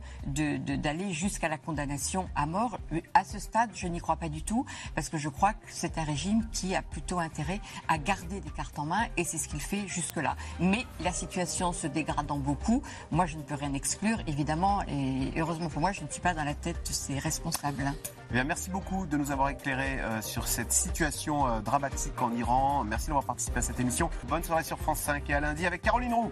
d'aller 0.77 1.13
jusqu'à 1.13 1.47
la 1.47 1.57
condamnation 1.57 2.29
à 2.35 2.45
mort. 2.45 2.79
À 3.13 3.23
ce 3.23 3.39
stade, 3.39 3.69
je 3.73 3.87
n'y 3.87 3.99
crois 3.99 4.15
pas 4.15 4.29
du 4.29 4.43
tout, 4.43 4.65
parce 4.95 5.09
que 5.09 5.17
je 5.17 5.29
crois 5.29 5.53
que 5.53 5.67
c'est 5.69 5.97
un 5.97 6.03
régime 6.03 6.47
qui 6.51 6.75
a 6.75 6.81
plutôt 6.81 7.19
intérêt 7.19 7.61
à 7.87 7.97
garder 7.97 8.39
des 8.39 8.49
cartes 8.49 8.77
en 8.79 8.85
main, 8.85 9.05
et 9.17 9.23
c'est 9.23 9.37
ce 9.37 9.47
qu'il 9.47 9.61
fait 9.61 9.87
jusque-là. 9.87 10.35
Mais 10.59 10.85
la 11.01 11.11
situation 11.11 11.73
se 11.73 11.87
dégradant 11.87 12.37
beaucoup, 12.37 12.81
moi, 13.11 13.25
je 13.25 13.37
ne 13.37 13.41
peux 13.41 13.55
rien 13.55 13.73
exclure, 13.73 14.17
évidemment, 14.27 14.81
et 14.87 15.31
heureusement 15.37 15.69
pour 15.69 15.81
moi, 15.81 15.91
je 15.91 16.01
ne 16.01 16.09
suis 16.09 16.21
pas 16.21 16.33
dans 16.33 16.43
la 16.43 16.53
tête 16.53 16.87
de 16.87 16.93
ces 16.93 17.19
responsables. 17.19 17.91
Eh 18.29 18.33
bien, 18.33 18.43
merci 18.45 18.69
beaucoup 18.69 19.05
de 19.05 19.17
nous 19.17 19.31
avoir 19.31 19.49
éclairé 19.49 19.99
euh, 19.99 20.21
sur 20.21 20.47
cette 20.47 20.71
situation 20.71 21.47
euh, 21.47 21.59
dramatique 21.59 22.21
en 22.21 22.31
Iran. 22.33 22.83
Merci 22.85 23.07
d'avoir 23.07 23.25
participé 23.25 23.59
à 23.59 23.61
cette 23.61 23.79
émission. 23.79 24.09
Bonne 24.29 24.43
soirée 24.43 24.63
sur 24.63 24.77
France 24.77 24.99
5 24.99 25.29
et 25.29 25.33
à 25.33 25.39
lundi 25.41 25.65
avec 25.65 25.81
Caroline 25.81 26.13
Roux. 26.13 26.31